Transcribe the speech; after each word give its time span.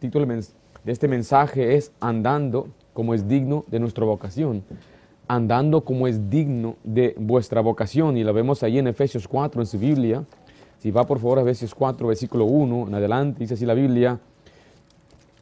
título 0.00 0.26
de 0.26 0.92
este 0.92 1.08
mensaje 1.08 1.76
es 1.76 1.92
Andando 2.00 2.68
como 2.94 3.12
es 3.12 3.28
digno 3.28 3.64
de 3.68 3.78
nuestra 3.78 4.04
vocación. 4.06 4.64
Andando 5.28 5.82
como 5.82 6.08
es 6.08 6.30
digno 6.30 6.76
de 6.82 7.14
vuestra 7.18 7.60
vocación. 7.60 8.16
Y 8.16 8.24
lo 8.24 8.32
vemos 8.32 8.62
ahí 8.62 8.78
en 8.78 8.88
Efesios 8.88 9.28
4 9.28 9.60
en 9.60 9.66
su 9.66 9.78
Biblia. 9.78 10.24
Si 10.78 10.90
va 10.90 11.06
por 11.06 11.18
favor 11.18 11.38
a 11.38 11.42
Efesios 11.42 11.74
4, 11.74 12.08
versículo 12.08 12.46
1 12.46 12.88
en 12.88 12.94
adelante, 12.94 13.40
dice 13.40 13.54
así 13.54 13.66
la 13.66 13.74
Biblia. 13.74 14.18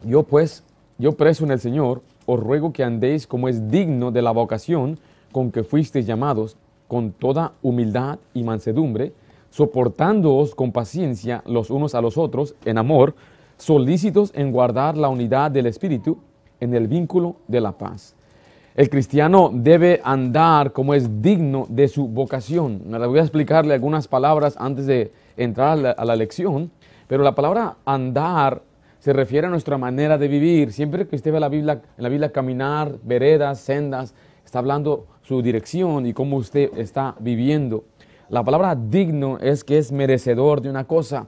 Yo 0.05 0.25
pues, 0.25 0.65
yo 0.99 1.13
preso 1.13 1.45
en 1.45 1.53
el 1.53 1.61
Señor, 1.61 2.03
os 2.27 2.41
ruego 2.41 2.73
que 2.73 2.83
andéis 2.83 3.29
como 3.29 3.49
es 3.49 3.71
digno 3.71 4.11
de 4.11 4.23
la 4.23 4.33
vocación 4.33 4.99
con 5.31 5.53
que 5.53 5.63
fuisteis 5.63 6.07
llamados, 6.07 6.57
con 6.89 7.13
toda 7.13 7.53
humildad 7.63 8.19
y 8.35 8.43
mansedumbre, 8.43 9.13
soportándoos 9.51 10.57
con 10.57 10.73
paciencia 10.73 11.45
los 11.47 11.71
unos 11.71 11.95
a 11.95 12.01
los 12.01 12.19
otros 12.19 12.57
en 12.65 12.79
amor, 12.79 13.15
solícitos 13.59 14.33
en 14.35 14.51
guardar 14.53 14.97
la 14.97 15.09
unidad 15.09 15.51
del 15.51 15.67
Espíritu 15.67 16.19
en 16.61 16.75
el 16.75 16.89
vínculo 16.89 17.37
de 17.47 17.61
la 17.61 17.73
paz. 17.73 18.15
El 18.75 18.89
cristiano 18.91 19.51
debe 19.53 20.01
andar 20.05 20.73
como 20.73 20.95
es 20.95 21.21
digno 21.21 21.67
de 21.69 21.89
su 21.89 22.07
vocación. 22.07 22.83
Me 22.87 23.05
voy 23.07 23.19
a 23.19 23.23
explicarle 23.23 23.75
algunas 23.75 24.07
palabras 24.07 24.55
antes 24.57 24.87
de 24.87 25.13
entrar 25.37 25.97
a 25.99 26.05
la, 26.05 26.15
lección, 26.15 26.71
pero 27.09 27.25
la 27.25 27.35
palabra 27.35 27.77
andar 27.85 28.63
se 29.01 29.13
refiere 29.13 29.49
a 29.49 29.51
nuestra 29.51 29.79
manera 29.79 30.17
de 30.17 30.29
vivir. 30.29 30.73
Siempre 30.73 31.09
que 31.09 31.17
usted 31.17 31.33
ve 31.33 31.41
la 31.41 31.49
Biblia, 31.49 31.83
en 31.97 32.03
la 32.05 32.09
Biblia 32.09 32.31
caminar, 32.31 32.95
veredas, 33.03 33.59
sendas, 33.59 34.15
está 34.45 34.61
hablando 34.61 35.07
su 35.23 35.43
dirección 35.43 36.07
y 36.07 36.13
cómo 36.13 36.37
usted 36.37 36.71
está 36.79 37.17
viviendo. 37.19 37.85
La 38.29 38.45
palabra 38.45 38.77
digno 38.77 39.39
es 39.41 39.65
que 39.65 39.79
es 39.79 39.91
merecedor 39.91 40.61
de 40.61 40.71
una 40.71 40.85
cosa. 40.85 41.27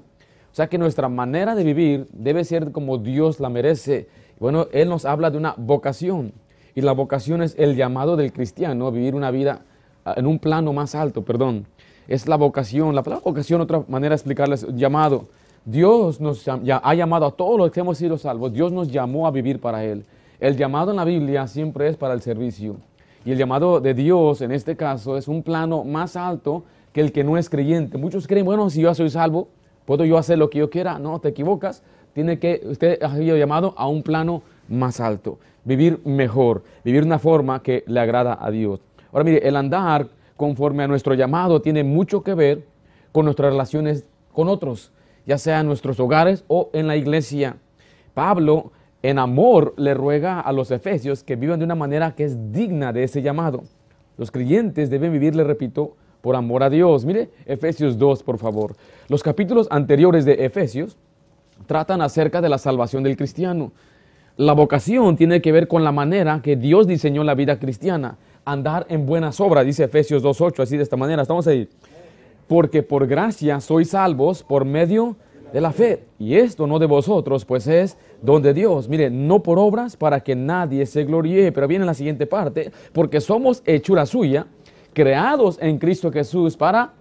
O 0.53 0.55
sea 0.55 0.69
que 0.69 0.79
nuestra 0.79 1.09
manera 1.09 1.55
de 1.55 1.63
vivir 1.63 2.07
debe 2.13 2.45
ser 2.45 2.73
como 2.73 2.99
Dios 2.99 3.39
la 3.39 3.49
merece. 3.49 4.09
Bueno, 4.41 4.67
Él 4.73 4.89
nos 4.89 5.05
habla 5.05 5.31
de 5.31 5.39
una 5.39 5.55
vocación. 5.57 6.33
Y 6.75 6.81
la 6.81 6.93
vocación 6.93 7.43
es 7.43 7.55
el 7.59 7.77
llamado 7.77 8.17
del 8.17 8.33
cristiano 8.33 8.87
a 8.87 8.91
vivir 8.91 9.15
una 9.15 9.31
vida 9.31 9.63
ah, 10.05 10.15
en 10.17 10.27
un 10.27 10.39
plano 10.39 10.73
más 10.73 10.95
alto, 10.95 11.23
perdón. 11.23 11.67
Es 12.09 12.27
la 12.27 12.37
vocación. 12.37 12.95
La 12.95 13.03
palabra 13.03 13.23
vocación, 13.25 13.61
otra 13.61 13.85
manera 13.87 14.11
de 14.11 14.17
explicarles, 14.17 14.67
llamado. 14.75 15.29
Dios 15.65 16.21
nos 16.21 16.49
ha 16.49 16.95
llamado 16.95 17.27
a 17.27 17.31
todos 17.33 17.59
los 17.59 17.71
que 17.71 17.81
hemos 17.81 17.99
sido 17.99 18.19
salvos. 18.19 18.53
Dios 18.53 18.73
nos 18.73 18.91
llamó 18.91 19.27
a 19.27 19.31
vivir 19.31 19.61
para 19.61 19.85
Él. 19.85 20.05
El 20.41 20.57
llamado 20.57 20.91
en 20.91 20.97
la 20.97 21.05
Biblia 21.05 21.47
siempre 21.47 21.87
es 21.89 21.97
para 21.97 22.15
el 22.15 22.23
servicio. 22.23 22.77
Y 23.25 23.33
el 23.33 23.39
llamado 23.39 23.81
de 23.81 23.93
Dios 23.95 24.41
en 24.41 24.53
este 24.53 24.75
caso 24.75 25.17
es 25.17 25.29
un 25.29 25.43
plano 25.43 25.85
más 25.85 26.17
alto 26.17 26.65
que 26.93 27.03
el 27.03 27.13
que 27.13 27.23
no 27.23 27.37
es 27.37 27.51
creyente. 27.51 27.99
Muchos 27.99 28.27
creen, 28.27 28.47
bueno, 28.47 28.71
si 28.71 28.81
yo 28.81 28.95
soy 28.95 29.11
salvo, 29.11 29.49
¿Puedo 29.91 30.05
yo 30.05 30.19
hacer 30.19 30.39
lo 30.39 30.51
que 30.51 30.61
yo 30.61 30.71
quiera? 30.71 31.01
No, 31.01 31.19
te 31.19 31.31
equivocas. 31.31 31.83
Tiene 32.13 32.39
que, 32.39 32.61
usted 32.65 33.03
ha 33.03 33.13
sido 33.17 33.37
llamado 33.37 33.75
a 33.77 33.89
un 33.89 34.05
plano 34.05 34.45
más 34.69 35.01
alto, 35.01 35.41
vivir 35.65 35.99
mejor, 36.05 36.63
vivir 36.85 37.03
una 37.03 37.19
forma 37.19 37.61
que 37.61 37.83
le 37.89 37.99
agrada 37.99 38.39
a 38.41 38.53
Dios. 38.53 38.79
Ahora 39.11 39.25
mire, 39.25 39.49
el 39.49 39.57
andar 39.57 40.07
conforme 40.37 40.85
a 40.85 40.87
nuestro 40.87 41.15
llamado 41.15 41.61
tiene 41.61 41.83
mucho 41.83 42.23
que 42.23 42.35
ver 42.35 42.63
con 43.11 43.25
nuestras 43.25 43.51
relaciones 43.51 44.05
con 44.33 44.47
otros, 44.47 44.93
ya 45.27 45.39
sea 45.39 45.59
en 45.59 45.67
nuestros 45.67 45.99
hogares 45.99 46.45
o 46.47 46.71
en 46.73 46.87
la 46.87 46.95
iglesia. 46.95 47.57
Pablo, 48.15 48.71
en 49.03 49.19
amor, 49.19 49.75
le 49.77 49.95
ruega 49.95 50.39
a 50.39 50.53
los 50.53 50.71
efesios 50.71 51.25
que 51.25 51.35
vivan 51.35 51.59
de 51.59 51.65
una 51.65 51.75
manera 51.75 52.15
que 52.15 52.27
es 52.27 52.53
digna 52.53 52.93
de 52.93 53.03
ese 53.03 53.23
llamado. 53.23 53.65
Los 54.19 54.31
creyentes 54.31 54.89
deben 54.89 55.11
vivir, 55.11 55.35
le 55.35 55.43
repito, 55.43 55.97
por 56.21 56.37
amor 56.37 56.63
a 56.63 56.71
Dios. 56.71 57.05
Mire 57.05 57.31
Efesios 57.47 57.99
2, 57.99 58.23
por 58.23 58.39
favor. 58.39 58.77
Los 59.09 59.23
capítulos 59.23 59.67
anteriores 59.71 60.25
de 60.25 60.45
Efesios 60.45 60.97
tratan 61.67 62.03
acerca 62.03 62.41
de 62.41 62.49
la 62.49 62.59
salvación 62.59 63.03
del 63.03 63.17
cristiano. 63.17 63.73
La 64.37 64.53
vocación 64.53 65.17
tiene 65.17 65.43
que 65.43 65.53
ver 65.53 65.69
con 65.69 65.85
la 65.85 65.93
manera 65.93 66.41
que 66.43 66.57
Dios 66.57 66.87
diseñó 66.87 67.25
la 67.25 67.35
vida 67.35 67.59
cristiana. 67.59 68.17
Andar 68.45 68.87
en 68.89 69.05
buenas 69.05 69.39
obras, 69.41 69.67
dice 69.67 69.85
Efesios 69.85 70.23
2.8, 70.23 70.63
así 70.63 70.77
de 70.77 70.83
esta 70.83 70.97
manera. 70.97 71.23
Estamos 71.23 71.47
ahí. 71.47 71.69
Porque 72.49 72.83
por 72.83 73.07
gracia 73.07 73.61
sois 73.61 73.91
salvos 73.91 74.43
por 74.43 74.65
medio 74.65 75.17
de 75.53 75.61
la 75.61 75.73
fe. 75.73 76.05
Y 76.19 76.37
esto 76.37 76.67
no 76.67 76.79
de 76.79 76.87
vosotros, 76.87 77.45
pues 77.45 77.67
es 77.67 77.97
don 78.23 78.43
de 78.43 78.55
Dios. 78.55 78.89
Mire, 78.89 79.11
no 79.11 79.43
por 79.43 79.59
obras 79.59 79.97
para 79.97 80.21
que 80.21 80.35
nadie 80.35 80.87
se 80.87 81.05
gloríe. 81.05 81.53
Pero 81.53 81.69
viene 81.69 81.85
la 81.85 81.95
siguiente 81.95 82.27
parte. 82.27 82.73
Porque 82.93 83.21
somos 83.21 83.63
hechura 83.67 84.07
suya 84.07 84.47
creados 84.93 85.59
en 85.61 85.79
Cristo 85.79 86.11
Jesús 86.11 86.57
para 86.57 86.93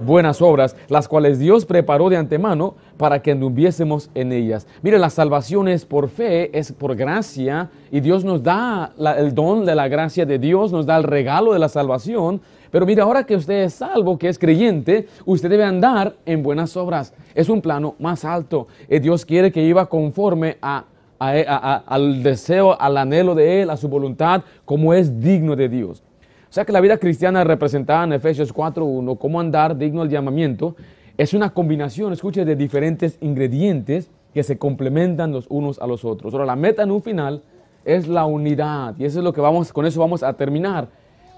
buenas 0.00 0.40
obras, 0.42 0.76
las 0.88 1.08
cuales 1.08 1.38
Dios 1.38 1.64
preparó 1.64 2.08
de 2.08 2.16
antemano 2.16 2.74
para 2.96 3.20
que 3.20 3.32
anduviésemos 3.32 4.10
en 4.14 4.32
ellas. 4.32 4.66
Mire, 4.82 4.98
la 4.98 5.10
salvación 5.10 5.68
es 5.68 5.84
por 5.84 6.08
fe, 6.08 6.56
es 6.56 6.72
por 6.72 6.96
gracia, 6.96 7.70
y 7.90 8.00
Dios 8.00 8.24
nos 8.24 8.42
da 8.42 8.92
el 9.16 9.34
don 9.34 9.64
de 9.64 9.74
la 9.74 9.88
gracia 9.88 10.26
de 10.26 10.38
Dios, 10.38 10.72
nos 10.72 10.86
da 10.86 10.96
el 10.96 11.04
regalo 11.04 11.52
de 11.52 11.58
la 11.58 11.68
salvación. 11.68 12.40
Pero 12.70 12.84
mire, 12.84 13.00
ahora 13.00 13.24
que 13.24 13.34
usted 13.34 13.62
es 13.64 13.74
salvo, 13.74 14.18
que 14.18 14.28
es 14.28 14.38
creyente, 14.38 15.06
usted 15.24 15.48
debe 15.48 15.64
andar 15.64 16.16
en 16.26 16.42
buenas 16.42 16.76
obras. 16.76 17.14
Es 17.34 17.48
un 17.48 17.62
plano 17.62 17.94
más 17.98 18.24
alto. 18.24 18.68
Eh, 18.88 19.00
Dios 19.00 19.24
quiere 19.24 19.50
que 19.50 19.62
iba 19.62 19.86
conforme 19.86 20.58
a, 20.60 20.84
al 21.18 22.22
deseo, 22.22 22.78
al 22.78 22.96
anhelo 22.96 23.34
de 23.34 23.62
Él, 23.62 23.70
a 23.70 23.76
su 23.76 23.88
voluntad, 23.88 24.42
como 24.64 24.92
es 24.92 25.20
digno 25.20 25.56
de 25.56 25.68
Dios. 25.68 26.02
O 26.48 26.52
sea 26.52 26.64
que 26.64 26.72
la 26.72 26.80
vida 26.80 26.96
cristiana 26.96 27.44
representada 27.44 28.04
en 28.04 28.14
Efesios 28.14 28.54
4.1, 28.54 29.18
cómo 29.18 29.38
andar 29.38 29.76
digno 29.76 30.00
del 30.00 30.10
llamamiento, 30.10 30.76
es 31.18 31.34
una 31.34 31.50
combinación, 31.50 32.12
escuche, 32.12 32.44
de 32.46 32.56
diferentes 32.56 33.18
ingredientes 33.20 34.10
que 34.32 34.42
se 34.42 34.56
complementan 34.56 35.30
los 35.30 35.46
unos 35.50 35.78
a 35.78 35.86
los 35.86 36.06
otros. 36.06 36.32
Ahora, 36.32 36.46
la 36.46 36.56
meta 36.56 36.84
en 36.84 36.90
un 36.90 37.02
final 37.02 37.42
es 37.84 38.08
la 38.08 38.24
unidad 38.24 38.94
y 38.98 39.04
eso 39.04 39.18
es 39.18 39.24
lo 39.24 39.32
que 39.32 39.42
vamos, 39.42 39.72
con 39.72 39.84
eso 39.84 40.00
vamos 40.00 40.22
a 40.22 40.32
terminar. 40.32 40.88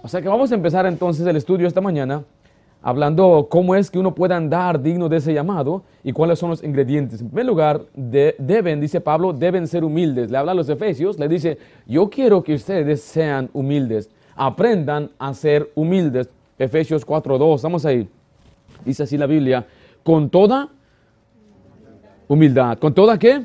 O 0.03 0.09
sea 0.09 0.22
que 0.22 0.28
vamos 0.28 0.53
a 0.53 0.54
empezar 0.54 0.87
entonces 0.87 1.27
el 1.27 1.37
estudio 1.37 1.66
esta 1.66 1.81
mañana 1.81 2.22
hablando 2.82 3.48
cómo 3.50 3.75
es 3.75 3.91
que 3.91 3.98
uno 3.98 4.15
puede 4.15 4.34
andar 4.34 4.81
digno 4.81 5.09
de 5.09 5.19
ese 5.19 5.34
llamado 5.34 5.82
y 6.04 6.12
cuáles 6.12 6.38
son 6.38 6.50
los 6.50 6.62
ingredientes. 6.62 7.21
En 7.21 7.28
primer 7.28 7.47
lugar, 7.47 7.82
deben, 7.94 8.81
dice 8.81 9.00
Pablo, 9.00 9.32
deben 9.32 9.66
ser 9.66 9.84
humildes. 9.84 10.31
Le 10.31 10.38
habla 10.38 10.53
a 10.53 10.54
los 10.54 10.69
Efesios, 10.69 11.19
le 11.19 11.28
dice, 11.28 11.59
yo 11.87 12.09
quiero 12.09 12.42
que 12.42 12.54
ustedes 12.54 13.03
sean 13.03 13.50
humildes 13.53 14.09
aprendan 14.40 15.10
a 15.18 15.34
ser 15.34 15.70
humildes. 15.74 16.30
Efesios 16.58 17.06
4.2, 17.06 17.60
vamos 17.60 17.84
a 17.84 17.92
ir. 17.92 18.08
Dice 18.86 19.02
así 19.02 19.18
la 19.18 19.26
Biblia, 19.26 19.66
con 20.02 20.30
toda 20.30 20.70
humildad. 22.26 22.78
¿Con 22.78 22.94
toda 22.94 23.18
qué? 23.18 23.42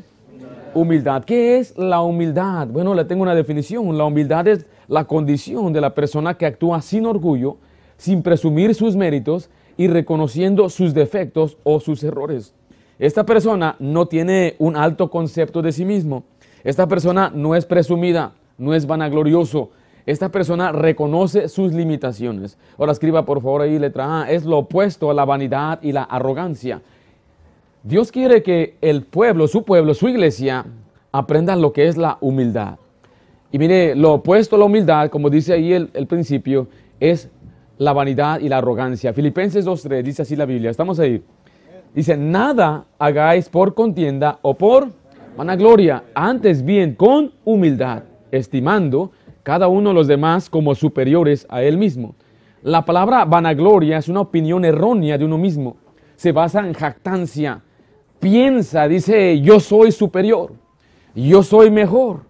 Humildad. 0.73 1.25
¿Qué 1.25 1.57
es 1.57 1.77
la 1.77 2.01
humildad? 2.01 2.67
Bueno, 2.67 2.93
le 2.93 3.03
tengo 3.03 3.23
una 3.23 3.35
definición. 3.35 3.97
La 3.97 4.05
humildad 4.05 4.47
es 4.47 4.65
la 4.87 5.03
condición 5.03 5.73
de 5.73 5.81
la 5.81 5.93
persona 5.93 6.35
que 6.35 6.45
actúa 6.45 6.81
sin 6.81 7.05
orgullo, 7.05 7.57
sin 7.97 8.23
presumir 8.23 8.73
sus 8.73 8.95
méritos 8.95 9.49
y 9.75 9.89
reconociendo 9.89 10.69
sus 10.69 10.93
defectos 10.93 11.57
o 11.63 11.81
sus 11.81 12.03
errores. 12.05 12.53
Esta 12.99 13.25
persona 13.25 13.75
no 13.79 14.05
tiene 14.05 14.55
un 14.59 14.77
alto 14.77 15.09
concepto 15.09 15.61
de 15.61 15.73
sí 15.73 15.83
mismo. 15.83 16.23
Esta 16.63 16.87
persona 16.87 17.29
no 17.35 17.53
es 17.53 17.65
presumida, 17.65 18.31
no 18.57 18.73
es 18.73 18.87
vanaglorioso, 18.87 19.71
esta 20.05 20.29
persona 20.29 20.71
reconoce 20.71 21.49
sus 21.49 21.73
limitaciones. 21.73 22.57
Ahora 22.77 22.91
escriba 22.91 23.25
por 23.25 23.41
favor 23.41 23.61
ahí 23.61 23.79
letra 23.79 24.21
A. 24.21 24.31
Es 24.31 24.45
lo 24.45 24.59
opuesto 24.59 25.09
a 25.09 25.13
la 25.13 25.25
vanidad 25.25 25.79
y 25.81 25.91
la 25.91 26.03
arrogancia. 26.03 26.81
Dios 27.83 28.11
quiere 28.11 28.43
que 28.43 28.77
el 28.81 29.03
pueblo, 29.03 29.47
su 29.47 29.63
pueblo, 29.63 29.93
su 29.93 30.07
iglesia, 30.07 30.65
aprendan 31.11 31.61
lo 31.61 31.73
que 31.73 31.87
es 31.87 31.97
la 31.97 32.17
humildad. 32.21 32.77
Y 33.51 33.57
mire, 33.57 33.95
lo 33.95 34.13
opuesto 34.13 34.55
a 34.55 34.59
la 34.59 34.65
humildad, 34.65 35.09
como 35.09 35.29
dice 35.29 35.53
ahí 35.53 35.73
el, 35.73 35.89
el 35.93 36.07
principio, 36.07 36.67
es 36.99 37.29
la 37.77 37.93
vanidad 37.93 38.39
y 38.39 38.49
la 38.49 38.57
arrogancia. 38.57 39.13
Filipenses 39.13 39.65
2.3 39.65 40.03
dice 40.03 40.21
así 40.21 40.35
la 40.35 40.45
Biblia. 40.45 40.69
Estamos 40.69 40.99
ahí. 40.99 41.23
Dice, 41.93 42.17
nada 42.17 42.85
hagáis 42.99 43.47
por 43.49 43.73
contienda 43.73 44.39
o 44.41 44.53
por 44.53 44.89
vanagloria, 45.37 46.03
antes 46.13 46.63
bien 46.63 46.95
con 46.95 47.31
humildad, 47.43 48.03
estimando 48.31 49.11
cada 49.45 49.67
uno 49.67 49.89
de 49.89 49.93
los 49.93 50.07
demás 50.07 50.49
como 50.49 50.73
superiores 50.73 51.45
a 51.51 51.61
él 51.61 51.77
mismo. 51.77 52.15
La 52.63 52.83
palabra 52.83 53.25
vanagloria 53.25 53.99
es 53.99 54.09
una 54.09 54.21
opinión 54.21 54.65
errónea 54.65 55.19
de 55.19 55.23
uno 55.23 55.37
mismo. 55.37 55.77
Se 56.15 56.31
basa 56.31 56.65
en 56.65 56.73
jactancia. 56.73 57.61
Piensa, 58.19 58.87
dice, 58.87 59.39
yo 59.41 59.59
soy 59.59 59.91
superior, 59.91 60.53
yo 61.13 61.43
soy 61.43 61.69
mejor, 61.69 62.21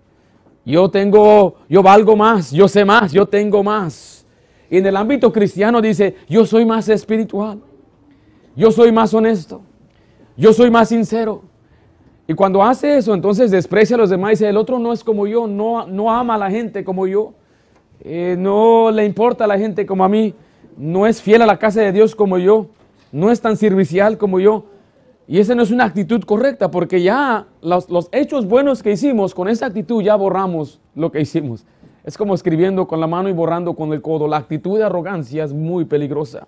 yo 0.65 0.89
tengo, 0.89 1.55
yo 1.69 1.81
valgo 1.81 2.17
más, 2.17 2.51
yo 2.51 2.67
sé 2.67 2.83
más, 2.83 3.13
yo 3.13 3.25
tengo 3.25 3.63
más. 3.63 4.25
Y 4.69 4.79
en 4.79 4.85
el 4.85 4.97
ámbito 4.97 5.31
cristiano 5.31 5.81
dice, 5.81 6.17
yo 6.27 6.45
soy 6.45 6.65
más 6.65 6.89
espiritual, 6.89 7.61
yo 8.57 8.71
soy 8.71 8.91
más 8.91 9.13
honesto, 9.13 9.61
yo 10.35 10.51
soy 10.51 10.69
más 10.69 10.89
sincero, 10.89 11.43
y 12.27 12.33
cuando 12.33 12.63
hace 12.63 12.97
eso, 12.97 13.13
entonces 13.13 13.51
desprecia 13.51 13.95
a 13.95 13.99
los 13.99 14.09
demás 14.09 14.31
y 14.31 14.33
dice, 14.33 14.49
el 14.49 14.57
otro 14.57 14.79
no 14.79 14.91
es 14.91 15.03
como 15.03 15.27
yo, 15.27 15.47
no, 15.47 15.85
no 15.85 16.11
ama 16.11 16.35
a 16.35 16.37
la 16.39 16.49
gente 16.49 16.83
como 16.83 17.05
yo, 17.05 17.33
eh, 18.01 18.35
no 18.37 18.89
le 18.91 19.05
importa 19.05 19.43
a 19.43 19.47
la 19.47 19.57
gente 19.57 19.85
como 19.85 20.03
a 20.03 20.09
mí, 20.09 20.33
no 20.77 21.05
es 21.05 21.21
fiel 21.21 21.41
a 21.43 21.45
la 21.45 21.59
casa 21.59 21.81
de 21.81 21.91
Dios 21.91 22.15
como 22.15 22.37
yo, 22.37 22.67
no 23.11 23.31
es 23.31 23.41
tan 23.41 23.57
servicial 23.57 24.17
como 24.17 24.39
yo. 24.39 24.65
Y 25.27 25.39
esa 25.39 25.55
no 25.55 25.63
es 25.63 25.71
una 25.71 25.85
actitud 25.85 26.23
correcta, 26.23 26.69
porque 26.69 27.01
ya 27.01 27.47
los, 27.61 27.89
los, 27.89 28.09
hechos 28.11 28.47
buenos 28.47 28.83
que 28.83 28.91
hicimos, 28.91 29.33
con 29.33 29.47
esa 29.47 29.65
actitud 29.65 30.03
ya 30.03 30.15
borramos 30.15 30.79
lo 30.93 31.11
que 31.11 31.21
hicimos. 31.21 31.65
Es 32.03 32.17
como 32.17 32.35
escribiendo 32.35 32.87
con 32.87 32.99
la 32.99 33.07
mano 33.07 33.29
y 33.29 33.33
borrando 33.33 33.73
con 33.73 33.91
el 33.91 34.01
codo. 34.01 34.27
La 34.27 34.37
actitud 34.37 34.77
de 34.77 34.83
arrogancia 34.83 35.43
es 35.43 35.53
muy 35.53 35.85
peligrosa. 35.85 36.47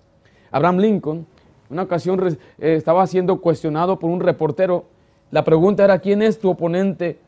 Abraham 0.51 0.77
Lincoln, 0.77 1.25
una 1.71 1.81
ocasión 1.83 2.19
eh, 2.27 2.37
estaba 2.59 3.07
siendo 3.07 3.41
cuestionado 3.41 3.97
por 3.97 4.11
un 4.11 4.19
reportero. 4.19 4.85
La 5.31 5.43
pregunta 5.43 5.83
era, 5.83 5.99
¿quién 5.99 6.21
es 6.21 6.39
tu 6.39 6.49
oponente? 6.49 7.19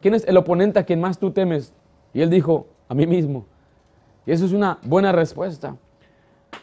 ¿Quién 0.00 0.14
es 0.14 0.26
el 0.26 0.36
oponente 0.36 0.78
a 0.78 0.84
quien 0.84 1.00
más 1.00 1.18
tú 1.18 1.30
temes? 1.30 1.72
Y 2.12 2.20
él 2.20 2.30
dijo, 2.30 2.66
a 2.88 2.94
mí 2.94 3.06
mismo. 3.06 3.44
Y 4.26 4.32
eso 4.32 4.44
es 4.44 4.52
una 4.52 4.78
buena 4.82 5.12
respuesta. 5.12 5.76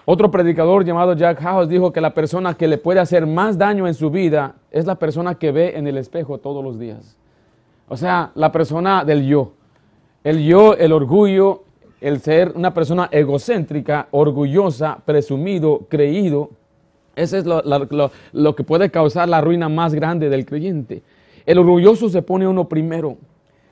Otro 0.06 0.32
predicador 0.32 0.86
llamado 0.86 1.14
Jack 1.14 1.42
House 1.42 1.70
dijo 1.70 1.92
que 1.92 2.02
la 2.02 2.14
persona 2.14 2.54
que 2.54 2.68
le 2.68 2.78
puede 2.78 3.00
hacer 3.00 3.26
más 3.26 3.58
daño 3.58 3.88
en 3.88 3.94
su 3.94 4.10
vida 4.10 4.56
es 4.72 4.86
la 4.86 4.96
persona 4.96 5.36
que 5.36 5.52
ve 5.52 5.78
en 5.78 5.88
el 5.88 5.98
espejo 5.98 6.38
todos 6.38 6.64
los 6.64 6.80
días. 6.80 7.18
O 7.90 7.98
sea, 7.98 8.32
la 8.36 8.52
persona 8.52 9.04
del 9.04 9.26
yo. 9.26 9.54
El 10.24 10.44
yo, 10.44 10.76
el 10.76 10.92
orgullo, 10.92 11.64
el 12.02 12.20
ser 12.20 12.52
una 12.56 12.74
persona 12.74 13.10
egocéntrica, 13.12 14.08
orgullosa, 14.12 15.00
presumido, 15.06 15.82
creído. 15.90 16.52
Eso 17.18 17.36
es 17.36 17.46
lo, 17.46 17.64
lo, 18.32 18.56
que 18.56 18.64
puede 18.64 18.92
causar 18.92 19.28
la 19.28 19.42
ruina 19.42 19.68
más 19.70 19.96
grande 19.96 20.30
del 20.30 20.46
creyente. 20.46 21.02
El 21.48 21.58
orgulloso 21.58 22.10
se 22.10 22.22
pone 22.22 22.48
uno 22.48 22.70
primero. 22.70 23.18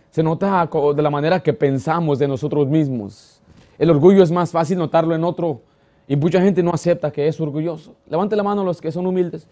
Se 0.10 0.24
nota 0.24 0.68
de 0.96 1.02
la 1.04 1.12
manera 1.12 1.40
que 1.42 1.54
pensamos 1.54 2.18
de 2.18 2.28
nosotros 2.28 2.68
mismos. 2.68 3.40
El 3.78 3.92
orgullo 3.92 4.24
es 4.24 4.32
más 4.32 4.52
fácil 4.52 4.80
notarlo 4.80 5.14
en 5.14 5.24
otro 5.24 5.62
y 6.08 6.16
mucha 6.16 6.42
gente 6.42 6.64
no 6.64 6.72
acepta 6.72 7.12
que 7.12 7.28
es 7.28 7.40
orgulloso. 7.40 7.94
Levante 8.10 8.36
la 8.36 8.42
mano 8.42 8.64
los 8.64 8.82
que 8.82 8.92
son 8.92 9.06
humildes. 9.06 9.48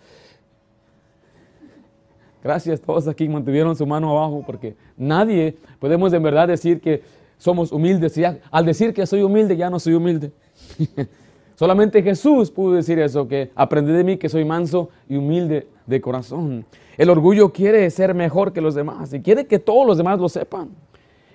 Gracias, 2.43 2.81
todos 2.81 3.07
aquí 3.07 3.29
mantuvieron 3.29 3.75
su 3.75 3.85
mano 3.85 4.09
abajo 4.09 4.41
porque 4.43 4.75
nadie 4.97 5.55
podemos 5.79 6.11
en 6.13 6.23
verdad 6.23 6.47
decir 6.47 6.81
que 6.81 7.03
somos 7.37 7.71
humildes. 7.71 8.19
Al 8.49 8.65
decir 8.65 8.91
que 8.91 9.05
soy 9.05 9.21
humilde, 9.21 9.55
ya 9.55 9.69
no 9.69 9.79
soy 9.79 9.93
humilde. 9.93 10.31
Solamente 11.55 12.01
Jesús 12.01 12.49
pudo 12.49 12.73
decir 12.73 12.99
eso, 12.99 13.27
que 13.27 13.51
aprendí 13.55 13.91
de 13.91 14.03
mí 14.03 14.17
que 14.17 14.29
soy 14.29 14.43
manso 14.43 14.89
y 15.07 15.15
humilde 15.15 15.67
de 15.85 16.01
corazón. 16.01 16.65
El 16.97 17.09
orgullo 17.09 17.51
quiere 17.51 17.89
ser 17.89 18.13
mejor 18.13 18.53
que 18.53 18.61
los 18.61 18.75
demás 18.75 19.13
y 19.13 19.21
quiere 19.21 19.45
que 19.45 19.59
todos 19.59 19.85
los 19.85 19.97
demás 19.97 20.19
lo 20.19 20.29
sepan. 20.29 20.69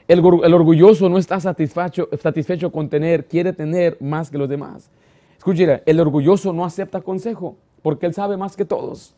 El, 0.09 0.21
orgulloso 0.21 1.09
no 1.09 1.19
está 1.19 1.39
satisfecho, 1.39 2.09
satisfecho 2.19 2.73
con 2.73 2.89
tener, 2.89 3.27
quiere 3.27 3.53
tener 3.53 3.99
más 4.01 4.31
que 4.31 4.39
los 4.39 4.49
demás. 4.49 4.91
Escuche, 5.37 5.83
el 5.85 6.01
orgulloso 6.01 6.53
no 6.53 6.65
acepta 6.65 7.03
consejo 7.03 7.57
porque 7.83 8.07
él 8.07 8.15
sabe 8.15 8.37
más 8.37 8.57
que 8.57 8.65
todos. 8.65 9.15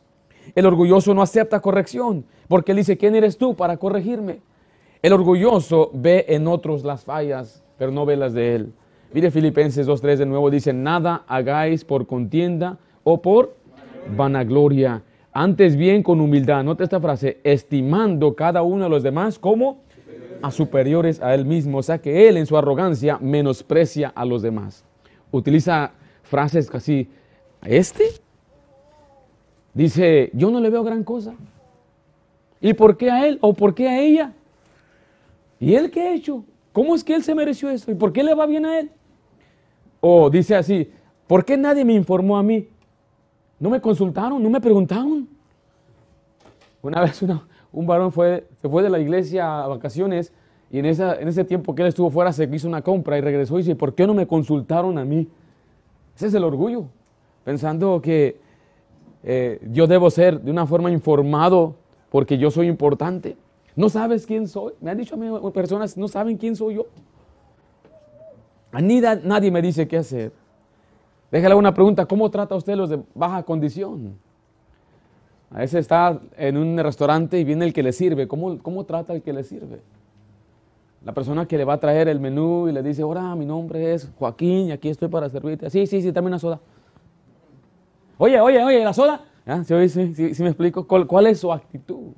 El 0.53 0.65
orgulloso 0.65 1.13
no 1.13 1.21
acepta 1.21 1.61
corrección 1.61 2.25
porque 2.47 2.73
él 2.73 2.79
dice, 2.79 2.97
¿quién 2.97 3.15
eres 3.15 3.37
tú 3.37 3.55
para 3.55 3.77
corregirme? 3.77 4.41
El 5.01 5.13
orgulloso 5.13 5.89
ve 5.93 6.25
en 6.27 6.47
otros 6.47 6.83
las 6.83 7.05
fallas, 7.05 7.63
pero 7.77 7.91
no 7.91 8.05
ve 8.05 8.17
las 8.17 8.33
de 8.33 8.55
él. 8.55 8.73
Mire 9.13 9.29
Filipenses 9.29 9.87
2.3 9.87 10.17
de 10.17 10.25
nuevo, 10.25 10.49
dice, 10.49 10.71
nada 10.71 11.23
hagáis 11.27 11.83
por 11.83 12.07
contienda 12.07 12.77
o 13.03 13.21
por 13.21 13.55
vanagloria. 14.15 15.03
Antes 15.33 15.75
bien 15.75 16.01
con 16.01 16.21
humildad, 16.21 16.63
note 16.63 16.83
esta 16.83 16.99
frase, 16.99 17.39
estimando 17.43 18.35
cada 18.35 18.61
uno 18.63 18.85
de 18.85 18.89
los 18.89 19.03
demás 19.03 19.37
como 19.37 19.81
a 20.41 20.49
superiores 20.49 21.21
a 21.21 21.33
él 21.35 21.45
mismo. 21.45 21.79
O 21.79 21.83
sea 21.83 21.99
que 21.99 22.29
él 22.29 22.37
en 22.37 22.45
su 22.45 22.57
arrogancia 22.57 23.17
menosprecia 23.19 24.11
a 24.15 24.25
los 24.25 24.41
demás. 24.41 24.85
Utiliza 25.31 25.91
frases 26.23 26.69
casi, 26.69 27.09
¿este? 27.63 28.05
Dice, 29.73 30.29
yo 30.33 30.51
no 30.51 30.59
le 30.59 30.69
veo 30.69 30.83
gran 30.83 31.03
cosa. 31.03 31.33
¿Y 32.61 32.73
por 32.73 32.95
qué 32.95 33.09
a 33.09 33.25
él 33.27 33.39
o 33.41 33.53
por 33.53 33.73
qué 33.73 33.89
a 33.89 33.99
ella? 33.99 34.33
¿Y 35.59 35.75
él 35.75 35.91
qué 35.91 36.01
ha 36.01 36.13
hecho? 36.13 36.45
¿Cómo 36.71 36.95
es 36.95 37.03
que 37.03 37.13
él 37.13 37.23
se 37.23 37.35
mereció 37.35 37.69
eso? 37.69 37.91
¿Y 37.91 37.95
por 37.95 38.13
qué 38.13 38.23
le 38.23 38.33
va 38.33 38.45
bien 38.45 38.65
a 38.65 38.79
él? 38.79 38.91
O 40.01 40.29
dice 40.29 40.55
así, 40.55 40.91
¿por 41.27 41.45
qué 41.45 41.55
nadie 41.55 41.85
me 41.85 41.93
informó 41.93 42.37
a 42.37 42.43
mí? 42.43 42.67
¿No 43.59 43.69
me 43.69 43.79
consultaron? 43.79 44.41
¿No 44.41 44.49
me 44.49 44.59
preguntaron? 44.59 45.29
Una 46.81 47.01
vez 47.01 47.23
un 47.71 47.85
varón 47.85 48.11
fue, 48.11 48.47
se 48.61 48.67
fue 48.67 48.83
de 48.83 48.89
la 48.89 48.99
iglesia 48.99 49.63
a 49.63 49.67
vacaciones 49.67 50.33
y 50.71 50.79
en, 50.79 50.85
esa, 50.85 51.15
en 51.15 51.27
ese 51.27 51.45
tiempo 51.45 51.75
que 51.75 51.83
él 51.83 51.87
estuvo 51.87 52.09
fuera 52.09 52.33
se 52.33 52.49
hizo 52.51 52.67
una 52.67 52.81
compra 52.81 53.17
y 53.17 53.21
regresó 53.21 53.55
y 53.55 53.61
dice, 53.61 53.75
¿por 53.75 53.93
qué 53.93 54.07
no 54.07 54.13
me 54.13 54.25
consultaron 54.25 54.97
a 54.97 55.05
mí? 55.05 55.27
Ese 56.15 56.27
es 56.27 56.33
el 56.33 56.43
orgullo, 56.43 56.85
pensando 57.43 58.01
que 58.01 58.37
eh, 59.23 59.59
yo 59.71 59.85
debo 59.85 60.09
ser 60.09 60.41
de 60.41 60.49
una 60.49 60.65
forma 60.65 60.91
informado 60.91 61.75
porque 62.09 62.37
yo 62.37 62.49
soy 62.51 62.67
importante. 62.67 63.37
No 63.75 63.89
sabes 63.89 64.25
quién 64.25 64.47
soy. 64.47 64.73
Me 64.81 64.91
han 64.91 64.97
dicho 64.97 65.15
a 65.15 65.17
mí 65.17 65.29
personas, 65.51 65.95
no 65.95 66.07
saben 66.07 66.37
quién 66.37 66.55
soy 66.55 66.75
yo. 66.75 66.87
A 68.71 68.81
nadie 68.81 69.51
me 69.51 69.61
dice 69.61 69.87
qué 69.87 69.97
hacer. 69.97 70.31
Déjale 71.31 71.55
una 71.55 71.73
pregunta, 71.73 72.05
¿cómo 72.05 72.29
trata 72.29 72.55
usted 72.55 72.75
los 72.75 72.89
de 72.89 73.01
baja 73.13 73.43
condición? 73.43 74.17
A 75.49 75.59
veces 75.59 75.81
está 75.81 76.19
en 76.37 76.57
un 76.57 76.77
restaurante 76.77 77.39
y 77.39 77.43
viene 77.43 77.65
el 77.65 77.73
que 77.73 77.83
le 77.83 77.91
sirve. 77.91 78.27
¿Cómo, 78.27 78.57
¿Cómo 78.59 78.85
trata 78.85 79.13
el 79.13 79.21
que 79.21 79.33
le 79.33 79.43
sirve? 79.43 79.81
La 81.03 81.13
persona 81.13 81.45
que 81.45 81.57
le 81.57 81.65
va 81.65 81.73
a 81.73 81.79
traer 81.79 82.07
el 82.07 82.19
menú 82.19 82.69
y 82.69 82.71
le 82.71 82.83
dice, 82.83 83.03
hola, 83.03 83.35
mi 83.35 83.45
nombre 83.45 83.93
es 83.93 84.09
Joaquín 84.17 84.67
y 84.67 84.71
aquí 84.71 84.87
estoy 84.87 85.07
para 85.07 85.29
servirte. 85.29 85.69
Sí, 85.69 85.87
sí, 85.87 86.01
sí, 86.01 86.11
dame 86.11 86.27
una 86.27 86.39
soda. 86.39 86.59
Oye, 88.17 88.39
oye, 88.39 88.63
oye, 88.63 88.83
¿la 88.83 88.93
soda? 88.93 89.25
¿Ah? 89.45 89.63
¿Sí, 89.63 89.73
me 89.73 90.49
explico? 90.49 90.85
¿Cuál, 90.87 91.27
es 91.27 91.39
su 91.39 91.51
actitud? 91.51 92.11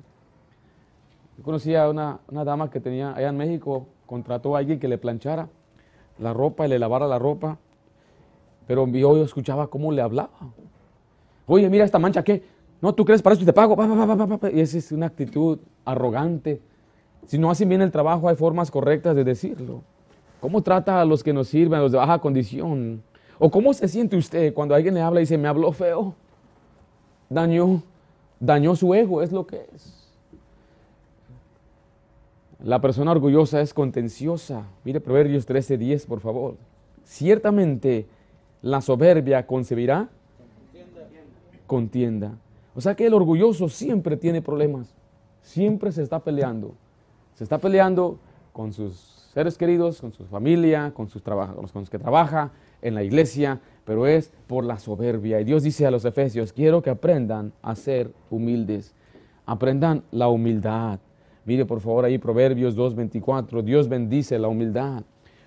Yo 1.38 1.42
conocí 1.42 1.74
a 1.74 1.88
una, 1.88 2.20
dama 2.28 2.70
que 2.70 2.78
tenía 2.78 3.14
allá 3.14 3.30
en 3.30 3.36
México, 3.36 3.86
contrató 4.06 4.54
a 4.54 4.58
alguien 4.58 4.78
que 4.78 4.86
le 4.86 4.98
planchara 4.98 5.48
la 6.18 6.32
ropa 6.32 6.66
y 6.66 6.68
le 6.68 6.78
lavara 6.78 7.06
la 7.06 7.18
ropa, 7.18 7.58
pero 8.66 8.86
yo, 8.86 9.16
yo 9.16 9.24
escuchaba 9.24 9.68
cómo 9.68 9.92
le 9.92 10.02
hablaba. 10.02 10.30
Oye, 11.46 11.68
mira 11.68 11.84
esta 11.84 11.98
mancha, 11.98 12.22
¿qué? 12.24 12.42
No, 12.80 12.94
tú 12.94 13.04
crees 13.04 13.22
para 13.22 13.34
eso 13.34 13.42
y 13.42 13.46
te 13.46 13.52
pago. 13.52 13.76
Y 14.52 14.60
esa 14.60 14.78
es 14.78 14.92
una 14.92 15.06
actitud 15.06 15.58
arrogante 15.84 16.60
si 17.26 17.38
no 17.38 17.50
hacen 17.50 17.68
bien 17.68 17.82
el 17.82 17.90
trabajo, 17.90 18.28
hay 18.28 18.36
formas 18.36 18.70
correctas 18.70 19.16
de 19.16 19.24
decirlo. 19.24 19.82
¿Cómo 20.40 20.62
trata 20.62 21.00
a 21.00 21.04
los 21.04 21.22
que 21.22 21.32
nos 21.32 21.48
sirven, 21.48 21.78
a 21.78 21.82
los 21.82 21.92
de 21.92 21.98
baja 21.98 22.18
condición? 22.18 23.02
¿O 23.38 23.50
cómo 23.50 23.72
se 23.72 23.88
siente 23.88 24.16
usted 24.16 24.52
cuando 24.52 24.74
alguien 24.74 24.94
le 24.94 25.00
habla 25.00 25.20
y 25.20 25.22
dice, 25.22 25.38
me 25.38 25.48
habló 25.48 25.72
feo? 25.72 26.14
Dañó, 27.30 27.82
dañó 28.38 28.76
su 28.76 28.94
ego, 28.94 29.22
es 29.22 29.32
lo 29.32 29.46
que 29.46 29.66
es. 29.74 30.03
La 32.62 32.80
persona 32.80 33.12
orgullosa 33.12 33.60
es 33.60 33.74
contenciosa. 33.74 34.64
Mire 34.84 35.00
Proverbios 35.00 35.46
13:10, 35.46 36.06
por 36.06 36.20
favor. 36.20 36.56
Ciertamente 37.04 38.06
la 38.62 38.80
soberbia 38.80 39.46
concebirá 39.46 40.08
contienda. 41.66 42.32
O 42.74 42.80
sea 42.80 42.94
que 42.94 43.06
el 43.06 43.14
orgulloso 43.14 43.68
siempre 43.68 44.16
tiene 44.16 44.42
problemas, 44.42 44.94
siempre 45.42 45.92
se 45.92 46.02
está 46.02 46.18
peleando. 46.20 46.74
Se 47.34 47.44
está 47.44 47.58
peleando 47.58 48.18
con 48.52 48.72
sus 48.72 49.30
seres 49.34 49.58
queridos, 49.58 50.00
con 50.00 50.12
su 50.12 50.24
familia, 50.24 50.92
con, 50.94 51.08
sus 51.08 51.22
con 51.22 51.68
los 51.72 51.90
que 51.90 51.98
trabaja, 51.98 52.52
en 52.80 52.94
la 52.94 53.02
iglesia, 53.02 53.60
pero 53.84 54.06
es 54.06 54.30
por 54.46 54.64
la 54.64 54.78
soberbia. 54.78 55.40
Y 55.40 55.44
Dios 55.44 55.62
dice 55.62 55.86
a 55.86 55.90
los 55.90 56.04
efesios, 56.04 56.52
quiero 56.52 56.82
que 56.82 56.90
aprendan 56.90 57.52
a 57.62 57.74
ser 57.74 58.12
humildes, 58.30 58.94
aprendan 59.46 60.04
la 60.12 60.28
humildad. 60.28 61.00
Mire 61.44 61.66
por 61.66 61.80
favor 61.80 62.04
ahí 62.04 62.18
Proverbios 62.18 62.76
2.24, 62.76 63.62
Dios 63.62 63.88
bendice 63.88 64.38
la 64.38 64.48
humildad. 64.48 65.04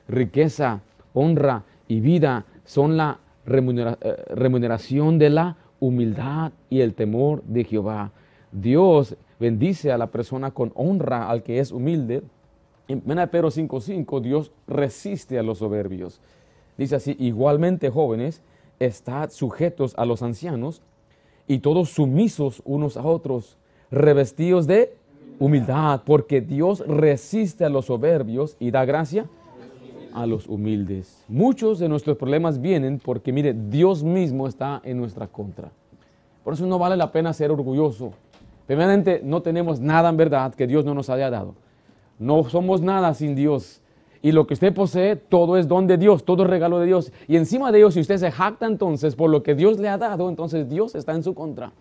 Riqueza, 0.08 0.82
honra 1.14 1.64
y 1.88 2.00
vida 2.00 2.46
son 2.66 2.98
la 2.98 3.20
eh, 3.46 4.16
remuneración 4.30 5.18
de 5.18 5.30
la 5.30 5.58
humildad 5.80 6.52
y 6.70 6.82
el 6.82 6.94
temor 6.94 7.44
de 7.44 7.64
Jehová. 7.64 8.12
Dios 8.52 9.16
bendice 9.40 9.92
a 9.92 9.98
la 9.98 10.08
persona 10.08 10.52
con 10.52 10.72
honra 10.76 11.30
al 11.30 11.44
que 11.44 11.60
es 11.60 11.72
humilde. 11.72 12.24
En 12.88 13.02
Pedro 13.02 13.50
5.5 13.50 14.22
Dios 14.22 14.52
resiste 14.68 15.38
a 15.38 15.44
los 15.44 15.58
soberbios. 15.58 16.22
Dice 16.78 16.96
así, 16.96 17.16
igualmente 17.20 17.90
jóvenes, 17.90 18.42
estad 18.80 19.32
sujetos 19.32 19.94
a 19.98 20.06
los 20.06 20.22
ancianos 20.22 20.82
y 21.48 21.60
todos 21.60 21.90
sumisos 21.90 22.62
unos 22.66 22.98
a 22.98 23.04
otros, 23.04 23.58
revestidos 23.90 24.68
de 24.68 24.96
humildad, 25.40 26.02
porque 26.06 26.42
Dios 26.42 26.84
resiste 26.88 27.66
a 27.66 27.70
los 27.70 27.86
soberbios 27.86 28.56
y 28.60 28.72
da 28.72 28.86
gracia 28.86 29.28
a 30.14 30.26
los 30.26 30.48
humildes. 30.48 31.24
Muchos 31.28 31.80
de 31.80 31.90
nuestros 31.90 32.18
problemas 32.18 32.60
vienen 32.60 33.00
porque, 33.04 33.32
mire, 33.32 33.54
Dios 33.54 34.04
mismo 34.04 34.48
está 34.48 34.82
en 34.84 34.98
nuestra 34.98 35.28
contra. 35.28 35.72
Por 36.44 36.54
eso 36.54 36.66
no 36.66 36.80
vale 36.80 36.98
la 36.98 37.12
pena 37.12 37.34
ser 37.34 37.52
orgulloso. 37.52 38.14
Primeramente, 38.66 39.22
no 39.24 39.42
tenemos 39.42 39.80
nada 39.80 40.10
en 40.10 40.18
verdad 40.18 40.56
que 40.56 40.66
Dios 40.66 40.86
no 40.86 40.94
nos 40.94 41.10
haya 41.10 41.30
dado. 41.30 41.56
No 42.20 42.44
somos 42.46 42.82
nada 42.82 43.14
sin 43.14 43.36
Dios. 43.36 43.82
Y 44.22 44.32
lo 44.32 44.48
que 44.48 44.56
usted 44.56 44.74
posee, 44.74 45.16
todo 45.16 45.58
es 45.58 45.68
don 45.68 45.88
de 45.88 45.98
Dios, 45.98 46.24
todo 46.24 46.44
es 46.44 46.50
regalo 46.50 46.80
de 46.80 46.88
Dios. 46.88 47.12
Y 47.28 47.38
encima 47.38 47.72
de 47.72 47.78
Dios, 47.78 47.94
si 47.94 48.00
usted 48.00 48.18
se 48.18 48.32
jacta 48.32 48.66
entonces 48.66 49.16
por 49.16 49.30
lo 49.30 49.44
que 49.44 49.56
Dios 49.56 49.78
le 49.78 49.88
ha 49.88 49.98
dado, 49.98 50.30
entonces 50.30 50.68
Dios 50.68 50.96
está 50.96 51.14
en 51.14 51.24
su 51.24 51.36
contra. 51.36 51.72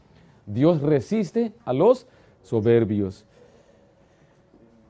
Dios 0.44 0.82
resiste 0.82 1.52
a 1.64 1.72
los 1.72 2.06
soberbios. 2.42 3.24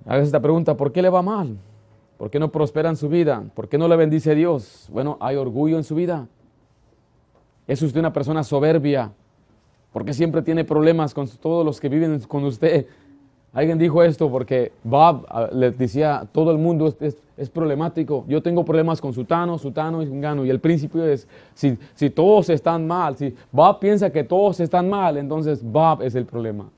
Hagas 0.07 0.27
esta 0.27 0.41
pregunta, 0.41 0.77
¿por 0.77 0.93
qué 0.93 1.03
le 1.03 1.11
va 1.11 1.21
mal? 1.21 1.57
¿Por 2.17 2.31
qué 2.31 2.39
no 2.39 2.51
prospera 2.51 2.89
en 2.89 2.97
su 2.97 3.09
vida? 3.09 3.45
¿Por 3.55 3.69
qué 3.69 3.77
no 3.77 3.89
le 3.89 3.97
bendice 3.97 4.35
Dios? 4.35 4.89
Bueno, 4.93 5.17
hay 5.21 5.37
orgullo 5.37 5.77
en 5.77 5.85
su 5.85 5.97
vida. 5.97 6.29
¿Es 7.67 7.83
usted 7.83 7.99
una 7.99 8.13
persona 8.13 8.45
soberbia? 8.45 9.13
¿Por 9.93 10.05
qué 10.05 10.13
siempre 10.13 10.43
tiene 10.43 10.65
problemas 10.65 11.13
con 11.13 11.29
todos 11.29 11.65
los 11.65 11.81
que 11.81 11.89
viven 11.89 12.21
con 12.21 12.45
usted? 12.45 12.87
Alguien 13.53 13.79
dijo 13.79 14.03
esto 14.03 14.31
porque 14.31 14.73
Bob 14.85 15.27
ah, 15.29 15.49
le 15.53 15.73
decía, 15.73 16.27
todo 16.31 16.53
el 16.53 16.59
mundo 16.59 16.95
es, 17.01 17.51
problemático. 17.51 18.25
Yo 18.29 18.43
tengo 18.43 18.65
problemas 18.65 19.01
con 19.01 19.13
Sutano, 19.13 19.59
Sutano 19.59 20.03
y 20.03 20.07
Sungano. 20.07 20.45
Y 20.45 20.51
el 20.51 20.61
principio 20.61 21.05
es, 21.05 21.27
si, 21.55 21.77
si 21.95 22.11
todos 22.11 22.49
están 22.51 22.87
mal, 22.87 23.17
si 23.17 23.35
Bob 23.51 23.81
piensa 23.81 24.11
que 24.11 24.23
todos 24.23 24.61
están 24.61 24.89
mal, 24.89 25.17
entonces 25.17 25.63
Bob 25.65 26.03
es 26.03 26.15
el 26.15 26.27
problema. 26.27 26.71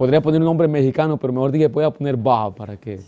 Podría 0.00 0.22
poner 0.22 0.40
un 0.40 0.46
nombre 0.46 0.66
mexicano, 0.66 1.18
pero 1.18 1.30
mejor 1.30 1.52
dije, 1.52 1.68
voy 1.68 1.84
a 1.84 1.90
poner 1.90 2.16
Bob 2.16 2.54
para 2.54 2.74
que... 2.78 3.00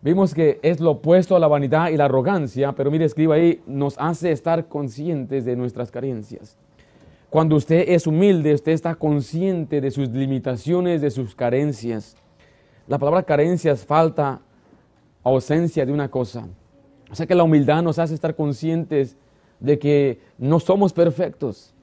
Vimos 0.00 0.32
que 0.32 0.58
es 0.62 0.80
lo 0.80 0.92
opuesto 0.92 1.36
a 1.36 1.38
la 1.38 1.46
vanidad 1.46 1.90
y 1.90 1.98
la 1.98 2.06
arrogancia, 2.06 2.72
pero 2.72 2.90
mire, 2.90 3.04
escriba 3.04 3.34
ahí, 3.34 3.60
nos 3.66 3.98
hace 3.98 4.32
estar 4.32 4.66
conscientes 4.66 5.44
de 5.44 5.54
nuestras 5.54 5.90
carencias. 5.90 6.56
Cuando 7.28 7.56
usted 7.56 7.84
es 7.88 8.06
humilde, 8.06 8.54
usted 8.54 8.72
está 8.72 8.94
consciente 8.94 9.82
de 9.82 9.90
sus 9.90 10.08
limitaciones, 10.08 11.02
de 11.02 11.10
sus 11.10 11.34
carencias. 11.34 12.16
La 12.86 12.96
palabra 12.96 13.24
carencia 13.24 13.72
es 13.72 13.84
falta, 13.84 14.40
ausencia 15.24 15.84
de 15.84 15.92
una 15.92 16.10
cosa. 16.10 16.48
O 17.10 17.14
sea 17.14 17.26
que 17.26 17.34
la 17.34 17.42
humildad 17.42 17.82
nos 17.82 17.98
hace 17.98 18.14
estar 18.14 18.34
conscientes 18.34 19.14
de 19.60 19.78
que 19.78 20.20
no 20.38 20.58
somos 20.58 20.94
perfectos. 20.94 21.74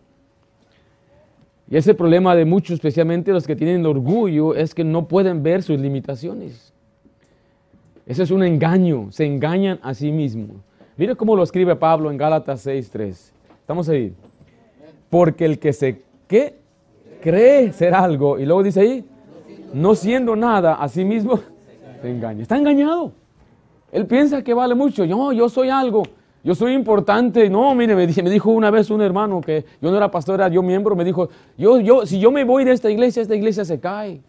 Y 1.69 1.77
ese 1.77 1.93
problema 1.95 2.35
de 2.35 2.45
muchos, 2.45 2.75
especialmente 2.75 3.31
los 3.31 3.47
que 3.47 3.55
tienen 3.55 3.85
orgullo, 3.85 4.53
es 4.55 4.75
que 4.75 4.83
no 4.83 5.07
pueden 5.07 5.41
ver 5.41 5.63
sus 5.63 5.79
limitaciones. 5.79 6.73
Ese 8.05 8.23
es 8.23 8.31
un 8.31 8.43
engaño, 8.43 9.11
se 9.11 9.25
engañan 9.25 9.79
a 9.81 9.95
sí 9.95 10.11
mismos. 10.11 10.57
Mire 10.95 11.15
cómo 11.15 11.35
lo 11.35 11.43
escribe 11.43 11.75
Pablo 11.75 12.11
en 12.11 12.17
Gálatas 12.17 12.65
6.3. 12.67 13.31
Estamos 13.61 13.89
ahí. 13.89 14.13
Porque 15.09 15.45
el 15.45 15.57
que 15.57 15.73
se 15.73 16.01
cree 17.21 17.73
ser 17.73 17.95
algo, 17.95 18.37
y 18.37 18.45
luego 18.45 18.61
dice 18.61 18.81
ahí, 18.81 19.05
no 19.73 19.95
siendo 19.95 20.35
nada 20.35 20.75
a 20.75 20.87
sí 20.87 21.03
mismo, 21.03 21.39
se 22.01 22.09
engaña. 22.09 22.43
Está 22.43 22.57
engañado. 22.57 23.11
Él 23.91 24.05
piensa 24.05 24.43
que 24.43 24.53
vale 24.53 24.75
mucho. 24.75 25.03
Yo, 25.03 25.33
yo 25.33 25.49
soy 25.49 25.69
algo, 25.69 26.03
yo 26.45 26.53
soy 26.53 26.73
importante. 26.73 27.49
No, 27.49 27.73
mire, 27.73 27.95
me, 27.95 28.05
dijo 28.05 28.51
una 28.51 28.69
vez 28.69 28.91
un 28.91 29.01
hermano 29.01 29.41
que 29.41 29.65
yo 29.81 29.89
no 29.89 29.97
era 29.97 30.11
pastor, 30.11 30.35
era 30.35 30.47
yo 30.47 30.61
miembro, 30.61 30.95
me 30.95 31.03
dijo, 31.03 31.27
yo, 31.57 31.79
yo, 31.79 32.05
si 32.05 32.19
yo 32.19 32.31
me 32.31 32.43
voy 32.43 32.63
de 32.63 32.71
esta 32.71 32.91
iglesia, 32.91 33.23
esta 33.23 33.35
iglesia 33.35 33.65
se 33.65 33.79
cae. 33.79 34.21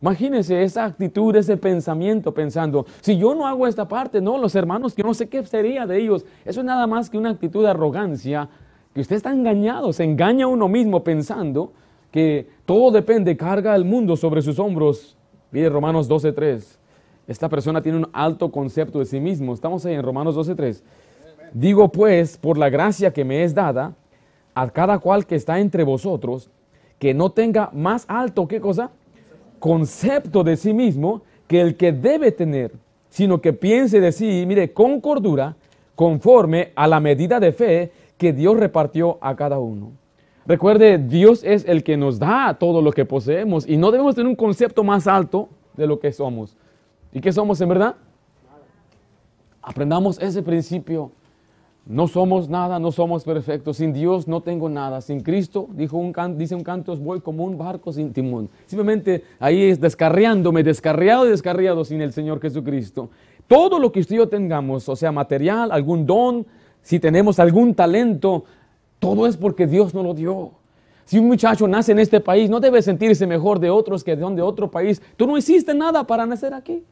Imagínense 0.00 0.62
esa 0.62 0.84
actitud, 0.84 1.34
ese 1.34 1.56
pensamiento, 1.56 2.32
pensando, 2.32 2.86
si 3.00 3.18
yo 3.18 3.34
no 3.34 3.48
hago 3.48 3.66
esta 3.66 3.88
parte, 3.88 4.20
no, 4.20 4.38
los 4.38 4.54
hermanos, 4.54 4.94
yo 4.94 5.02
no 5.02 5.12
sé 5.12 5.28
qué 5.28 5.44
sería 5.44 5.86
de 5.86 6.00
ellos. 6.00 6.24
Eso 6.44 6.60
es 6.60 6.66
nada 6.66 6.86
más 6.86 7.10
que 7.10 7.18
una 7.18 7.30
actitud 7.30 7.64
de 7.64 7.70
arrogancia 7.70 8.48
que 8.94 9.00
usted 9.00 9.16
está 9.16 9.32
engañado, 9.32 9.92
se 9.92 10.04
engaña 10.04 10.44
a 10.44 10.48
uno 10.48 10.68
mismo 10.68 11.02
pensando 11.02 11.72
que 12.12 12.48
todo 12.64 12.92
depende, 12.92 13.36
carga 13.36 13.74
el 13.74 13.84
mundo 13.84 14.14
sobre 14.14 14.40
sus 14.40 14.60
hombros. 14.60 15.16
Mire 15.50 15.68
Romanos 15.68 16.08
12.3. 16.08 16.78
Esta 17.26 17.48
persona 17.48 17.82
tiene 17.82 17.98
un 17.98 18.08
alto 18.12 18.52
concepto 18.52 19.00
de 19.00 19.04
sí 19.04 19.18
mismo. 19.18 19.52
Estamos 19.52 19.84
ahí 19.84 19.94
en 19.94 20.02
Romanos 20.02 20.36
12.3. 20.36 20.80
Digo 21.52 21.90
pues, 21.90 22.36
por 22.36 22.58
la 22.58 22.70
gracia 22.70 23.12
que 23.12 23.24
me 23.24 23.44
es 23.44 23.54
dada, 23.54 23.94
a 24.54 24.68
cada 24.70 24.98
cual 24.98 25.26
que 25.26 25.36
está 25.36 25.60
entre 25.60 25.84
vosotros, 25.84 26.50
que 26.98 27.14
no 27.14 27.30
tenga 27.30 27.70
más 27.72 28.04
alto, 28.08 28.48
¿qué 28.48 28.60
cosa? 28.60 28.90
Concepto 29.58 30.42
de 30.42 30.56
sí 30.56 30.72
mismo 30.74 31.22
que 31.46 31.60
el 31.60 31.76
que 31.76 31.92
debe 31.92 32.32
tener, 32.32 32.72
sino 33.08 33.40
que 33.40 33.52
piense 33.52 34.00
de 34.00 34.12
sí, 34.12 34.44
mire, 34.46 34.72
con 34.72 35.00
cordura, 35.00 35.56
conforme 35.94 36.72
a 36.76 36.86
la 36.86 37.00
medida 37.00 37.40
de 37.40 37.52
fe 37.52 37.92
que 38.16 38.32
Dios 38.32 38.56
repartió 38.56 39.18
a 39.20 39.34
cada 39.34 39.58
uno. 39.58 39.92
Recuerde, 40.46 40.98
Dios 40.98 41.44
es 41.44 41.64
el 41.66 41.84
que 41.84 41.96
nos 41.96 42.18
da 42.18 42.56
todo 42.58 42.80
lo 42.80 42.92
que 42.92 43.04
poseemos 43.04 43.68
y 43.68 43.76
no 43.76 43.90
debemos 43.90 44.14
tener 44.14 44.28
un 44.28 44.36
concepto 44.36 44.82
más 44.82 45.06
alto 45.06 45.48
de 45.76 45.86
lo 45.86 46.00
que 46.00 46.12
somos. 46.12 46.56
¿Y 47.12 47.20
qué 47.20 47.32
somos 47.32 47.60
en 47.60 47.68
verdad? 47.68 47.96
Aprendamos 49.60 50.18
ese 50.18 50.42
principio. 50.42 51.12
No 51.88 52.06
somos 52.06 52.50
nada, 52.50 52.78
no 52.78 52.92
somos 52.92 53.24
perfectos. 53.24 53.78
Sin 53.78 53.94
Dios 53.94 54.28
no 54.28 54.42
tengo 54.42 54.68
nada. 54.68 55.00
Sin 55.00 55.20
Cristo, 55.20 55.68
dijo 55.72 55.96
un 55.96 56.12
dice 56.36 56.54
un 56.54 56.62
canto, 56.62 56.94
voy 56.98 57.22
como 57.22 57.44
un 57.44 57.56
barco 57.56 57.94
sin 57.94 58.12
timón. 58.12 58.50
Simplemente 58.66 59.24
ahí 59.40 59.62
es 59.62 59.80
descarriándome, 59.80 60.62
descarriado 60.62 61.26
y 61.26 61.30
descarriado 61.30 61.86
sin 61.86 62.02
el 62.02 62.12
Señor 62.12 62.42
Jesucristo. 62.42 63.08
Todo 63.46 63.78
lo 63.78 63.90
que 63.90 64.00
usted 64.00 64.16
y 64.16 64.18
yo 64.18 64.28
tengamos, 64.28 64.86
o 64.86 64.96
sea, 64.96 65.10
material, 65.12 65.72
algún 65.72 66.04
don, 66.04 66.46
si 66.82 67.00
tenemos 67.00 67.38
algún 67.38 67.74
talento, 67.74 68.44
todo 68.98 69.26
es 69.26 69.38
porque 69.38 69.66
Dios 69.66 69.94
nos 69.94 70.04
lo 70.04 70.12
dio. 70.12 70.50
Si 71.06 71.18
un 71.18 71.26
muchacho 71.26 71.66
nace 71.66 71.92
en 71.92 72.00
este 72.00 72.20
país, 72.20 72.50
no 72.50 72.60
debe 72.60 72.82
sentirse 72.82 73.26
mejor 73.26 73.60
de 73.60 73.70
otros 73.70 74.04
que 74.04 74.14
de 74.14 74.42
otro 74.42 74.70
país. 74.70 75.00
Tú 75.16 75.26
no 75.26 75.38
hiciste 75.38 75.72
nada 75.72 76.06
para 76.06 76.26
nacer 76.26 76.52
aquí. 76.52 76.84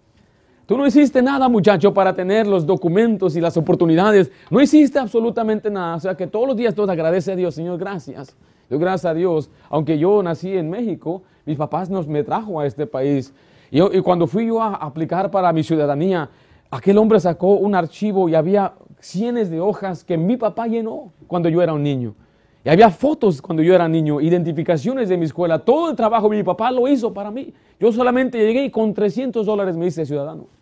Tú 0.66 0.76
no 0.76 0.85
hiciste 0.85 1.23
nada, 1.23 1.49
muchacho, 1.49 1.94
para 1.94 2.12
tener 2.12 2.44
los 2.46 2.66
documentos 2.66 3.37
y 3.37 3.40
las 3.40 3.56
oportunidades. 3.56 4.32
No 4.50 4.61
hiciste 4.61 4.99
absolutamente 4.99 5.70
nada. 5.70 5.94
O 5.94 6.00
sea 6.00 6.16
que 6.16 6.26
todos 6.26 6.49
los 6.49 6.56
días 6.56 6.75
tú 6.75 6.82
agradece 6.82 7.32
a 7.32 7.37
Dios, 7.37 7.54
Señor, 7.54 7.78
gracias. 7.78 8.37
Gracias 8.68 9.04
a 9.04 9.14
Dios, 9.14 9.49
aunque 9.70 9.96
yo 9.96 10.20
nací 10.25 10.56
en 10.56 10.68
México, 10.68 11.23
mis 11.44 11.56
papás 11.56 11.88
nos 11.88 12.08
me 12.08 12.25
trajo 12.25 12.58
a 12.58 12.66
este 12.66 12.85
país. 12.85 13.32
Y, 13.70 13.80
y 13.80 14.00
cuando 14.00 14.26
fui 14.26 14.46
yo 14.46 14.61
a 14.61 14.75
aplicar 14.75 15.30
para 15.30 15.52
mi 15.52 15.62
ciudadanía, 15.62 16.28
aquel 16.68 16.99
hombre 16.99 17.20
sacó 17.20 17.54
un 17.54 17.76
archivo 17.76 18.28
y 18.28 18.35
había 18.35 18.73
cientos 18.99 19.50
de 19.50 19.61
hojas 19.61 20.02
que 20.02 20.16
mi 20.16 20.37
papá 20.37 20.66
llenó 20.66 21.12
cuando 21.28 21.49
yo 21.49 21.62
era 21.62 21.75
un 21.75 21.85
niño. 21.85 22.16
Y 22.64 22.68
había 22.68 22.90
fotos 22.90 23.40
cuando 23.40 23.62
yo 23.62 23.73
era 23.73 23.87
niño, 23.87 24.20
identificaciones 24.20 25.08
de 25.08 25.16
mi 25.16 25.26
escuela, 25.26 25.61
todo 25.61 25.90
el 25.90 25.94
trabajo 25.94 26.28
mi 26.28 26.42
papá 26.42 26.73
lo 26.73 26.88
hizo 26.88 27.14
para 27.14 27.30
mí. 27.30 27.54
Yo 27.78 27.92
solamente 27.92 28.37
llegué 28.37 28.64
y 28.64 28.70
con 28.73 28.92
300 28.92 29.46
dólares 29.46 29.76
me 29.76 29.87
hice 29.87 30.04
ciudadano. 30.04 30.55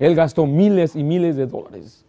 Él 0.00 0.16
gastó 0.16 0.46
miles 0.46 0.96
y 0.96 1.04
miles 1.04 1.36
de 1.36 1.46
dólares. 1.46 2.04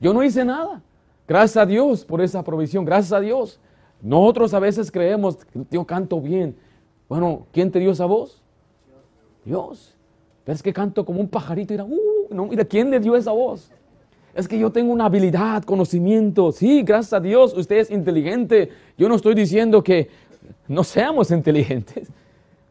Yo 0.00 0.14
no 0.14 0.24
hice 0.24 0.44
nada. 0.44 0.82
Gracias 1.28 1.58
a 1.58 1.66
Dios 1.66 2.04
por 2.04 2.22
esa 2.22 2.42
provisión, 2.42 2.86
gracias 2.86 3.12
a 3.12 3.20
Dios. 3.20 3.60
Nosotros 4.00 4.54
a 4.54 4.58
veces 4.58 4.90
creemos, 4.90 5.36
yo 5.70 5.84
canto 5.84 6.22
bien. 6.22 6.56
Bueno, 7.06 7.46
¿quién 7.52 7.70
te 7.70 7.80
dio 7.80 7.90
esa 7.90 8.06
voz? 8.06 8.40
Dios. 9.44 9.94
Pero 10.44 10.56
es 10.56 10.62
que 10.62 10.72
canto 10.72 11.04
como 11.04 11.20
un 11.20 11.28
pajarito 11.28 11.74
y 11.74 11.76
era, 11.76 11.84
uh, 11.84 12.28
no, 12.30 12.46
mira, 12.46 12.64
¿quién 12.64 12.90
le 12.90 12.98
dio 12.98 13.14
esa 13.14 13.32
voz? 13.32 13.70
Es 14.34 14.48
que 14.48 14.58
yo 14.58 14.72
tengo 14.72 14.90
una 14.90 15.04
habilidad, 15.04 15.64
conocimiento. 15.64 16.50
Sí, 16.50 16.82
gracias 16.82 17.12
a 17.12 17.20
Dios, 17.20 17.52
usted 17.54 17.76
es 17.76 17.90
inteligente. 17.90 18.70
Yo 18.96 19.06
no 19.06 19.16
estoy 19.16 19.34
diciendo 19.34 19.82
que 19.82 20.08
no 20.66 20.82
seamos 20.82 21.30
inteligentes, 21.30 22.08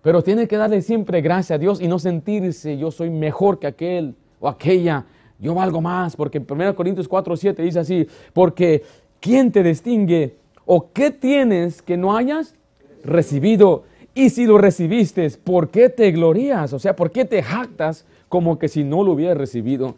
pero 0.02 0.24
tiene 0.24 0.48
que 0.48 0.58
darle 0.58 0.82
siempre 0.82 1.22
gracias 1.22 1.58
a 1.58 1.60
Dios 1.60 1.80
y 1.80 1.88
no 1.88 2.00
sentirse 2.00 2.76
yo 2.76 2.90
soy 2.90 3.12
mejor 3.12 3.60
que 3.60 3.68
aquel 3.68 4.16
o 4.40 4.48
aquella. 4.48 5.06
Yo 5.40 5.54
valgo 5.54 5.82
más, 5.82 6.16
porque 6.16 6.40
1 6.40 6.76
Corintios 6.76 7.08
4, 7.08 7.36
7 7.36 7.62
dice 7.62 7.80
así, 7.80 8.08
porque 8.34 8.84
¿quién 9.20 9.52
te 9.52 9.62
distingue 9.64 10.38
o 10.66 10.92
qué 10.92 11.12
tienes 11.12 11.82
que 11.82 11.98
no 11.98 12.16
hayas 12.16 12.56
recibido? 13.04 13.84
Y 14.16 14.32
si 14.32 14.46
lo 14.46 14.58
recibiste, 14.58 15.30
¿por 15.44 15.70
qué 15.70 15.90
te 15.90 16.12
glorías? 16.12 16.74
O 16.74 16.80
sea, 16.80 16.96
¿por 16.96 17.12
qué 17.12 17.24
te 17.24 17.44
jactas 17.44 18.06
como 18.30 18.58
que 18.58 18.68
si 18.68 18.84
no 18.84 19.04
lo 19.04 19.12
hubieras 19.12 19.38
recibido? 19.38 19.96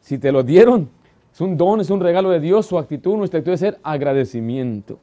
Si 0.00 0.18
te 0.18 0.32
lo 0.32 0.42
dieron, 0.42 0.90
es 1.32 1.40
un 1.40 1.56
don, 1.56 1.80
es 1.80 1.90
un 1.90 2.00
regalo 2.00 2.30
de 2.30 2.40
Dios, 2.40 2.66
su 2.66 2.78
actitud, 2.78 3.16
nuestra 3.16 3.38
actitud 3.38 3.52
debe 3.52 3.58
ser 3.58 3.78
agradecimiento. 3.84 4.98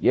Y 0.00 0.08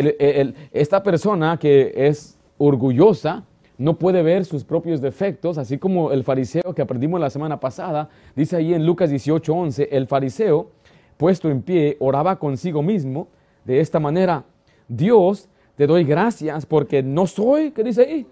esta 0.71 1.01
persona 1.01 1.57
que 1.57 1.91
es 1.95 2.37
orgullosa 2.57 3.43
no 3.81 3.97
puede 3.97 4.21
ver 4.21 4.45
sus 4.45 4.63
propios 4.63 5.01
defectos, 5.01 5.57
así 5.57 5.79
como 5.79 6.11
el 6.11 6.23
fariseo 6.23 6.75
que 6.75 6.83
aprendimos 6.83 7.19
la 7.19 7.31
semana 7.31 7.59
pasada, 7.59 8.09
dice 8.35 8.55
ahí 8.55 8.75
en 8.75 8.85
Lucas 8.85 9.11
18:11, 9.11 9.87
el 9.91 10.05
fariseo, 10.05 10.69
puesto 11.17 11.49
en 11.49 11.63
pie, 11.63 11.97
oraba 11.99 12.37
consigo 12.37 12.83
mismo 12.83 13.27
de 13.65 13.79
esta 13.79 13.99
manera, 13.99 14.43
Dios, 14.87 15.49
te 15.75 15.87
doy 15.87 16.03
gracias 16.03 16.67
porque 16.67 17.01
no 17.01 17.25
soy, 17.25 17.71
¿qué 17.71 17.83
dice 17.83 18.01
ahí? 18.03 18.27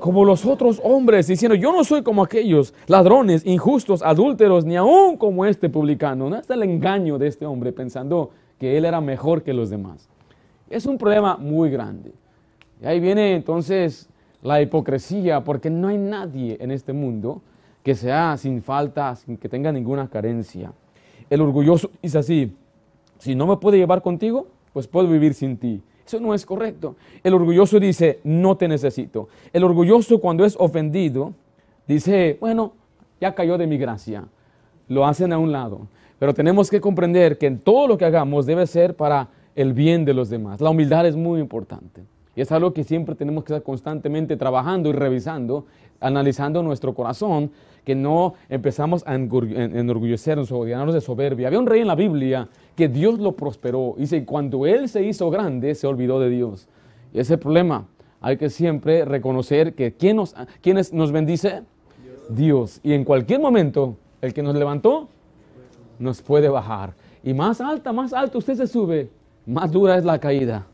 como 0.00 0.24
los 0.24 0.44
otros 0.44 0.82
hombres, 0.84 1.26
diciendo, 1.28 1.54
yo 1.54 1.72
no 1.72 1.82
soy 1.82 2.02
como 2.02 2.22
aquellos 2.22 2.74
ladrones, 2.88 3.46
injustos, 3.46 4.02
adúlteros, 4.02 4.66
ni 4.66 4.76
aún 4.76 5.16
como 5.16 5.46
este 5.46 5.70
publicano. 5.70 6.28
No 6.28 6.36
es 6.36 6.50
el 6.50 6.62
engaño 6.62 7.16
de 7.16 7.28
este 7.28 7.46
hombre 7.46 7.72
pensando 7.72 8.30
que 8.58 8.76
él 8.76 8.84
era 8.84 9.00
mejor 9.00 9.42
que 9.42 9.54
los 9.54 9.70
demás. 9.70 10.10
Es 10.68 10.84
un 10.84 10.98
problema 10.98 11.38
muy 11.38 11.70
grande. 11.70 12.12
Y 12.82 12.86
ahí 12.86 13.00
viene 13.00 13.34
entonces 13.34 14.10
la 14.44 14.60
hipocresía, 14.60 15.42
porque 15.42 15.70
no 15.70 15.88
hay 15.88 15.98
nadie 15.98 16.58
en 16.60 16.70
este 16.70 16.92
mundo 16.92 17.40
que 17.82 17.94
sea 17.94 18.36
sin 18.36 18.62
falta, 18.62 19.16
sin 19.16 19.38
que 19.38 19.48
tenga 19.48 19.72
ninguna 19.72 20.08
carencia. 20.08 20.72
El 21.30 21.40
orgulloso 21.40 21.90
dice 22.02 22.18
así, 22.18 22.54
si 23.18 23.34
no 23.34 23.46
me 23.46 23.56
puede 23.56 23.78
llevar 23.78 24.02
contigo, 24.02 24.46
pues 24.74 24.86
puedo 24.86 25.08
vivir 25.08 25.32
sin 25.32 25.56
ti. 25.56 25.82
Eso 26.06 26.20
no 26.20 26.34
es 26.34 26.44
correcto. 26.44 26.94
El 27.22 27.32
orgulloso 27.32 27.80
dice, 27.80 28.20
no 28.22 28.56
te 28.56 28.68
necesito. 28.68 29.28
El 29.50 29.64
orgulloso 29.64 30.20
cuando 30.20 30.44
es 30.44 30.56
ofendido, 30.58 31.32
dice, 31.88 32.36
bueno, 32.38 32.74
ya 33.22 33.34
cayó 33.34 33.56
de 33.56 33.66
mi 33.66 33.78
gracia. 33.78 34.24
Lo 34.88 35.06
hacen 35.06 35.32
a 35.32 35.38
un 35.38 35.52
lado. 35.52 35.88
Pero 36.18 36.34
tenemos 36.34 36.68
que 36.68 36.82
comprender 36.82 37.38
que 37.38 37.50
todo 37.50 37.88
lo 37.88 37.96
que 37.96 38.04
hagamos 38.04 38.44
debe 38.44 38.66
ser 38.66 38.94
para 38.94 39.28
el 39.56 39.72
bien 39.72 40.04
de 40.04 40.12
los 40.12 40.28
demás. 40.28 40.60
La 40.60 40.68
humildad 40.68 41.06
es 41.06 41.16
muy 41.16 41.40
importante. 41.40 42.02
Y 42.36 42.40
es 42.40 42.50
algo 42.52 42.72
que 42.72 42.84
siempre 42.84 43.14
tenemos 43.14 43.44
que 43.44 43.52
estar 43.52 43.62
constantemente 43.62 44.36
trabajando 44.36 44.90
y 44.90 44.92
revisando, 44.92 45.66
analizando 46.00 46.62
nuestro 46.62 46.94
corazón, 46.94 47.50
que 47.84 47.94
no 47.94 48.34
empezamos 48.48 49.04
a 49.06 49.14
enorgullecernos 49.14 50.50
o 50.50 50.64
llenarnos 50.64 50.94
de 50.94 51.00
soberbia. 51.00 51.48
Había 51.48 51.58
un 51.60 51.66
rey 51.66 51.82
en 51.82 51.86
la 51.86 51.94
Biblia 51.94 52.48
que 52.74 52.88
Dios 52.88 53.18
lo 53.18 53.32
prosperó. 53.32 53.94
Dice, 53.98 54.24
cuando 54.24 54.66
él 54.66 54.88
se 54.88 55.04
hizo 55.04 55.30
grande, 55.30 55.74
se 55.74 55.86
olvidó 55.86 56.18
de 56.18 56.30
Dios. 56.30 56.66
Y 57.12 57.20
ese 57.20 57.34
es 57.34 57.40
problema. 57.40 57.86
Hay 58.20 58.36
que 58.38 58.48
siempre 58.48 59.04
reconocer 59.04 59.74
que 59.74 59.92
¿quién 59.92 60.16
nos, 60.16 60.34
quién 60.62 60.78
nos 60.92 61.12
bendice? 61.12 61.62
Dios. 62.30 62.80
Y 62.82 62.94
en 62.94 63.04
cualquier 63.04 63.40
momento, 63.40 63.96
el 64.22 64.32
que 64.32 64.42
nos 64.42 64.54
levantó, 64.56 65.08
nos 65.98 66.22
puede 66.22 66.48
bajar. 66.48 66.94
Y 67.22 67.34
más 67.34 67.60
alta, 67.60 67.92
más 67.92 68.12
alto 68.12 68.38
usted 68.38 68.54
se 68.54 68.66
sube, 68.66 69.10
más 69.46 69.70
dura 69.70 69.96
es 69.96 70.04
la 70.04 70.18
caída. 70.18 70.66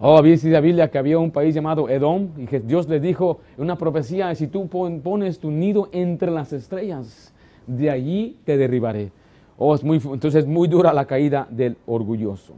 Oh, 0.00 0.20
dice 0.22 0.50
la 0.50 0.60
Biblia 0.60 0.90
que 0.90 0.98
había 0.98 1.18
un 1.18 1.30
país 1.30 1.54
llamado 1.54 1.88
Edom 1.88 2.28
y 2.36 2.46
que 2.46 2.60
Dios 2.60 2.88
le 2.88 2.98
dijo 2.98 3.40
una 3.56 3.76
profecía, 3.76 4.34
si 4.34 4.48
tú 4.48 4.68
pones 4.68 5.38
tu 5.38 5.50
nido 5.50 5.88
entre 5.92 6.30
las 6.30 6.52
estrellas, 6.52 7.32
de 7.66 7.90
allí 7.90 8.36
te 8.44 8.56
derribaré. 8.56 9.12
Oh, 9.56 9.74
es 9.74 9.84
muy, 9.84 9.98
entonces 9.98 10.42
es 10.42 10.46
muy 10.46 10.66
dura 10.66 10.92
la 10.92 11.04
caída 11.04 11.46
del 11.48 11.76
orgulloso. 11.86 12.54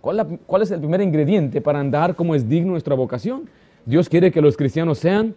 ¿Cuál, 0.00 0.40
¿Cuál, 0.46 0.62
es 0.62 0.70
el 0.72 0.80
primer 0.80 1.00
ingrediente 1.00 1.60
para 1.60 1.78
andar 1.78 2.16
como 2.16 2.34
es 2.34 2.48
digno 2.48 2.72
nuestra 2.72 2.94
vocación? 2.94 3.48
Dios 3.86 4.08
quiere 4.08 4.32
que 4.32 4.40
los 4.40 4.56
cristianos 4.56 4.98
sean 4.98 5.34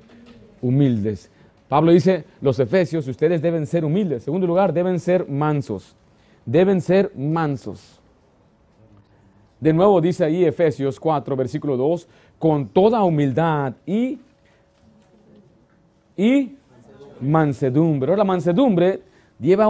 humildes. 0.61 1.29
Pablo 1.69 1.91
dice, 1.91 2.25
los 2.41 2.59
efesios, 2.59 3.07
ustedes 3.07 3.41
deben 3.41 3.67
ser 3.67 3.85
humildes. 3.85 4.21
En 4.21 4.25
segundo 4.25 4.47
lugar, 4.47 4.73
deben 4.73 4.99
ser 4.99 5.27
mansos. 5.29 5.95
Deben 6.45 6.81
ser 6.81 7.11
mansos. 7.15 8.01
De 9.63 9.71
nuevo 9.71 10.01
dice 10.01 10.25
ahí 10.25 10.43
Efesios 10.43 10.99
4, 10.99 11.37
versículo 11.37 11.77
2, 11.77 12.05
con 12.37 12.67
toda 12.67 13.01
humildad 13.01 13.71
y, 13.85 14.19
y 16.17 16.57
mansedumbre. 17.21 18.09
Ahora, 18.11 18.17
la 18.17 18.25
mansedumbre 18.25 18.99
lleva 19.39 19.69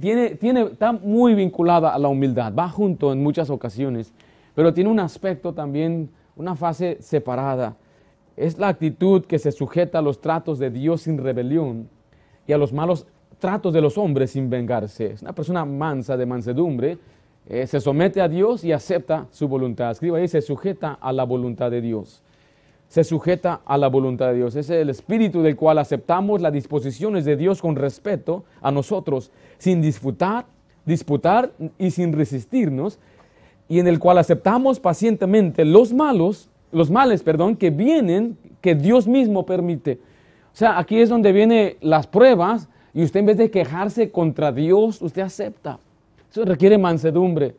tiene, 0.00 0.30
tiene, 0.36 0.62
está 0.62 0.92
muy 0.92 1.34
vinculada 1.34 1.92
a 1.92 1.98
la 1.98 2.08
humildad, 2.08 2.54
va 2.54 2.70
junto 2.70 3.12
en 3.12 3.22
muchas 3.22 3.50
ocasiones, 3.50 4.14
pero 4.54 4.72
tiene 4.72 4.88
un 4.88 4.98
aspecto 4.98 5.52
también, 5.52 6.08
una 6.36 6.56
fase 6.56 6.96
separada. 7.02 7.76
Es 8.38 8.56
la 8.56 8.68
actitud 8.68 9.26
que 9.26 9.38
se 9.38 9.52
sujeta 9.52 9.98
a 9.98 10.02
los 10.02 10.22
tratos 10.22 10.58
de 10.58 10.70
Dios 10.70 11.02
sin 11.02 11.18
rebelión 11.18 11.90
y 12.46 12.54
a 12.54 12.56
los 12.56 12.72
malos 12.72 13.06
tratos 13.38 13.74
de 13.74 13.82
los 13.82 13.98
hombres 13.98 14.30
sin 14.30 14.48
vengarse. 14.48 15.12
Es 15.12 15.20
una 15.20 15.34
persona 15.34 15.66
mansa 15.66 16.16
de 16.16 16.24
mansedumbre 16.24 16.98
eh, 17.48 17.66
se 17.66 17.80
somete 17.80 18.20
a 18.22 18.28
Dios 18.28 18.64
y 18.64 18.72
acepta 18.72 19.26
su 19.30 19.48
voluntad. 19.48 19.90
Escriba 19.90 20.18
ahí, 20.18 20.28
se 20.28 20.40
sujeta 20.40 20.92
a 21.00 21.12
la 21.12 21.24
voluntad 21.24 21.70
de 21.70 21.80
Dios. 21.80 22.22
Se 22.88 23.04
sujeta 23.04 23.60
a 23.66 23.76
la 23.76 23.88
voluntad 23.88 24.28
de 24.28 24.34
Dios. 24.34 24.56
Es 24.56 24.70
el 24.70 24.88
espíritu 24.88 25.42
del 25.42 25.56
cual 25.56 25.78
aceptamos 25.78 26.40
las 26.40 26.52
disposiciones 26.52 27.24
de 27.24 27.36
Dios 27.36 27.60
con 27.60 27.76
respeto 27.76 28.44
a 28.62 28.70
nosotros, 28.70 29.30
sin 29.58 29.82
disputar, 29.82 30.46
disputar 30.86 31.52
y 31.78 31.90
sin 31.90 32.12
resistirnos, 32.12 32.98
y 33.68 33.78
en 33.78 33.88
el 33.88 33.98
cual 33.98 34.18
aceptamos 34.18 34.80
pacientemente 34.80 35.64
los 35.64 35.92
malos, 35.92 36.48
los 36.72 36.90
males, 36.90 37.22
perdón, 37.22 37.56
que 37.56 37.70
vienen, 37.70 38.38
que 38.60 38.74
Dios 38.74 39.06
mismo 39.06 39.44
permite. 39.44 39.98
O 40.52 40.56
sea, 40.56 40.78
aquí 40.78 41.00
es 41.00 41.08
donde 41.08 41.32
vienen 41.32 41.76
las 41.80 42.06
pruebas 42.06 42.68
y 42.92 43.02
usted 43.02 43.20
en 43.20 43.26
vez 43.26 43.36
de 43.38 43.50
quejarse 43.50 44.10
contra 44.10 44.52
Dios, 44.52 45.02
usted 45.02 45.22
acepta. 45.22 45.78
Eso 46.34 46.44
requiere 46.44 46.76
mansedumbre. 46.78 47.54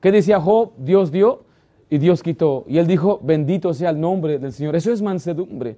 ¿Qué 0.00 0.10
decía 0.10 0.40
Job? 0.40 0.72
Dios 0.76 1.12
dio 1.12 1.44
y 1.88 1.98
Dios 1.98 2.24
quitó. 2.24 2.64
Y 2.66 2.78
él 2.78 2.88
dijo, 2.88 3.20
bendito 3.22 3.72
sea 3.72 3.90
el 3.90 4.00
nombre 4.00 4.40
del 4.40 4.52
Señor. 4.52 4.74
Eso 4.74 4.90
es 4.90 5.00
mansedumbre. 5.00 5.76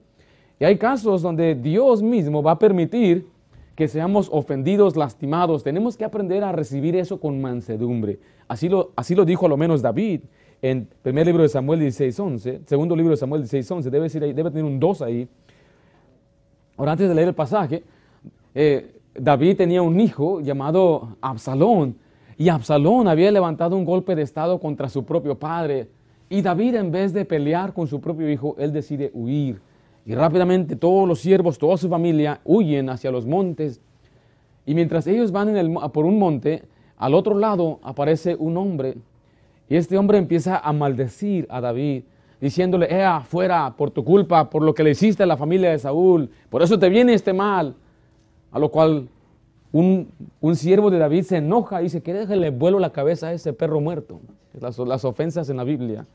Y 0.59 0.65
hay 0.65 0.79
casos 0.79 1.21
donde 1.21 1.55
Dios 1.55 2.03
mismo 2.03 2.43
va 2.43 2.53
a 2.53 2.59
permitir 2.59 3.27
que 3.77 3.87
seamos 3.87 4.31
ofendidos, 4.33 4.97
lastimados. 4.97 5.63
Tenemos 5.63 5.99
que 5.99 6.07
aprender 6.07 6.43
a 6.43 6.53
recibir 6.53 6.97
eso 6.97 7.21
con 7.21 7.39
mansedumbre. 7.39 8.19
Así 8.49 8.67
lo, 8.71 8.93
así 8.97 9.15
lo 9.15 9.27
dijo 9.27 9.45
a 9.45 9.51
lo 9.51 9.59
menos 9.59 9.83
David 9.83 10.23
en 10.63 10.89
primer 11.03 11.27
libro 11.27 11.43
de 11.43 11.51
Samuel 11.51 11.83
16.11, 11.83 12.65
segundo 12.65 12.97
libro 12.97 13.11
de 13.11 13.19
Samuel 13.19 13.43
16.11, 13.43 13.91
debe, 13.91 14.09
debe 14.33 14.51
tener 14.51 14.65
un 14.65 14.81
2 14.81 15.03
ahí. 15.03 15.29
Ahora, 16.79 16.93
antes 16.93 17.11
de 17.11 17.15
leer 17.15 17.29
el 17.29 17.35
pasaje, 17.35 17.85
eh, 18.55 19.01
David 19.15 19.59
tenía 19.59 19.83
un 19.83 20.01
hijo 20.01 20.41
llamado 20.41 21.19
Absalón, 21.21 22.01
y 22.37 22.49
Absalón 22.49 23.09
había 23.09 23.31
levantado 23.31 23.77
un 23.77 23.85
golpe 23.85 24.15
de 24.15 24.23
estado 24.23 24.59
contra 24.59 24.89
su 24.89 25.05
propio 25.05 25.39
padre. 25.39 25.89
Y 26.29 26.43
David, 26.43 26.77
en 26.77 26.91
vez 26.91 27.13
de 27.13 27.25
pelear 27.25 27.73
con 27.73 27.87
su 27.87 28.01
propio 28.01 28.31
hijo, 28.31 28.57
él 28.59 28.73
decide 28.73 29.11
huir. 29.15 29.61
Y 30.05 30.15
rápidamente 30.15 30.77
todos 30.77 31.07
los 31.07 31.21
siervos, 31.21 31.59
toda 31.59 31.77
su 31.77 31.89
familia, 31.89 32.41
huyen 32.45 32.89
hacia 32.89 33.11
los 33.11 33.27
montes. 33.27 33.81
Y 34.65 34.75
mientras 34.75 35.07
ellos 35.07 35.31
van 35.31 35.75
por 35.93 36.07
un 36.07 36.19
monte, 36.19 36.65
al 36.97 37.15
otro 37.15 37.37
lado 37.37 37.81
aparece 37.83 38.35
un 38.37 38.57
hombre. 38.57 38.97
Y 39.69 39.77
este 39.77 39.99
hombre 39.99 40.19
empieza 40.19 40.59
a 40.59 40.73
maldecir 40.73 41.47
a 41.51 41.61
David, 41.61 42.05
diciéndole, 42.41 42.87
¡Ea, 42.91 43.21
fuera, 43.21 43.75
por 43.77 43.91
tu 43.91 44.05
culpa, 44.05 44.51
por 44.51 44.63
lo 44.63 44.75
que 44.75 44.83
le 44.83 44.91
hiciste 44.91 45.23
a 45.23 45.27
la 45.27 45.37
familia 45.37 45.71
de 45.71 45.79
Saúl! 45.79 46.31
Por 46.51 46.63
eso 46.63 46.79
te 46.79 46.89
viene 46.89 47.15
este 47.15 47.33
mal. 47.33 47.77
A 48.51 48.59
lo 48.59 48.71
cual 48.71 49.09
un, 49.73 50.13
siervo 50.55 50.91
de 50.91 50.99
David 50.99 51.25
se 51.25 51.39
enoja 51.39 51.81
y 51.81 51.85
dice, 51.85 52.03
que 52.03 52.13
déjale 52.13 52.51
vuelo 52.51 52.79
la 52.79 52.93
cabeza 52.93 53.29
a 53.29 53.33
ese 53.33 53.53
perro 53.53 53.81
muerto. 53.81 54.21
Las, 54.61 54.79
las 54.79 55.05
ofensas 55.05 55.49
en 55.49 55.57
la 55.57 55.65
Biblia. 55.65 56.07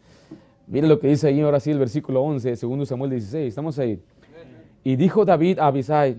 Mire 0.67 0.87
lo 0.87 0.99
que 0.99 1.07
dice 1.07 1.27
ahí 1.27 1.41
ahora 1.41 1.59
sí 1.59 1.71
el 1.71 1.79
versículo 1.79 2.21
11, 2.21 2.55
segundo 2.55 2.85
Samuel 2.85 3.11
16. 3.11 3.49
Estamos 3.49 3.79
ahí. 3.79 3.99
Y 4.83 4.95
dijo 4.95 5.25
David 5.25 5.59
a 5.59 5.67
Abisai 5.67 6.17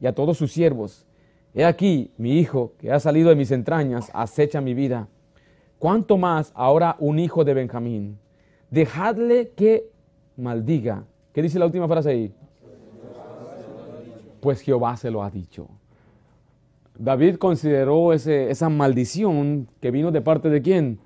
y 0.00 0.06
a 0.06 0.14
todos 0.14 0.38
sus 0.38 0.52
siervos, 0.52 1.04
he 1.54 1.64
aquí 1.64 2.10
mi 2.16 2.38
hijo 2.38 2.72
que 2.78 2.90
ha 2.90 2.98
salido 3.00 3.28
de 3.28 3.36
mis 3.36 3.50
entrañas 3.50 4.10
acecha 4.14 4.60
mi 4.60 4.74
vida. 4.74 5.08
¿Cuánto 5.78 6.16
más 6.16 6.52
ahora 6.54 6.96
un 6.98 7.18
hijo 7.18 7.44
de 7.44 7.54
Benjamín? 7.54 8.18
Dejadle 8.70 9.50
que 9.56 9.90
maldiga. 10.36 11.04
¿Qué 11.32 11.42
dice 11.42 11.58
la 11.58 11.66
última 11.66 11.88
frase 11.88 12.10
ahí? 12.10 12.34
Pues 14.40 14.60
Jehová 14.60 14.96
se 14.96 15.10
lo 15.10 15.22
ha 15.22 15.30
dicho. 15.30 15.68
David 17.00 17.36
consideró 17.36 18.12
esa 18.12 18.68
maldición 18.68 19.68
que 19.80 19.90
vino 19.90 20.10
de 20.10 20.20
parte 20.20 20.50
de 20.50 20.60
quién? 20.60 20.98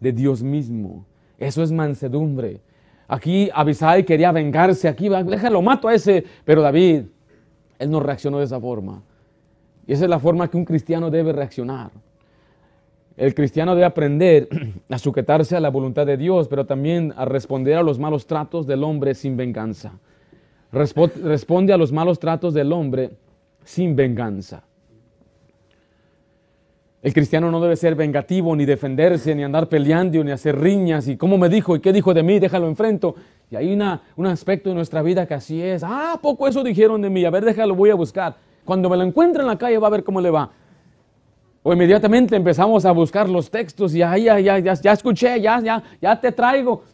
De 0.00 0.10
Dios 0.10 0.42
mismo. 0.42 1.04
Eso 1.38 1.62
es 1.62 1.70
mansedumbre. 1.70 2.62
Aquí 3.08 3.50
Abisai 3.52 4.06
quería 4.06 4.32
vengarse, 4.32 4.88
aquí 4.88 5.10
déjalo, 5.10 5.60
mato 5.60 5.88
a 5.88 5.94
ese, 5.94 6.24
pero 6.46 6.62
David, 6.62 7.02
él 7.78 7.90
no 7.90 8.00
reaccionó 8.00 8.38
de 8.38 8.46
esa 8.46 8.58
forma. 8.58 9.02
Y 9.86 9.92
esa 9.92 10.04
es 10.04 10.10
la 10.10 10.18
forma 10.18 10.48
que 10.48 10.56
un 10.56 10.64
cristiano 10.64 11.10
debe 11.10 11.34
reaccionar. 11.34 11.90
El 13.14 13.34
cristiano 13.34 13.74
debe 13.74 13.84
aprender 13.84 14.48
a 14.88 14.96
sujetarse 14.96 15.54
a 15.54 15.60
la 15.60 15.68
voluntad 15.68 16.06
de 16.06 16.16
Dios, 16.16 16.48
pero 16.48 16.64
también 16.64 17.12
a 17.18 17.26
responder 17.26 17.76
a 17.76 17.82
los 17.82 17.98
malos 17.98 18.26
tratos 18.26 18.66
del 18.66 18.82
hombre 18.82 19.14
sin 19.14 19.36
venganza. 19.36 19.92
Responde 20.72 21.74
a 21.74 21.76
los 21.76 21.92
malos 21.92 22.18
tratos 22.18 22.54
del 22.54 22.72
hombre 22.72 23.10
sin 23.62 23.94
venganza. 23.94 24.64
El 27.02 27.12
cristiano 27.12 27.50
no 27.50 27.60
debe 27.60 27.74
ser 27.74 27.96
vengativo, 27.96 28.54
ni 28.54 28.64
defenderse, 28.64 29.34
ni 29.34 29.42
andar 29.42 29.68
peleando, 29.68 30.22
ni 30.22 30.30
hacer 30.30 30.56
riñas. 30.56 31.08
Y 31.08 31.16
cómo 31.16 31.36
me 31.36 31.48
dijo, 31.48 31.74
y 31.74 31.80
qué 31.80 31.92
dijo 31.92 32.14
de 32.14 32.22
mí, 32.22 32.38
déjalo 32.38 32.68
enfrento. 32.68 33.16
Y 33.50 33.56
hay 33.56 33.72
una, 33.72 34.02
un 34.14 34.26
aspecto 34.26 34.68
de 34.68 34.76
nuestra 34.76 35.02
vida 35.02 35.26
que 35.26 35.34
así 35.34 35.60
es. 35.60 35.82
Ah, 35.82 36.16
poco 36.22 36.46
eso 36.46 36.62
dijeron 36.62 37.02
de 37.02 37.10
mí. 37.10 37.24
A 37.24 37.30
ver, 37.30 37.44
déjalo, 37.44 37.74
voy 37.74 37.90
a 37.90 37.96
buscar. 37.96 38.36
Cuando 38.64 38.88
me 38.88 38.96
lo 38.96 39.02
encuentre 39.02 39.42
en 39.42 39.48
la 39.48 39.58
calle 39.58 39.78
va 39.78 39.88
a 39.88 39.90
ver 39.90 40.04
cómo 40.04 40.20
le 40.20 40.30
va. 40.30 40.48
O 41.64 41.72
inmediatamente 41.72 42.36
empezamos 42.36 42.84
a 42.84 42.92
buscar 42.92 43.28
los 43.28 43.50
textos 43.50 43.94
y 43.94 43.98
ya, 43.98 44.16
ya, 44.16 44.38
ya, 44.38 44.58
ya, 44.60 44.74
ya 44.74 44.92
escuché, 44.92 45.40
ya, 45.40 45.60
ya, 45.60 45.82
ya 46.00 46.20
te 46.20 46.30
traigo. 46.30 46.84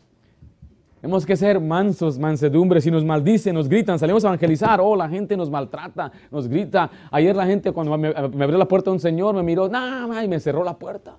Tenemos 1.00 1.24
que 1.24 1.36
ser 1.36 1.60
mansos, 1.60 2.18
mansedumbre. 2.18 2.80
Si 2.80 2.90
nos 2.90 3.04
maldicen, 3.04 3.54
nos 3.54 3.68
gritan, 3.68 3.98
salimos 3.98 4.24
a 4.24 4.28
evangelizar. 4.28 4.80
Oh, 4.80 4.96
la 4.96 5.08
gente 5.08 5.36
nos 5.36 5.48
maltrata, 5.48 6.10
nos 6.30 6.48
grita. 6.48 6.90
Ayer 7.10 7.36
la 7.36 7.46
gente, 7.46 7.70
cuando 7.72 7.96
me, 7.96 8.08
abrió 8.08 8.58
la 8.58 8.66
puerta 8.66 8.90
un 8.90 8.98
señor, 8.98 9.34
me 9.34 9.42
miró, 9.42 9.68
nada, 9.68 10.24
y 10.24 10.28
me 10.28 10.40
cerró 10.40 10.64
la 10.64 10.76
puerta. 10.76 11.16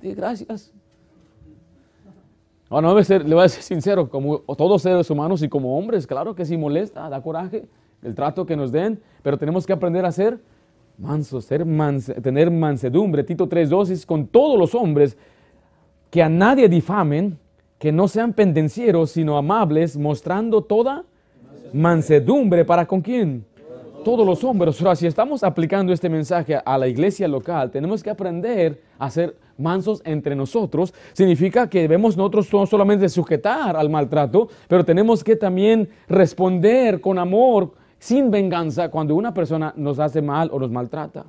Dije, 0.00 0.14
gracias. 0.14 0.72
Bueno, 2.68 2.88
le 2.98 3.34
voy 3.34 3.44
a 3.44 3.48
ser 3.48 3.62
sincero, 3.62 4.08
como 4.08 4.38
todos 4.38 4.80
seres 4.82 5.10
humanos 5.10 5.42
y 5.42 5.48
como 5.48 5.78
hombres, 5.78 6.06
claro 6.06 6.34
que 6.34 6.46
sí 6.46 6.56
molesta, 6.56 7.08
da 7.10 7.20
coraje 7.20 7.66
el 8.02 8.14
trato 8.14 8.46
que 8.46 8.56
nos 8.56 8.72
den, 8.72 8.98
pero 9.22 9.36
tenemos 9.36 9.66
que 9.66 9.74
aprender 9.74 10.06
a 10.06 10.10
ser 10.10 10.40
mansos, 10.96 11.44
ser 11.44 11.66
tener 12.22 12.50
mansedumbre. 12.50 13.24
Tito 13.24 13.48
3.2 13.48 13.90
es 13.90 14.06
con 14.06 14.26
todos 14.26 14.58
los 14.58 14.74
hombres 14.74 15.16
que 16.10 16.22
a 16.22 16.28
nadie 16.28 16.68
difamen, 16.68 17.38
que 17.82 17.90
no 17.90 18.06
sean 18.06 18.32
pendencieros, 18.32 19.10
sino 19.10 19.36
amables, 19.36 19.96
mostrando 19.96 20.62
toda 20.62 21.04
mansedumbre 21.72 22.64
para 22.64 22.86
con 22.86 23.00
quién? 23.00 23.44
Todos 24.04 24.24
los 24.24 24.44
hombres. 24.44 24.80
Ahora, 24.80 24.94
si 24.94 25.08
estamos 25.08 25.42
aplicando 25.42 25.92
este 25.92 26.08
mensaje 26.08 26.60
a 26.64 26.78
la 26.78 26.86
iglesia 26.86 27.26
local, 27.26 27.72
tenemos 27.72 28.00
que 28.00 28.10
aprender 28.10 28.80
a 29.00 29.10
ser 29.10 29.36
mansos 29.58 30.00
entre 30.04 30.36
nosotros. 30.36 30.94
Significa 31.12 31.68
que 31.68 31.80
debemos 31.80 32.16
nosotros 32.16 32.52
no 32.52 32.66
solamente 32.66 33.08
sujetar 33.08 33.76
al 33.76 33.90
maltrato, 33.90 34.48
pero 34.68 34.84
tenemos 34.84 35.24
que 35.24 35.34
también 35.34 35.88
responder 36.06 37.00
con 37.00 37.18
amor, 37.18 37.72
sin 37.98 38.30
venganza, 38.30 38.90
cuando 38.90 39.16
una 39.16 39.34
persona 39.34 39.74
nos 39.76 39.98
hace 39.98 40.22
mal 40.22 40.50
o 40.52 40.60
nos 40.60 40.70
maltrata. 40.70 41.24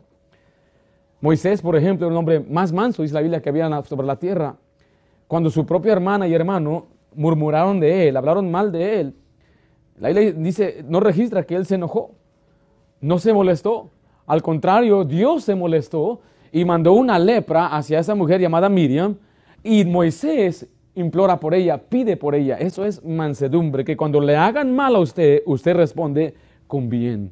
Moisés, 1.19 1.63
por 1.63 1.75
ejemplo, 1.75 2.05
era 2.05 2.13
un 2.13 2.19
hombre 2.19 2.41
más 2.41 2.71
manso, 2.71 3.01
dice 3.01 3.15
la 3.15 3.21
Biblia, 3.21 3.41
que 3.41 3.49
había 3.49 3.81
sobre 3.85 4.05
la 4.05 4.17
tierra. 4.17 4.55
Cuando 5.33 5.49
su 5.49 5.65
propia 5.65 5.93
hermana 5.93 6.27
y 6.27 6.33
hermano 6.35 6.85
murmuraron 7.15 7.79
de 7.79 8.07
él, 8.07 8.17
hablaron 8.17 8.51
mal 8.51 8.71
de 8.71 8.99
él, 8.99 9.15
la 9.97 10.09
Biblia 10.09 10.31
dice, 10.31 10.85
no 10.87 10.99
registra 10.99 11.41
que 11.41 11.55
él 11.55 11.65
se 11.65 11.73
enojó, 11.73 12.11
no 13.01 13.17
se 13.17 13.33
molestó. 13.33 13.89
Al 14.27 14.43
contrario, 14.43 15.05
Dios 15.05 15.43
se 15.43 15.55
molestó 15.55 16.21
y 16.51 16.65
mandó 16.65 16.93
una 16.93 17.17
lepra 17.17 17.65
hacia 17.65 17.97
esa 17.97 18.13
mujer 18.13 18.41
llamada 18.41 18.69
Miriam 18.69 19.15
y 19.63 19.85
Moisés 19.85 20.67
implora 20.93 21.39
por 21.39 21.55
ella, 21.55 21.79
pide 21.79 22.15
por 22.15 22.35
ella. 22.35 22.57
Eso 22.59 22.85
es 22.85 23.03
mansedumbre, 23.03 23.83
que 23.83 23.97
cuando 23.97 24.21
le 24.21 24.35
hagan 24.35 24.75
mal 24.75 24.95
a 24.95 24.99
usted, 24.99 25.41
usted 25.47 25.75
responde 25.75 26.35
con 26.67 26.89
bien. 26.89 27.31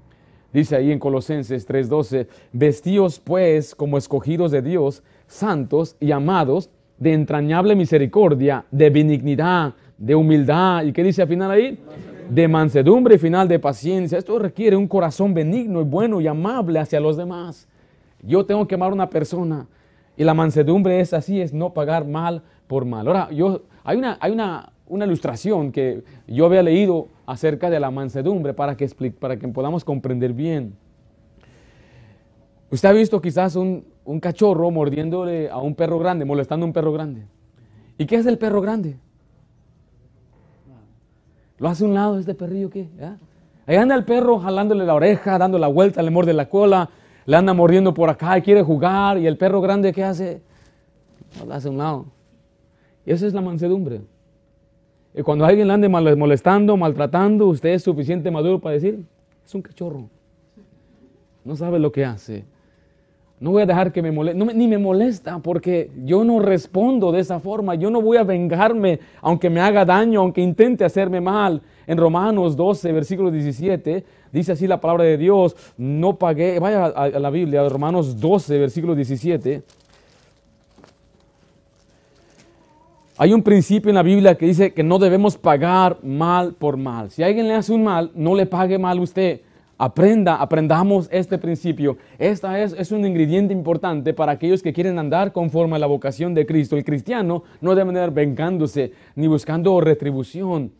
Dice 0.51 0.75
ahí 0.75 0.91
en 0.91 0.97
Colosenses 0.97 1.67
3:12, 1.67 2.27
vestíos 2.51 3.19
pues 3.19 3.75
como 3.75 3.99
escogidos 3.99 4.49
de 4.49 4.63
Dios, 4.63 5.03
santos 5.27 5.97
y 5.99 6.11
amados, 6.11 6.71
de 7.01 7.13
entrañable 7.13 7.75
misericordia, 7.75 8.63
de 8.69 8.91
benignidad, 8.91 9.73
de 9.97 10.13
humildad. 10.13 10.83
¿Y 10.83 10.93
qué 10.93 11.01
dice 11.03 11.23
al 11.23 11.27
final 11.27 11.49
ahí? 11.49 11.79
De 12.29 12.47
mansedumbre 12.47 13.15
y 13.15 13.17
final 13.17 13.47
de 13.47 13.57
paciencia. 13.57 14.19
Esto 14.19 14.37
requiere 14.37 14.75
un 14.75 14.87
corazón 14.87 15.33
benigno 15.33 15.81
y 15.81 15.83
bueno 15.83 16.21
y 16.21 16.27
amable 16.27 16.77
hacia 16.77 16.99
los 16.99 17.17
demás. 17.17 17.67
Yo 18.21 18.45
tengo 18.45 18.67
que 18.67 18.75
amar 18.75 18.91
a 18.91 18.93
una 18.93 19.09
persona. 19.09 19.65
Y 20.15 20.23
la 20.23 20.35
mansedumbre 20.35 20.99
es 20.99 21.11
así, 21.11 21.41
es 21.41 21.53
no 21.53 21.73
pagar 21.73 22.05
mal 22.05 22.43
por 22.67 22.85
mal. 22.85 23.07
Ahora, 23.07 23.31
yo, 23.31 23.63
hay 23.83 23.97
una, 23.97 24.19
hay 24.21 24.31
una, 24.31 24.71
una 24.85 25.05
ilustración 25.05 25.71
que 25.71 26.03
yo 26.27 26.45
había 26.45 26.61
leído 26.61 27.07
acerca 27.25 27.71
de 27.71 27.79
la 27.79 27.89
mansedumbre 27.89 28.53
para 28.53 28.77
que, 28.77 28.87
para 29.19 29.39
que 29.39 29.47
podamos 29.47 29.83
comprender 29.83 30.33
bien. 30.33 30.75
Usted 32.69 32.89
ha 32.89 32.93
visto 32.93 33.19
quizás 33.19 33.55
un, 33.55 33.85
un 34.05 34.19
cachorro 34.19 34.71
mordiéndole 34.71 35.49
a 35.49 35.57
un 35.57 35.75
perro 35.75 35.99
grande, 35.99 36.25
molestando 36.25 36.65
a 36.65 36.67
un 36.67 36.73
perro 36.73 36.91
grande. 36.91 37.25
¿Y 37.97 38.05
qué 38.05 38.15
es 38.15 38.25
el 38.25 38.37
perro 38.37 38.61
grande? 38.61 38.97
Lo 41.59 41.69
hace 41.69 41.83
a 41.83 41.87
un 41.87 41.93
lado 41.93 42.17
este 42.17 42.33
perrillo, 42.33 42.69
¿qué? 42.69 42.89
Ahí 43.67 43.75
anda 43.75 43.93
el 43.95 44.03
perro 44.03 44.39
jalándole 44.39 44.85
la 44.85 44.95
oreja, 44.95 45.37
dando 45.37 45.59
la 45.59 45.67
vuelta, 45.67 46.01
le 46.01 46.09
morde 46.09 46.33
la 46.33 46.49
cola, 46.49 46.89
le 47.25 47.37
anda 47.37 47.53
mordiendo 47.53 47.93
por 47.93 48.09
acá 48.09 48.37
y 48.37 48.41
quiere 48.41 48.63
jugar. 48.63 49.19
¿Y 49.19 49.27
el 49.27 49.37
perro 49.37 49.61
grande 49.61 49.93
qué 49.93 50.03
hace? 50.03 50.41
Lo 51.45 51.53
hace 51.53 51.67
a 51.67 51.71
un 51.71 51.77
lado. 51.77 52.05
Y 53.05 53.11
esa 53.11 53.27
es 53.27 53.33
la 53.33 53.41
mansedumbre. 53.41 54.01
Y 55.13 55.21
cuando 55.21 55.45
alguien 55.45 55.67
le 55.67 55.73
ande 55.73 55.89
molestando, 55.89 56.75
maltratando, 56.77 57.47
usted 57.47 57.69
es 57.69 57.83
suficiente 57.83 58.31
maduro 58.31 58.59
para 58.59 58.73
decir, 58.73 59.05
es 59.45 59.53
un 59.53 59.61
cachorro. 59.61 60.09
No 61.43 61.55
sabe 61.55 61.79
lo 61.79 61.91
que 61.91 62.05
hace. 62.05 62.45
No 63.41 63.49
voy 63.49 63.63
a 63.63 63.65
dejar 63.65 63.91
que 63.91 64.03
me 64.03 64.11
moleste, 64.11 64.53
ni 64.53 64.67
me 64.67 64.77
molesta 64.77 65.39
porque 65.39 65.89
yo 66.05 66.23
no 66.23 66.39
respondo 66.39 67.11
de 67.11 67.21
esa 67.21 67.39
forma. 67.39 67.73
Yo 67.73 67.89
no 67.89 67.99
voy 67.99 68.17
a 68.17 68.23
vengarme 68.23 68.99
aunque 69.19 69.49
me 69.49 69.59
haga 69.59 69.83
daño, 69.83 70.19
aunque 70.19 70.41
intente 70.41 70.85
hacerme 70.85 71.19
mal. 71.19 71.59
En 71.87 71.97
Romanos 71.97 72.55
12, 72.55 72.91
versículo 72.91 73.31
17, 73.31 74.05
dice 74.31 74.51
así 74.51 74.67
la 74.67 74.79
palabra 74.79 75.05
de 75.05 75.17
Dios, 75.17 75.55
no 75.75 76.17
pagué, 76.17 76.59
vaya 76.59 76.85
a, 76.85 77.09
la 77.09 77.31
Biblia, 77.31 77.67
Romanos 77.67 78.19
12, 78.19 78.59
versículo 78.59 78.93
17. 78.93 79.63
Hay 83.17 83.33
un 83.33 83.41
principio 83.41 83.89
en 83.89 83.95
la 83.95 84.03
Biblia 84.03 84.35
que 84.35 84.45
dice 84.45 84.71
que 84.71 84.83
no 84.83 84.99
debemos 84.99 85.35
pagar 85.35 85.97
mal 86.03 86.53
por 86.53 86.77
mal. 86.77 87.09
Si 87.09 87.23
alguien 87.23 87.47
le 87.47 87.55
hace 87.55 87.73
un 87.73 87.85
mal, 87.85 88.11
no 88.13 88.35
le 88.35 88.45
pague 88.45 88.77
mal 88.77 88.99
usted 88.99 89.41
Aprenda, 89.83 90.35
aprendamos 90.35 91.09
este 91.11 91.39
principio. 91.39 91.97
Esta 92.19 92.61
es, 92.61 92.73
es, 92.73 92.91
un 92.91 93.03
ingrediente 93.03 93.51
importante 93.51 94.13
para 94.13 94.33
aquellos 94.33 94.61
que 94.61 94.73
quieren 94.73 94.99
andar 94.99 95.31
conforme 95.31 95.75
a 95.75 95.79
la 95.79 95.87
vocación 95.87 96.35
de 96.35 96.45
Cristo. 96.45 96.77
El 96.77 96.83
cristiano 96.83 97.41
no 97.61 97.73
debe 97.73 97.89
andar 97.89 98.11
vengándose 98.11 98.91
ni 99.15 99.25
buscando 99.25 99.81
retribución. 99.81 100.71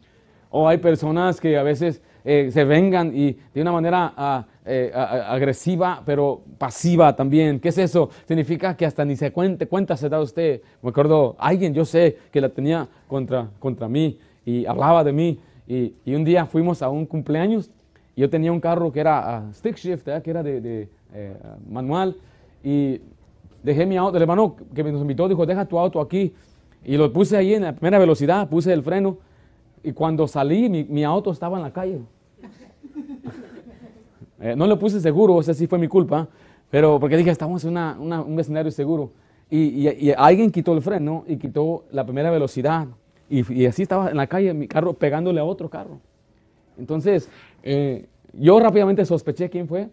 O 0.51 0.67
hay 0.67 0.77
personas 0.77 1.41
que 1.41 1.57
a 1.57 1.63
veces 1.63 2.03
eh, 2.23 2.51
se 2.53 2.63
vengan 2.63 3.11
y 3.17 3.39
de 3.55 3.63
una 3.63 3.71
manera 3.71 4.13
ah, 4.15 4.45
eh, 4.65 4.91
agresiva, 4.93 6.03
pero 6.05 6.43
pasiva 6.59 7.15
también. 7.15 7.59
¿Qué 7.59 7.69
es 7.69 7.79
eso? 7.79 8.11
Significa 8.27 8.77
que 8.77 8.85
hasta 8.85 9.03
ni 9.03 9.15
se 9.15 9.31
cuente, 9.31 9.65
cuenta 9.65 9.97
se 9.97 10.09
da 10.09 10.21
usted. 10.21 10.61
Me 10.83 10.91
acuerdo, 10.91 11.35
alguien 11.39 11.73
yo 11.73 11.85
sé 11.85 12.19
que 12.31 12.39
la 12.39 12.49
tenía 12.49 12.87
contra, 13.07 13.49
contra 13.57 13.87
mí 13.87 14.19
y 14.45 14.67
hablaba 14.67 15.03
de 15.03 15.11
mí. 15.11 15.39
Y, 15.67 15.95
y 16.05 16.13
un 16.13 16.23
día 16.23 16.45
fuimos 16.45 16.83
a 16.83 16.89
un 16.89 17.07
cumpleaños 17.07 17.71
yo 18.15 18.29
tenía 18.29 18.51
un 18.51 18.59
carro 18.59 18.91
que 18.91 18.99
era 18.99 19.45
uh, 19.47 19.53
stick 19.53 19.75
shift, 19.77 20.07
que 20.23 20.29
era 20.29 20.43
de, 20.43 20.89
eh, 21.13 21.37
manual, 21.69 22.15
y 22.63 22.99
dejé 23.63 23.85
mi 23.85 23.97
auto, 23.97 24.17
el 24.17 24.23
hermano 24.23 24.55
que 24.73 24.83
nos 24.83 25.01
invitó 25.01 25.27
dijo, 25.27 25.45
deja 25.45 25.65
tu 25.65 25.77
auto 25.79 25.99
aquí, 25.99 26.33
y 26.83 26.97
lo 26.97 27.11
puse 27.11 27.37
ahí 27.37 27.53
en 27.53 27.63
la 27.63 27.73
primera 27.73 27.99
velocidad, 27.99 28.49
puse 28.49 28.73
el 28.73 28.83
freno, 28.83 29.17
y 29.83 29.93
cuando 29.93 30.27
salí, 30.27 30.69
mi, 30.69 31.03
auto 31.03 31.31
estaba 31.31 31.57
en 31.57 31.63
la 31.63 31.71
calle. 31.71 32.01
Eh, 34.43 34.55
no 34.55 34.65
le 34.65 34.75
puse 34.75 34.99
seguro, 34.99 35.35
o 35.35 35.43
sea, 35.43 35.53
sí 35.53 35.67
fue 35.67 35.77
mi 35.77 35.87
culpa, 35.87 36.27
pero 36.71 36.99
porque 36.99 37.15
dije, 37.15 37.29
estamos 37.29 37.63
en 37.63 37.77
un 37.77 38.35
vecindario 38.35 38.71
seguro. 38.71 39.11
Y, 39.51 40.09
alguien 40.17 40.49
quitó 40.49 40.73
el 40.73 40.81
freno 40.81 41.25
y 41.27 41.35
quitó 41.35 41.83
la 41.91 42.05
primera 42.05 42.31
velocidad. 42.31 42.87
Y, 43.29 43.65
así 43.65 43.83
estaba 43.83 44.09
en 44.09 44.17
la 44.17 44.25
calle 44.25 44.53
mi 44.53 44.67
carro 44.67 44.93
pegándole 44.93 45.41
a 45.41 45.43
otro 45.43 45.69
carro. 45.69 45.99
Entonces, 46.77 47.29
eh, 47.63 48.07
yo 48.33 48.59
rápidamente 48.59 49.05
sospeché 49.05 49.49
quién 49.49 49.67
fue. 49.67 49.89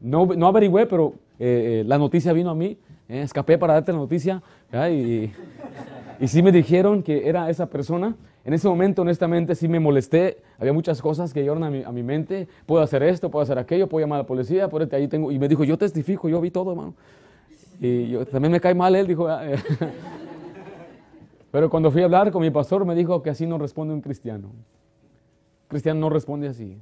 No, 0.00 0.26
no 0.26 0.46
averigüé, 0.46 0.86
pero 0.86 1.14
eh, 1.38 1.80
eh, 1.80 1.84
la 1.86 1.98
noticia 1.98 2.32
vino 2.32 2.50
a 2.50 2.54
mí. 2.54 2.78
escapé 3.08 3.58
para 3.58 3.74
darte 3.74 3.92
la 3.92 3.98
noticia. 3.98 4.42
Y, 4.90 5.30
y 6.20 6.28
sí 6.28 6.42
me 6.42 6.52
dijeron 6.52 7.02
que 7.02 7.28
era 7.28 7.50
esa 7.50 7.66
persona. 7.66 8.16
En 8.44 8.54
ese 8.54 8.68
momento, 8.68 9.02
honestamente, 9.02 9.54
sí 9.54 9.68
me 9.68 9.78
molesté. 9.78 10.38
Había 10.58 10.72
muchas 10.72 11.02
cosas 11.02 11.34
que 11.34 11.40
llegaron 11.40 11.62
a 11.62 11.70
mi, 11.70 11.82
a 11.82 11.92
mi 11.92 12.02
mente. 12.02 12.48
Puedo 12.64 12.82
hacer 12.82 13.02
esto, 13.02 13.30
puedo 13.30 13.42
hacer 13.42 13.58
aquello, 13.58 13.88
puedo 13.88 14.04
llamar 14.04 14.20
a 14.20 14.22
la 14.22 14.26
policía. 14.26 14.68
Por 14.68 14.88
ahí 14.94 15.08
tengo. 15.08 15.30
Y 15.30 15.38
me 15.38 15.48
dijo, 15.48 15.64
yo 15.64 15.76
testifico, 15.76 16.28
yo 16.28 16.40
vi 16.40 16.50
todo, 16.50 16.70
hermano. 16.70 16.94
Y 17.80 18.08
yo, 18.08 18.26
también 18.26 18.52
me 18.52 18.60
cae 18.60 18.74
mal 18.74 18.94
él, 18.96 19.06
dijo. 19.06 19.28
Pero 21.50 21.68
cuando 21.68 21.90
fui 21.90 22.00
a 22.02 22.04
hablar 22.04 22.30
con 22.30 22.42
mi 22.42 22.50
pastor, 22.50 22.84
me 22.84 22.94
dijo 22.94 23.22
que 23.22 23.30
así 23.30 23.44
no 23.44 23.58
responde 23.58 23.92
un 23.92 24.00
cristiano 24.00 24.50
cristiano 25.70 26.00
no 26.00 26.10
responde 26.10 26.48
así. 26.48 26.76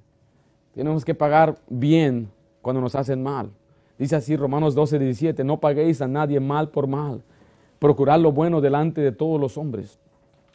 Tenemos 0.75 1.05
que 1.05 1.15
pagar 1.15 1.57
bien 1.69 2.29
cuando 2.63 2.81
nos 2.81 2.95
hacen 2.97 3.23
mal. 3.23 3.51
Dice 3.99 4.17
así 4.17 4.35
Romanos 4.35 4.75
12, 4.75 4.99
17, 4.99 5.45
no 5.45 5.59
paguéis 5.61 6.01
a 6.01 6.09
nadie 6.09 6.41
mal 6.41 6.71
por 6.71 6.87
mal. 6.87 7.23
Procurad 7.79 8.19
lo 8.19 8.33
bueno 8.33 8.61
delante 8.61 9.01
de 9.01 9.13
todos 9.13 9.41
los 9.41 9.59
hombres. 9.59 10.01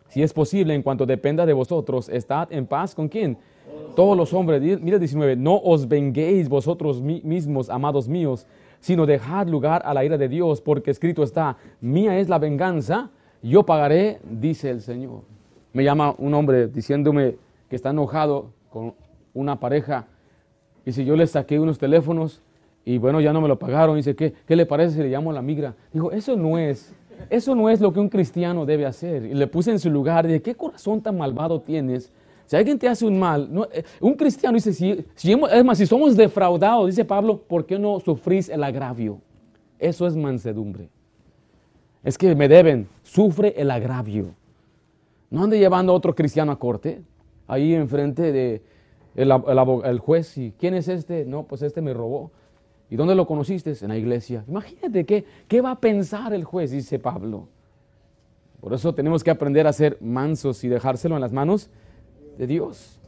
Si 0.10 0.22
es 0.22 0.34
posible, 0.34 0.74
en 0.74 0.82
cuanto 0.82 1.06
dependa 1.06 1.46
de 1.46 1.54
vosotros, 1.54 2.10
estad 2.10 2.52
en 2.52 2.66
paz 2.66 2.96
con 2.96 3.08
quién? 3.08 3.38
Todos 3.96 4.18
los 4.18 4.34
hombres. 4.34 4.62
Mira 4.82 4.98
19, 4.98 5.36
no 5.36 5.58
os 5.58 5.88
venguéis 5.88 6.50
vosotros 6.50 7.02
mismos, 7.02 7.70
amados 7.70 8.08
míos, 8.08 8.48
sino 8.80 9.06
dejad 9.06 9.48
lugar 9.48 9.82
a 9.86 9.94
la 9.94 10.04
ira 10.04 10.18
de 10.18 10.28
Dios, 10.28 10.62
porque 10.62 10.92
escrito 10.92 11.24
está, 11.24 11.58
mía 11.82 12.18
es 12.18 12.30
la 12.30 12.40
venganza, 12.40 13.12
yo 13.42 13.64
pagaré, 13.64 14.20
dice 14.24 14.70
el 14.70 14.82
Señor. 14.82 15.22
Me 15.74 15.84
llama 15.84 16.14
un 16.18 16.34
hombre 16.34 16.68
diciéndome, 16.68 17.36
que 17.74 17.78
está 17.78 17.90
enojado 17.90 18.52
con 18.70 18.94
una 19.34 19.60
pareja. 19.60 20.06
Y 20.86 20.92
si 20.92 21.06
yo 21.06 21.16
le 21.16 21.26
saqué 21.26 21.60
unos 21.60 21.80
teléfonos 21.80 22.40
y 22.86 23.00
bueno, 23.00 23.20
ya 23.20 23.34
no 23.34 23.42
me 23.42 23.48
lo 23.48 23.58
pagaron, 23.58 23.96
dice, 23.96 24.16
¿qué, 24.16 24.32
qué 24.46 24.56
le 24.56 24.68
parece 24.68 24.98
si 24.98 25.00
le 25.00 25.10
llamo 25.10 25.32
a 25.32 25.34
la 25.34 25.42
migra? 25.42 25.74
Dijo, 25.92 26.12
eso 26.12 26.36
no 26.36 26.60
es, 26.60 26.94
eso 27.32 27.56
no 27.56 27.72
es 27.72 27.82
lo 27.82 27.92
que 27.92 28.00
un 28.00 28.10
cristiano 28.10 28.64
debe 28.68 28.86
hacer. 28.86 29.26
Y 29.26 29.34
le 29.34 29.48
puse 29.48 29.72
en 29.72 29.80
su 29.80 29.90
lugar, 29.90 30.28
dije, 30.28 30.44
¿qué 30.44 30.54
corazón 30.54 31.02
tan 31.02 31.18
malvado 31.18 31.62
tienes? 31.62 32.14
Si 32.46 32.56
alguien 32.56 32.78
te 32.78 32.88
hace 32.88 33.08
un 33.08 33.18
mal, 33.18 33.50
eh, 33.72 33.84
un 34.00 34.14
cristiano 34.14 34.54
dice, 34.54 34.72
si, 34.72 35.04
si, 35.16 35.32
es 35.32 35.66
más, 35.66 35.80
si 35.80 35.88
somos 35.88 36.16
defraudados, 36.16 36.86
dice 36.86 37.04
Pablo, 37.04 37.40
¿por 37.40 37.66
qué 37.66 37.80
no 37.80 38.00
sufrís 38.00 38.50
el 38.50 38.64
agravio? 38.64 39.20
Eso 39.80 40.06
es 40.06 40.16
mansedumbre. 40.16 40.90
Es 42.04 42.20
que 42.20 42.36
me 42.36 42.48
deben, 42.48 42.88
sufre 43.02 43.56
el 43.58 43.72
agravio. 43.72 44.36
No 45.32 45.46
ande 45.46 45.58
llevando 45.58 45.92
a 45.92 45.96
otro 45.96 46.14
cristiano 46.14 46.52
a 46.52 46.60
corte 46.60 47.02
ahí 47.48 47.74
enfrente 47.74 48.32
de 48.32 48.62
el, 49.16 50.00
juez 50.00 50.38
y 50.38 50.54
¿quién 50.58 50.74
es 50.74 50.88
este? 50.88 51.26
No, 51.26 51.44
pues 51.44 51.62
este 51.62 51.82
me 51.82 51.94
robó. 51.94 52.32
¿Y 52.90 52.96
dónde 52.96 53.16
lo 53.16 53.26
conociste? 53.26 53.74
En 53.82 53.90
la 53.90 53.98
iglesia. 53.98 54.44
Imagínate 54.48 55.06
qué, 55.06 55.26
qué 55.48 55.62
va 55.62 55.72
a 55.72 55.80
pensar 55.80 56.34
el 56.34 56.44
juez, 56.44 56.72
dice 56.72 57.00
Pablo. 57.00 57.48
Por 58.60 58.74
eso 58.74 58.94
tenemos 58.94 59.24
que 59.24 59.32
aprender 59.32 59.68
a 59.68 59.74
ser 59.74 59.98
mansos 60.00 60.64
y 60.64 60.70
dejárselo 60.70 61.16
en 61.16 61.22
las 61.22 61.34
manos 61.34 61.70
de 62.38 62.48
Dios. 62.48 63.00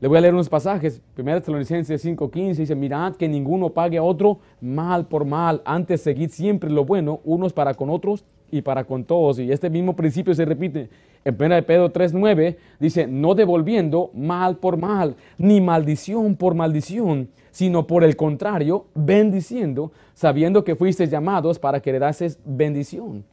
Le 0.00 0.08
voy 0.08 0.16
a 0.16 0.20
leer 0.22 0.34
unos 0.34 0.48
pasajes. 0.48 1.02
1 1.16 1.40
Tesalonicenses 1.40 2.04
5:15 2.04 2.56
dice, 2.56 2.74
mirad 2.74 3.16
que 3.16 3.28
ninguno 3.28 3.70
pague 3.70 3.98
a 3.98 4.02
otro 4.02 4.40
mal 4.60 5.06
por 5.06 5.26
mal. 5.26 5.62
Antes 5.64 6.00
seguid 6.00 6.30
siempre 6.30 6.70
lo 6.70 6.84
bueno, 6.84 7.20
unos 7.24 7.52
para 7.52 7.74
con 7.74 7.90
otros 7.90 8.24
y 8.50 8.62
para 8.62 8.84
con 8.84 9.04
todos. 9.04 9.38
Y 9.38 9.50
este 9.50 9.70
mismo 9.70 9.94
principio 9.94 10.34
se 10.34 10.44
repite 10.44 10.88
en 11.24 11.34
1 11.34 11.62
Pedro 11.66 11.92
3:9. 11.92 12.56
Dice, 12.78 13.06
no 13.06 13.34
devolviendo 13.34 14.10
mal 14.14 14.56
por 14.56 14.76
mal, 14.76 15.16
ni 15.38 15.60
maldición 15.60 16.36
por 16.36 16.54
maldición, 16.54 17.28
sino 17.50 17.86
por 17.86 18.04
el 18.04 18.16
contrario, 18.16 18.86
bendiciendo, 18.94 19.92
sabiendo 20.14 20.64
que 20.64 20.76
fuisteis 20.76 21.10
llamados 21.10 21.58
para 21.58 21.80
que 21.80 21.90
heredases 21.90 22.38
bendición. 22.44 23.24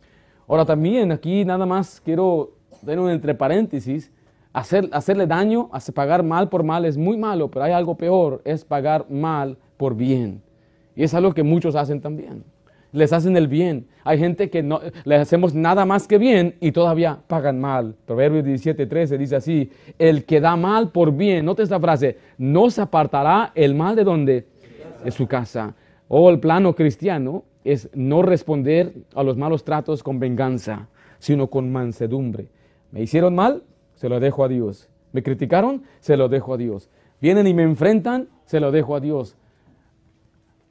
Ahora 0.47 0.65
también 0.65 1.11
aquí 1.11 1.43
nada 1.45 1.65
más 1.65 2.01
quiero 2.01 2.53
tener 2.83 2.99
un 2.99 3.09
entre 3.09 3.35
paréntesis 3.35 4.11
hacerle 4.57 5.27
daño, 5.27 5.69
hacer, 5.71 5.93
pagar 5.93 6.23
mal 6.23 6.49
por 6.49 6.63
mal 6.63 6.85
es 6.85 6.97
muy 6.97 7.17
malo, 7.17 7.49
pero 7.49 7.65
hay 7.65 7.73
algo 7.73 7.95
peor, 7.95 8.41
es 8.43 8.65
pagar 8.65 9.05
mal 9.09 9.57
por 9.77 9.95
bien. 9.95 10.41
Y 10.95 11.03
es 11.03 11.13
algo 11.13 11.33
que 11.33 11.43
muchos 11.43 11.75
hacen 11.75 12.01
también. 12.01 12.43
Les 12.97 13.13
hacen 13.13 13.37
el 13.37 13.47
bien. 13.47 13.85
Hay 14.03 14.17
gente 14.17 14.49
que 14.49 14.63
no 14.63 14.81
les 15.03 15.21
hacemos 15.21 15.53
nada 15.53 15.85
más 15.85 16.07
que 16.07 16.17
bien 16.17 16.55
y 16.59 16.71
todavía 16.71 17.19
pagan 17.27 17.61
mal. 17.61 17.93
Proverbios 18.07 18.43
17, 18.43 18.87
13 18.87 19.19
dice 19.19 19.35
así, 19.35 19.71
el 19.99 20.25
que 20.25 20.41
da 20.41 20.55
mal 20.55 20.89
por 20.89 21.11
bien, 21.11 21.45
note 21.45 21.61
esta 21.61 21.79
frase, 21.79 22.17
no 22.39 22.71
se 22.71 22.81
apartará 22.81 23.51
el 23.53 23.75
mal 23.75 23.95
de 23.95 24.03
donde? 24.03 24.47
De 25.03 25.11
su 25.11 25.27
casa. 25.27 25.75
O 26.07 26.31
el 26.31 26.39
plano 26.39 26.73
cristiano 26.73 27.43
es 27.63 27.87
no 27.93 28.23
responder 28.23 28.95
a 29.13 29.21
los 29.21 29.37
malos 29.37 29.63
tratos 29.63 30.01
con 30.01 30.19
venganza, 30.19 30.87
sino 31.19 31.51
con 31.51 31.71
mansedumbre. 31.71 32.47
Me 32.91 33.03
hicieron 33.03 33.35
mal, 33.35 33.61
se 33.93 34.09
lo 34.09 34.19
dejo 34.19 34.43
a 34.43 34.47
Dios. 34.47 34.89
Me 35.11 35.21
criticaron, 35.21 35.83
se 35.99 36.17
lo 36.17 36.29
dejo 36.29 36.55
a 36.55 36.57
Dios. 36.57 36.89
Vienen 37.21 37.45
y 37.45 37.53
me 37.53 37.61
enfrentan, 37.61 38.27
se 38.45 38.59
lo 38.59 38.71
dejo 38.71 38.95
a 38.95 38.99
Dios. 38.99 39.35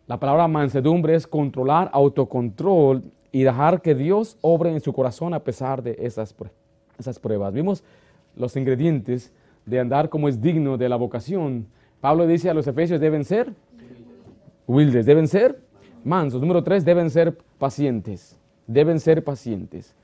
La 0.07 0.21
palabra 0.21 0.47
mansedumbre 0.47 1.15
es 1.15 1.27
controlar, 1.27 1.91
autocontrol 1.93 3.03
y 3.33 3.43
dejar 3.43 3.83
que 3.83 3.95
Dios 3.95 4.39
obre 4.41 4.71
en 4.71 4.81
su 4.81 4.93
corazón 4.93 5.35
a 5.35 5.41
pesar 5.41 5.83
de 5.83 5.97
esas, 6.01 6.35
esas 6.99 7.19
pruebas. 7.19 7.53
Vimos 7.53 7.83
los 8.37 8.57
ingredientes 8.57 9.33
de 9.65 9.81
andar 9.81 10.09
como 10.09 10.29
es 10.29 10.41
digno 10.41 10.77
de 10.77 10.89
la 10.89 10.97
vocación. 10.97 11.67
Pablo 12.01 12.27
dice 12.27 12.49
a 12.49 12.55
los 12.55 12.67
efesios 12.69 13.01
deben 13.01 13.25
ser 13.25 13.53
humildes, 14.67 15.07
deben 15.07 15.27
ser 15.27 15.61
mansos. 16.05 16.41
Número 16.41 16.63
tres, 16.63 16.85
deben 16.85 17.11
ser 17.11 17.37
pacientes. 17.59 18.39
Deben 18.67 19.01
ser 19.01 19.25
pacientes. 19.25 19.95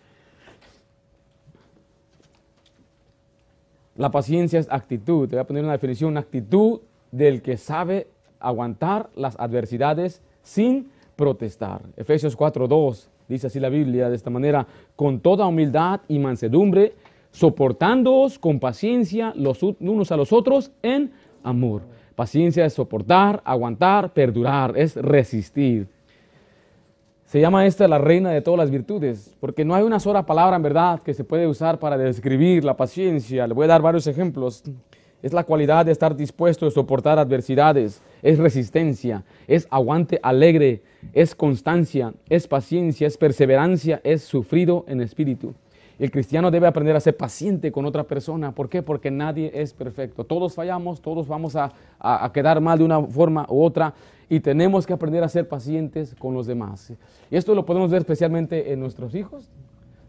La 3.97 4.11
paciencia 4.11 4.59
es 4.59 4.69
actitud. 4.71 5.29
Te 5.29 5.37
voy 5.37 5.43
a 5.43 5.47
poner 5.47 5.62
una 5.62 5.73
definición, 5.73 6.17
actitud 6.17 6.81
del 7.12 7.43
que 7.43 7.57
sabe 7.57 8.09
aguantar 8.43 9.11
las 9.15 9.39
adversidades 9.39 10.23
sin 10.43 10.91
protestar. 11.17 11.83
Efesios 11.97 12.37
4.2 12.37 13.09
dice 13.29 13.47
así 13.47 13.61
la 13.61 13.69
Biblia 13.69 14.11
de 14.11 14.17
esta 14.17 14.31
manera, 14.31 14.67
con 14.97 15.21
toda 15.21 15.47
humildad 15.47 16.01
y 16.09 16.19
mansedumbre, 16.19 16.95
soportándoos 17.31 18.39
con 18.39 18.61
paciencia 18.61 19.33
los 19.37 19.63
unos 19.63 20.13
a 20.13 20.17
los 20.17 20.33
otros 20.33 20.71
en 20.83 21.13
amor. 21.43 21.83
Paciencia 22.15 22.65
es 22.67 22.75
soportar, 22.75 23.41
aguantar, 23.45 24.13
perdurar, 24.13 24.77
es 24.77 24.97
resistir. 24.97 25.89
Se 27.25 27.41
llama 27.41 27.65
esta 27.65 27.89
la 27.89 27.97
reina 27.97 28.31
de 28.31 28.43
todas 28.43 28.59
las 28.59 28.71
virtudes, 28.71 29.35
porque 29.41 29.65
no 29.65 29.75
hay 29.75 29.83
una 29.83 29.99
sola 29.99 30.27
palabra 30.27 30.57
en 30.57 30.63
verdad 30.63 31.01
que 31.01 31.15
se 31.15 31.25
puede 31.25 31.47
usar 31.47 31.79
para 31.79 31.97
describir 31.97 32.63
la 32.63 32.77
paciencia. 32.77 33.47
Le 33.47 33.55
voy 33.55 33.65
a 33.65 33.69
dar 33.69 33.81
varios 33.81 34.07
ejemplos. 34.07 34.63
Es 35.23 35.33
la 35.33 35.45
cualidad 35.45 35.87
de 35.87 35.93
estar 35.93 36.15
dispuesto 36.15 36.67
a 36.67 36.71
soportar 36.71 37.19
adversidades, 37.19 38.03
es 38.23 38.39
resistencia, 38.39 39.25
es 39.47 39.67
aguante 39.71 40.21
alegre, 40.23 40.83
es 41.13 41.35
constancia, 41.35 42.15
es 42.29 42.47
paciencia, 42.47 43.07
es 43.07 43.19
perseverancia, 43.19 44.01
es 44.05 44.23
sufrido 44.23 44.85
en 44.89 45.01
espíritu. 45.01 45.55
El 45.99 46.11
cristiano 46.11 46.51
debe 46.51 46.67
aprender 46.67 46.97
a 46.97 47.01
ser 47.01 47.17
paciente 47.17 47.71
con 47.71 47.85
otra 47.85 48.05
persona. 48.05 48.53
¿Por 48.53 48.69
qué? 48.69 48.83
Porque 48.83 49.11
nadie 49.11 49.51
es 49.55 49.73
perfecto. 49.73 50.25
Todos 50.25 50.55
fallamos, 50.55 51.01
todos 51.01 51.29
vamos 51.29 51.55
a, 51.55 51.73
a 52.01 52.33
quedar 52.33 52.61
mal 52.61 52.79
de 52.79 52.85
una 52.85 53.01
forma 53.03 53.47
u 53.49 53.63
otra 53.63 53.95
y 54.29 54.41
tenemos 54.41 54.87
que 54.87 54.95
aprender 54.95 55.23
a 55.23 55.29
ser 55.29 55.47
pacientes 55.47 56.15
con 56.19 56.35
los 56.35 56.47
demás. 56.47 56.93
Y 57.31 57.37
esto 57.37 57.55
lo 57.55 57.67
podemos 57.67 57.91
ver 57.91 58.01
especialmente 58.01 58.73
en 58.73 58.81
nuestros 58.81 59.15
hijos. 59.15 59.51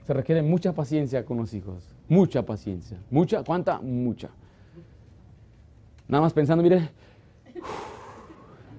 Se 0.07 0.13
requiere 0.13 0.41
mucha 0.41 0.73
paciencia 0.73 1.25
con 1.25 1.37
los 1.37 1.53
hijos, 1.53 1.83
mucha 2.07 2.45
paciencia. 2.45 2.97
¿Mucha? 3.09 3.43
¿Cuánta? 3.43 3.79
Mucha. 3.79 4.29
Nada 6.07 6.21
más 6.21 6.33
pensando, 6.33 6.63
mire, 6.63 6.89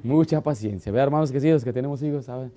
mucha 0.05 0.40
paciencia. 0.40 0.93
Ve, 0.93 1.01
hermanos 1.01 1.33
que 1.33 1.40
sí, 1.40 1.64
que 1.64 1.73
tenemos 1.73 2.01
hijos, 2.03 2.27
¿saben? 2.27 2.53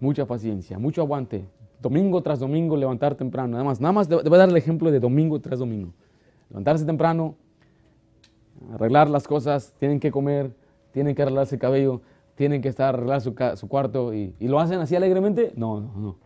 Mucha 0.00 0.26
paciencia, 0.26 0.80
mucho 0.80 1.00
aguante. 1.00 1.44
Domingo 1.80 2.20
tras 2.22 2.40
domingo 2.40 2.76
levantar 2.76 3.14
temprano. 3.14 3.52
Nada 3.52 3.62
más, 3.62 3.80
nada 3.80 3.92
más, 3.92 4.08
voy 4.08 4.20
a 4.24 4.36
dar 4.38 4.48
el 4.48 4.56
ejemplo 4.56 4.90
de 4.90 4.98
domingo 4.98 5.40
tras 5.40 5.60
domingo 5.60 5.92
levantarse 6.52 6.84
temprano, 6.84 7.34
arreglar 8.74 9.08
las 9.08 9.26
cosas, 9.26 9.72
tienen 9.78 9.98
que 9.98 10.10
comer, 10.10 10.52
tienen 10.92 11.14
que 11.14 11.22
arreglarse 11.22 11.54
el 11.54 11.60
cabello, 11.60 12.02
tienen 12.34 12.60
que 12.60 12.68
estar 12.68 12.94
arreglar 12.94 13.22
su, 13.22 13.34
su 13.56 13.68
cuarto 13.68 14.12
y, 14.12 14.34
lo 14.38 14.60
hacen 14.60 14.78
así 14.78 14.94
alegremente. 14.94 15.52
No, 15.56 15.80
no, 15.80 15.92
no. 15.96 16.16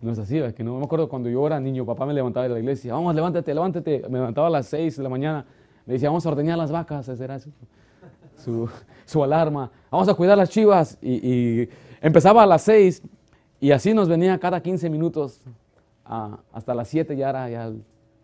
No 0.00 0.12
es 0.12 0.54
que 0.54 0.62
no 0.62 0.78
me 0.78 0.84
acuerdo 0.84 1.08
cuando 1.08 1.28
yo 1.30 1.46
era 1.46 1.58
niño, 1.58 1.86
papá 1.86 2.04
me 2.04 2.12
levantaba 2.12 2.46
de 2.46 2.52
la 2.52 2.58
iglesia, 2.58 2.92
vamos, 2.92 3.14
levántate, 3.14 3.54
levántate. 3.54 4.02
Me 4.10 4.18
levantaba 4.18 4.48
a 4.48 4.50
las 4.50 4.66
6 4.66 4.98
de 4.98 5.02
la 5.02 5.08
mañana, 5.08 5.46
me 5.86 5.94
decía, 5.94 6.10
vamos 6.10 6.26
a 6.26 6.28
ordeñar 6.28 6.58
las 6.58 6.70
vacas, 6.70 7.08
esa 7.08 7.24
era 7.24 7.38
su, 7.38 8.68
su, 9.06 9.24
alarma, 9.24 9.70
vamos 9.90 10.08
a 10.08 10.14
cuidar 10.14 10.36
las 10.36 10.50
chivas. 10.50 10.98
Y, 11.00 11.68
empezaba 12.02 12.42
a 12.42 12.46
las 12.46 12.62
6 12.62 13.02
y 13.58 13.70
así 13.70 13.94
nos 13.94 14.08
venía 14.08 14.38
cada 14.38 14.60
15 14.60 14.90
minutos, 14.90 15.40
hasta 16.04 16.74
las 16.74 16.88
7 16.88 17.16
ya, 17.16 17.30
era, 17.30 17.72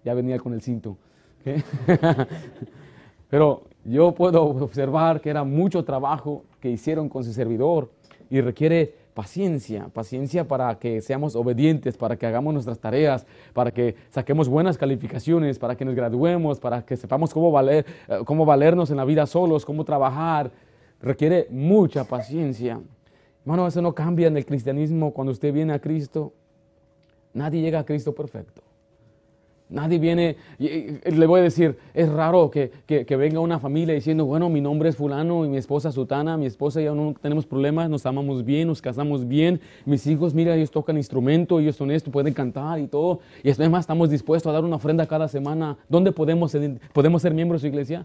ya 0.05 0.15
venía 0.15 0.39
con 0.39 0.53
el 0.53 0.61
cinto. 0.61 0.99
Pero 3.31 3.63
yo 3.85 4.13
puedo 4.13 4.45
observar 4.45 5.21
que 5.21 5.31
era 5.31 5.43
mucho 5.43 5.85
trabajo 5.85 6.45
que 6.61 6.71
hicieron 6.71 7.09
con 7.09 7.25
su 7.25 7.33
servidor 7.33 7.91
y 8.31 8.41
requiere 8.41 9.02
paciencia, 9.15 9.89
paciencia 9.93 10.47
para 10.47 10.79
que 10.79 11.01
seamos 11.01 11.37
obedientes, 11.37 11.97
para 11.97 12.17
que 12.17 12.27
hagamos 12.27 12.55
nuestras 12.55 12.79
tareas, 12.79 13.27
para 13.53 13.71
que 13.71 13.95
saquemos 14.11 14.49
buenas 14.49 14.79
calificaciones, 14.79 15.59
para 15.59 15.77
que 15.77 15.85
nos 15.85 15.95
graduemos, 15.95 16.59
para 16.59 16.85
que 16.85 16.97
sepamos 16.97 17.33
cómo, 17.33 17.51
valer, 17.51 17.85
eh, 18.09 18.21
cómo 18.25 18.47
valernos 18.47 18.91
en 18.91 18.97
la 18.97 19.05
vida 19.05 19.27
solos, 19.27 19.65
cómo 19.65 19.85
trabajar. 19.85 20.51
Requiere 21.01 21.47
mucha 21.51 22.05
paciencia. 22.05 22.81
Hermano, 23.45 23.67
eso 23.67 23.83
no 23.83 23.95
cambia 23.95 24.29
en 24.29 24.37
el 24.37 24.47
cristianismo 24.47 25.13
cuando 25.13 25.33
usted 25.33 25.53
viene 25.53 25.73
a 25.73 25.81
Cristo. 25.81 26.33
Nadie 27.35 27.61
llega 27.61 27.81
a 27.81 27.85
Cristo 27.85 28.15
perfecto. 28.15 28.63
Nadie 29.73 29.99
viene, 29.99 30.37
le 30.59 31.27
voy 31.27 31.41
a 31.41 31.43
decir, 31.43 31.79
es 31.95 32.09
raro 32.11 32.51
que, 32.51 32.71
venga 33.17 33.41
una 33.41 33.59
familia 33.59 33.95
diciendo, 33.95 34.27
bueno, 34.27 34.51
mi 34.51 34.61
nombre 34.61 34.91
es 34.91 34.97
fulano 34.97 35.47
y 35.47 35.49
mi 35.49 35.57
esposa 35.57 35.91
Sutana, 35.91 36.37
mi 36.37 36.45
esposa 36.45 36.83
y 36.83 36.85
yo 36.85 36.95
no 36.95 37.15
tenemos 37.19 37.47
problemas, 37.47 37.89
nos 37.89 38.05
amamos 38.05 38.45
bien, 38.45 38.69
nos 38.69 38.83
casamos 38.83 39.27
bien, 39.27 39.61
mis 39.87 40.07
hijos, 40.07 40.35
mira, 40.35 40.55
ellos 40.55 40.71
tocan 40.71 40.99
instrumento, 40.99 41.59
ellos 41.59 41.75
son 41.75 41.91
esto, 41.91 42.11
pueden 42.11 42.35
cantar 42.35 42.81
y 42.81 42.87
todo. 42.87 43.21
Y 43.43 43.51
además 43.51 43.81
estamos 43.81 44.11
dispuestos 44.11 44.51
a 44.51 44.53
dar 44.53 44.63
una 44.63 44.77
ofrenda 44.77 45.07
cada 45.07 45.27
semana. 45.27 45.79
¿Dónde 45.89 46.13
podemos, 46.13 46.55
podemos 46.93 47.23
ser 47.23 47.33
miembros 47.33 47.63
de 47.63 47.69
su 47.69 47.73
iglesia? 47.73 48.05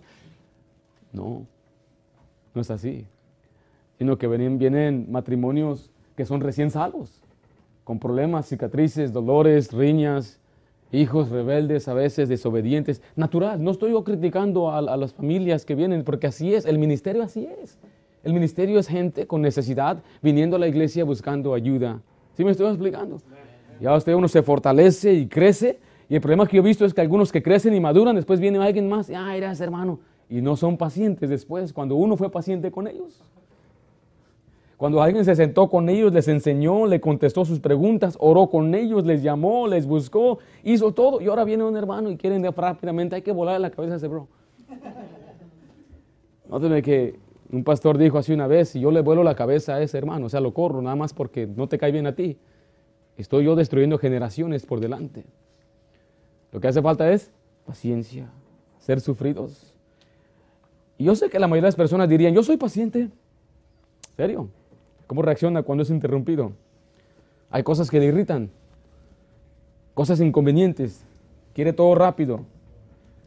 No, 1.12 1.46
no 2.56 2.62
es 2.62 2.72
así. 2.72 3.06
Sino 3.98 4.18
que 4.18 4.28
vienen, 4.28 4.58
vienen 4.58 5.08
matrimonios 5.12 5.90
que 6.16 6.26
son 6.26 6.40
recién 6.40 6.72
salvos, 6.72 7.20
con 7.84 8.00
problemas, 8.00 8.48
cicatrices, 8.48 9.12
dolores, 9.12 9.74
riñas, 9.74 10.40
hijos 10.92 11.30
rebeldes, 11.30 11.88
a 11.88 11.94
veces 11.94 12.30
desobedientes. 12.30 13.02
Natural, 13.16 13.64
no 13.64 13.72
estoy 13.72 13.92
yo 13.92 14.04
criticando 14.04 14.72
a, 14.72 14.82
las 14.82 15.14
familias 15.14 15.66
que 15.66 15.76
vienen, 15.76 16.04
porque 16.04 16.28
así 16.28 16.54
es, 16.54 16.66
el 16.66 16.80
ministerio 16.80 17.24
así 17.24 17.48
es. 17.62 17.78
El 18.24 18.34
ministerio 18.34 18.80
es 18.80 18.88
gente 18.88 19.28
con 19.28 19.42
necesidad 19.42 20.02
viniendo 20.22 20.56
a 20.56 20.60
la 20.60 20.68
iglesia 20.68 21.04
buscando 21.04 21.54
ayuda. 21.54 22.02
¿Sí 22.36 22.44
me 22.44 22.52
estoy 22.52 22.68
explicando? 22.68 23.18
Ya 23.80 23.96
usted 23.96 24.14
uno 24.14 24.28
se 24.28 24.42
fortalece 24.42 25.14
y 25.14 25.28
crece. 25.28 25.80
Y 26.10 26.16
el 26.16 26.22
problema 26.22 26.48
que 26.48 26.58
yo 26.58 26.64
he 26.64 26.66
visto 26.66 26.86
es 26.86 26.94
que 26.94 27.02
algunos 27.02 27.32
que 27.32 27.44
crecen 27.44 27.74
y 27.74 27.80
maduran, 27.80 28.16
después 28.16 28.40
viene 28.40 28.60
alguien 28.60 28.88
más, 28.88 29.10
ah, 29.10 29.36
eras 29.36 29.60
hermano, 29.60 30.00
y 30.30 30.42
no 30.42 30.56
son 30.56 30.78
pacientes 30.78 31.30
después, 31.30 31.74
cuando 31.74 31.96
uno 31.96 32.16
fue 32.16 32.32
paciente 32.32 32.72
con 32.72 32.88
ellos. 32.88 33.22
Cuando 34.78 35.02
alguien 35.02 35.26
se 35.26 35.36
sentó 35.36 35.70
con 35.70 35.90
ellos, 35.90 36.14
les 36.14 36.28
enseñó, 36.28 36.86
le 36.86 37.02
contestó 37.02 37.44
sus 37.44 37.60
preguntas, 37.60 38.16
oró 38.20 38.48
con 38.48 38.76
ellos, 38.76 39.06
les 39.06 39.24
llamó, 39.24 39.68
les 39.68 39.88
buscó, 39.88 40.38
hizo 40.64 40.94
todo. 40.94 41.20
Y 41.20 41.26
ahora 41.26 41.44
viene 41.44 41.64
un 41.64 41.76
hermano 41.76 42.12
y 42.12 42.16
quieren 42.16 42.44
rápidamente, 42.44 43.16
hay 43.16 43.24
que 43.24 43.32
volar 43.32 43.60
la 43.60 43.72
cabeza 43.72 43.96
a 43.96 43.98
ese 43.98 44.08
bro. 44.08 44.28
Nóteme 46.50 46.82
que 46.82 47.20
Un 47.52 47.64
pastor 47.64 47.98
dijo 47.98 48.18
así 48.20 48.34
una 48.34 48.46
vez, 48.46 48.70
si 48.70 48.80
yo 48.80 48.92
le 48.92 49.02
vuelo 49.02 49.24
la 49.24 49.34
cabeza 49.34 49.76
a 49.76 49.82
ese 49.82 49.98
hermano, 49.98 50.28
o 50.28 50.30
sea, 50.30 50.42
lo 50.42 50.54
corro 50.54 50.82
nada 50.82 50.96
más 50.96 51.14
porque 51.14 51.48
no 51.48 51.68
te 51.68 51.78
cae 51.78 51.92
bien 51.92 52.06
a 52.06 52.14
ti, 52.14 52.38
estoy 53.18 53.46
yo 53.46 53.56
destruyendo 53.56 53.98
generaciones 53.98 54.66
por 54.66 54.80
delante. 54.80 55.26
Lo 56.52 56.60
que 56.60 56.68
hace 56.68 56.82
falta 56.82 57.12
es 57.12 57.32
paciencia, 57.66 58.30
ser 58.80 59.00
sufridos. 59.02 59.74
Y 60.98 61.06
yo 61.06 61.16
sé 61.16 61.30
que 61.30 61.40
la 61.40 61.48
mayoría 61.48 61.64
de 61.64 61.70
las 61.70 61.76
personas 61.76 62.10
dirían, 62.10 62.34
yo 62.34 62.44
soy 62.44 62.58
paciente. 62.58 63.10
¿Serio? 64.16 64.50
¿Cómo 65.08 65.22
reacciona 65.22 65.64
cuando 65.64 65.84
es 65.84 65.90
interrumpido? 65.90 66.52
Hay 67.50 67.64
cosas 67.64 67.90
que 67.90 68.00
le 68.00 68.08
irritan, 68.08 68.50
cosas 69.94 70.20
inconvenientes, 70.20 71.04
quiere 71.54 71.72
todo 71.74 71.96
rápido. 71.96 72.42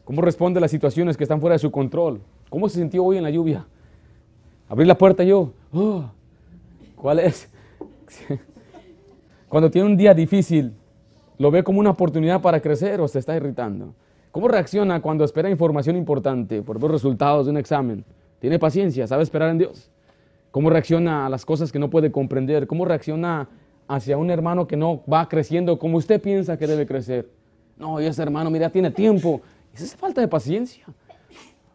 ¿Cómo 0.05 0.21
responde 0.21 0.59
a 0.59 0.61
las 0.61 0.71
situaciones 0.71 1.17
que 1.17 1.23
están 1.23 1.41
fuera 1.41 1.55
de 1.55 1.59
su 1.59 1.71
control? 1.71 2.21
¿Cómo 2.49 2.69
se 2.69 2.79
sintió 2.79 3.03
hoy 3.03 3.17
en 3.17 3.23
la 3.23 3.29
lluvia? 3.29 3.65
Abrir 4.69 4.87
la 4.87 4.97
puerta 4.97 5.23
yo, 5.23 5.51
oh, 5.73 6.05
¿cuál 6.95 7.19
es? 7.19 7.49
Cuando 9.49 9.69
tiene 9.69 9.87
un 9.87 9.97
día 9.97 10.13
difícil, 10.13 10.73
¿lo 11.37 11.51
ve 11.51 11.63
como 11.63 11.79
una 11.79 11.89
oportunidad 11.89 12.41
para 12.41 12.61
crecer 12.61 13.01
o 13.01 13.07
se 13.07 13.19
está 13.19 13.35
irritando? 13.35 13.93
¿Cómo 14.31 14.47
reacciona 14.47 15.01
cuando 15.01 15.25
espera 15.25 15.49
información 15.49 15.97
importante 15.97 16.61
por 16.61 16.79
los 16.79 16.89
resultados 16.89 17.47
de 17.47 17.51
un 17.51 17.57
examen? 17.57 18.05
¿Tiene 18.39 18.59
paciencia? 18.59 19.07
¿Sabe 19.07 19.23
esperar 19.23 19.49
en 19.49 19.57
Dios? 19.57 19.91
¿Cómo 20.51 20.69
reacciona 20.69 21.25
a 21.25 21.29
las 21.29 21.45
cosas 21.45 21.71
que 21.71 21.79
no 21.79 21.89
puede 21.89 22.11
comprender? 22.11 22.67
¿Cómo 22.67 22.85
reacciona 22.85 23.47
hacia 23.87 24.17
un 24.17 24.29
hermano 24.29 24.67
que 24.67 24.75
no 24.75 25.01
va 25.11 25.27
creciendo 25.27 25.79
como 25.79 25.97
usted 25.97 26.21
piensa 26.21 26.57
que 26.57 26.67
debe 26.67 26.85
crecer? 26.85 27.29
No, 27.77 28.01
y 28.01 28.05
ese 28.05 28.21
hermano, 28.21 28.49
mira, 28.49 28.69
tiene 28.69 28.91
tiempo. 28.91 29.41
Esa 29.73 29.85
es 29.85 29.95
falta 29.95 30.21
de 30.21 30.27
paciencia. 30.27 30.85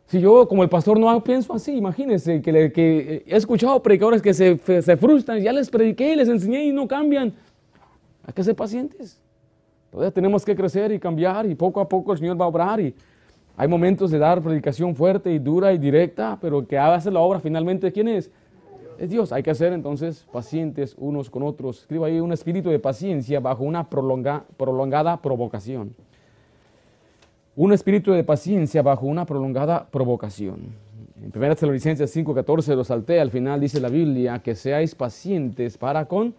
Si 0.06 0.20
yo 0.20 0.46
como 0.46 0.62
el 0.62 0.68
pastor 0.68 1.00
no 1.00 1.24
pienso 1.24 1.52
así, 1.52 1.72
imagínense 1.76 2.40
que, 2.40 2.70
que 2.70 3.24
he 3.26 3.36
escuchado 3.36 3.82
predicadores 3.82 4.22
que 4.22 4.32
se, 4.32 4.56
se 4.58 4.96
frustran, 4.96 5.40
ya 5.40 5.52
les 5.52 5.68
prediqué, 5.68 6.14
les 6.14 6.28
enseñé 6.28 6.66
y 6.66 6.72
no 6.72 6.86
cambian. 6.86 7.32
Hay 8.24 8.32
que 8.32 8.44
ser 8.44 8.54
pacientes. 8.54 9.20
Todavía 9.90 10.12
tenemos 10.12 10.44
que 10.44 10.54
crecer 10.54 10.92
y 10.92 11.00
cambiar 11.00 11.46
y 11.46 11.54
poco 11.54 11.80
a 11.80 11.88
poco 11.88 12.12
el 12.12 12.18
Señor 12.18 12.40
va 12.40 12.44
a 12.44 12.48
obrar 12.48 12.78
y 12.80 12.94
hay 13.56 13.66
momentos 13.66 14.10
de 14.10 14.18
dar 14.18 14.42
predicación 14.42 14.94
fuerte 14.94 15.32
y 15.32 15.38
dura 15.38 15.72
y 15.72 15.78
directa, 15.78 16.38
pero 16.40 16.66
que 16.66 16.78
hace 16.78 17.10
la 17.10 17.20
obra 17.20 17.40
finalmente, 17.40 17.90
¿quién 17.90 18.06
es? 18.06 18.30
Es 18.98 19.10
Dios. 19.10 19.32
Hay 19.32 19.42
que 19.42 19.54
ser 19.54 19.72
entonces 19.72 20.26
pacientes 20.32 20.94
unos 20.98 21.28
con 21.30 21.42
otros. 21.42 21.80
Escriba 21.80 22.06
ahí 22.06 22.20
un 22.20 22.32
espíritu 22.32 22.70
de 22.70 22.78
paciencia 22.78 23.40
bajo 23.40 23.64
una 23.64 23.88
prolongada 23.88 25.16
provocación. 25.18 25.94
Un 27.54 27.72
espíritu 27.72 28.12
de 28.12 28.24
paciencia 28.24 28.82
bajo 28.82 29.06
una 29.06 29.26
prolongada 29.26 29.86
provocación. 29.86 30.74
En 31.22 31.32
1 31.34 31.54
Tesalonicenses 31.54 32.14
5:14 32.14 32.76
lo 32.76 32.84
saltea, 32.84 33.22
al 33.22 33.30
final 33.30 33.60
dice 33.60 33.80
la 33.80 33.88
Biblia 33.88 34.40
que 34.40 34.54
seáis 34.54 34.94
pacientes 34.94 35.78
para 35.78 36.04
con 36.04 36.34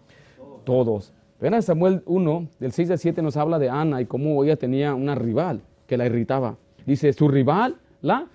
todos. 0.64 1.12
Ven 1.40 1.60
Samuel 1.62 2.02
1, 2.06 2.48
del 2.58 2.72
6 2.72 2.90
al 2.90 2.98
7 2.98 3.22
nos 3.22 3.36
habla 3.36 3.58
de 3.58 3.68
Ana 3.68 4.00
y 4.00 4.06
cómo 4.06 4.42
ella 4.42 4.56
tenía 4.56 4.94
una 4.94 5.14
rival 5.14 5.60
que 5.86 5.96
la 5.96 6.06
irritaba. 6.06 6.56
Dice, 6.84 7.12
su 7.12 7.28
rival 7.28 7.76
la 8.02 8.26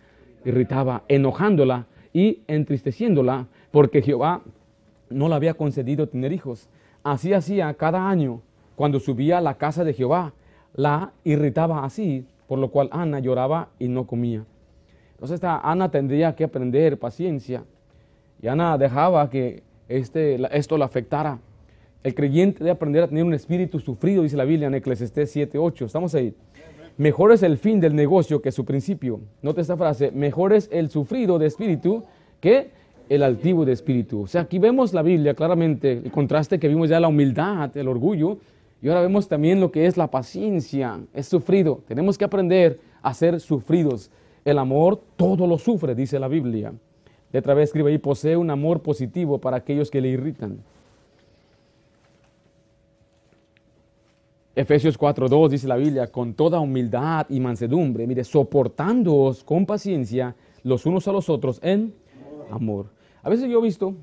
irritaba, 0.46 1.04
enojándola 1.08 1.86
y 2.14 2.42
entristeciéndola, 2.48 3.48
porque 3.72 4.02
Jehová 4.02 4.42
no 5.10 5.28
le 5.28 5.36
había 5.36 5.56
concedido 5.56 6.08
tener 6.08 6.32
hijos. 6.32 6.70
Así 7.04 7.34
hacía 7.34 7.74
cada 7.74 8.10
año 8.10 8.42
cuando 8.76 9.00
subía 9.00 9.40
a 9.40 9.42
la 9.42 9.56
casa 9.56 9.84
de 9.84 9.94
Jehová. 9.94 10.34
La 10.76 11.12
irritaba 11.24 11.84
así, 11.84 12.26
por 12.48 12.60
lo 12.60 12.70
cual 12.70 12.90
Ana 12.92 13.20
lloraba 13.20 13.70
y 13.80 13.88
no 13.88 14.08
comía. 14.08 14.46
Entonces 15.12 15.36
esta 15.36 15.60
Ana 15.60 15.90
tendría 15.90 16.36
que 16.36 16.44
aprender 16.44 16.98
paciencia. 16.98 17.64
Y 18.42 18.48
Ana 18.48 18.78
dejaba 18.78 19.30
que 19.30 19.64
este, 19.88 20.40
esto 20.58 20.78
la 20.78 20.86
afectara. 20.86 21.40
El 22.04 22.14
creyente 22.16 22.60
debe 22.60 22.72
aprender 22.72 23.04
a 23.04 23.08
tener 23.08 23.24
un 23.24 23.34
espíritu 23.34 23.80
sufrido, 23.80 24.24
dice 24.24 24.36
la 24.36 24.44
Biblia 24.44 24.68
en 24.68 24.76
Eclesiastés 24.76 25.36
7.8. 25.36 25.86
Estamos 25.86 26.14
ahí. 26.16 26.36
Mejor 26.98 27.32
es 27.32 27.42
el 27.42 27.58
fin 27.58 27.80
del 27.80 27.96
negocio 27.96 28.42
que 28.42 28.52
su 28.52 28.66
principio. 28.66 29.20
Note 29.42 29.62
esta 29.62 29.76
frase, 29.76 30.12
mejor 30.12 30.54
es 30.54 30.70
el 30.72 30.92
sufrido 30.92 31.40
de 31.40 31.48
espíritu 31.48 32.04
que 32.40 32.70
el 33.10 33.24
altivo 33.24 33.66
de 33.66 33.72
espíritu. 33.72 34.22
O 34.22 34.28
sea, 34.28 34.42
aquí 34.42 34.60
vemos 34.60 34.94
la 34.94 35.02
Biblia 35.02 35.34
claramente, 35.34 35.94
el 35.94 36.12
contraste 36.12 36.60
que 36.60 36.68
vimos 36.68 36.90
ya 36.90 37.00
la 37.00 37.08
humildad, 37.08 37.76
el 37.76 37.88
orgullo, 37.88 38.38
y 38.82 38.90
ahora 38.90 39.02
vemos 39.02 39.28
también 39.28 39.60
lo 39.60 39.72
que 39.72 39.88
es 39.88 39.98
la 39.98 40.12
paciencia, 40.12 41.00
es 41.14 41.28
sufrido. 41.28 41.82
Tenemos 41.88 42.18
que 42.18 42.26
aprender 42.26 42.80
a 43.02 43.14
ser 43.14 43.40
sufridos. 43.40 44.12
El 44.46 44.60
amor 44.60 45.02
todo 45.16 45.48
lo 45.48 45.58
sufre, 45.58 45.96
dice 45.96 46.20
la 46.20 46.28
Biblia. 46.28 46.74
Letra 47.32 47.56
vez 47.56 47.70
escribe 47.70 47.92
ahí, 47.92 47.98
posee 47.98 48.38
un 48.38 48.52
amor 48.52 48.82
positivo 48.82 49.40
para 49.40 49.58
aquellos 49.58 49.90
que 49.90 50.02
le 50.02 50.10
irritan. 50.10 50.60
Efesios 54.56 55.00
4.2 55.00 55.50
dice 55.50 55.68
la 55.68 55.78
Biblia, 55.78 56.08
con 56.08 56.36
toda 56.36 56.60
humildad 56.60 57.26
y 57.30 57.40
mansedumbre, 57.40 58.06
mire, 58.06 58.24
soportándoos 58.24 59.44
con 59.44 59.66
paciencia 59.66 60.36
los 60.64 60.86
unos 60.86 61.08
a 61.08 61.12
los 61.12 61.28
otros 61.28 61.60
en 61.64 61.94
amor. 62.52 62.88
A 63.24 63.30
veces 63.30 63.50
yo 63.50 63.60
he 63.60 63.64
visto 63.64 63.96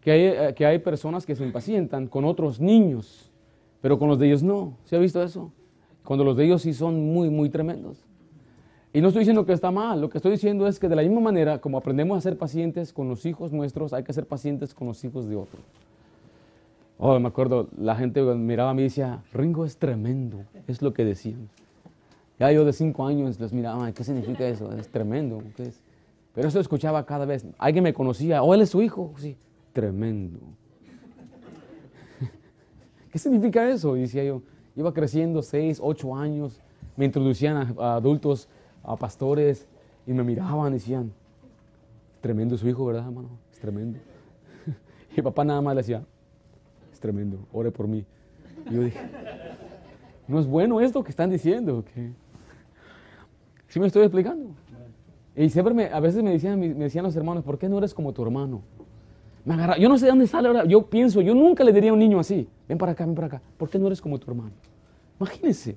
que 0.00 0.10
hay, 0.10 0.20
eh, 0.22 0.54
que 0.56 0.66
hay 0.66 0.80
personas 0.80 1.24
que 1.24 1.36
se 1.36 1.44
impacientan 1.44 2.08
con 2.08 2.24
otros 2.24 2.60
niños, 2.60 3.30
pero 3.80 4.00
con 4.00 4.08
los 4.08 4.18
de 4.18 4.26
ellos 4.26 4.42
no. 4.42 4.76
¿Se 4.84 4.96
ha 4.96 4.98
visto 4.98 5.22
eso? 5.22 5.52
Cuando 6.04 6.24
los 6.24 6.36
de 6.36 6.44
ellos 6.44 6.62
sí 6.62 6.74
son 6.74 7.12
muy, 7.12 7.30
muy 7.30 7.48
tremendos. 7.48 8.04
Y 8.92 9.00
no 9.00 9.08
estoy 9.08 9.20
diciendo 9.20 9.46
que 9.46 9.52
está 9.52 9.70
mal, 9.70 10.00
lo 10.00 10.10
que 10.10 10.18
estoy 10.18 10.32
diciendo 10.32 10.66
es 10.66 10.80
que 10.80 10.88
de 10.88 10.96
la 10.96 11.02
misma 11.02 11.20
manera 11.20 11.60
como 11.60 11.78
aprendemos 11.78 12.18
a 12.18 12.20
ser 12.20 12.36
pacientes 12.36 12.92
con 12.92 13.08
los 13.08 13.24
hijos 13.24 13.52
nuestros, 13.52 13.92
hay 13.92 14.02
que 14.02 14.12
ser 14.12 14.26
pacientes 14.26 14.74
con 14.74 14.88
los 14.88 15.02
hijos 15.04 15.28
de 15.28 15.36
otros. 15.36 15.62
Oh, 17.04 17.18
me 17.18 17.26
acuerdo, 17.26 17.68
la 17.76 17.96
gente 17.96 18.22
miraba 18.22 18.70
a 18.70 18.74
mí 18.74 18.82
y 18.82 18.84
decía, 18.84 19.24
Ringo 19.32 19.64
es 19.64 19.76
tremendo, 19.76 20.44
es 20.68 20.82
lo 20.82 20.92
que 20.92 21.04
decían. 21.04 21.48
Ya 22.38 22.52
yo 22.52 22.64
de 22.64 22.72
cinco 22.72 23.04
años 23.04 23.40
les 23.40 23.52
miraba, 23.52 23.90
¿qué 23.90 24.04
significa 24.04 24.46
eso? 24.46 24.70
Es 24.70 24.88
tremendo. 24.88 25.42
Pero 26.32 26.46
eso 26.46 26.60
escuchaba 26.60 27.04
cada 27.04 27.24
vez. 27.24 27.44
Alguien 27.58 27.82
me 27.82 27.92
conocía, 27.92 28.44
oh, 28.44 28.54
él 28.54 28.60
es 28.60 28.70
su 28.70 28.82
hijo. 28.82 29.12
Sí, 29.16 29.36
tremendo. 29.72 30.38
¿Qué 33.10 33.18
significa 33.18 33.68
eso? 33.68 33.96
Y 33.96 34.02
decía 34.02 34.22
yo, 34.22 34.40
iba 34.76 34.94
creciendo 34.94 35.42
seis, 35.42 35.80
ocho 35.82 36.14
años, 36.14 36.60
me 36.96 37.04
introducían 37.04 37.74
a, 37.80 37.96
adultos, 37.96 38.48
a 38.84 38.94
pastores, 38.94 39.66
y 40.06 40.12
me 40.12 40.22
miraban 40.22 40.70
y 40.70 40.74
decían, 40.74 41.12
tremendo 42.20 42.56
su 42.56 42.68
hijo, 42.68 42.86
¿verdad, 42.86 43.06
hermano? 43.06 43.30
Es 43.50 43.58
tremendo. 43.58 43.98
Y 45.16 45.20
papá 45.20 45.44
nada 45.44 45.60
más 45.60 45.74
le 45.74 45.80
decía, 45.80 46.04
tremendo, 47.02 47.38
ore 47.52 47.70
por 47.70 47.86
mí. 47.86 48.06
Y 48.70 48.74
yo 48.74 48.82
dije, 48.84 48.98
no 50.26 50.40
es 50.40 50.46
bueno 50.46 50.80
esto 50.80 51.04
que 51.04 51.10
están 51.10 51.28
diciendo. 51.28 51.84
que 51.92 52.12
¿Sí 53.68 53.78
me 53.78 53.86
estoy 53.86 54.04
explicando? 54.04 54.50
Y 55.36 55.50
siempre 55.50 55.74
me, 55.74 55.86
a 55.86 56.00
veces 56.00 56.22
me 56.22 56.30
decían, 56.30 56.58
me 56.58 56.74
decían 56.74 57.04
los 57.04 57.16
hermanos, 57.16 57.44
¿por 57.44 57.58
qué 57.58 57.68
no 57.68 57.76
eres 57.78 57.92
como 57.92 58.12
tu 58.12 58.22
hermano? 58.22 58.62
Me 59.44 59.54
agarra, 59.54 59.76
yo 59.76 59.88
no 59.88 59.98
sé 59.98 60.06
de 60.06 60.10
dónde 60.10 60.26
sale 60.26 60.48
ahora. 60.48 60.64
Yo 60.64 60.86
pienso, 60.86 61.20
yo 61.20 61.34
nunca 61.34 61.64
le 61.64 61.72
diría 61.72 61.90
a 61.90 61.94
un 61.94 61.98
niño 61.98 62.20
así, 62.20 62.48
ven 62.68 62.78
para 62.78 62.92
acá, 62.92 63.04
ven 63.04 63.14
para 63.14 63.26
acá. 63.26 63.42
¿Por 63.58 63.68
qué 63.68 63.78
no 63.78 63.88
eres 63.88 64.00
como 64.00 64.18
tu 64.18 64.30
hermano? 64.30 64.52
Imagínense. 65.18 65.76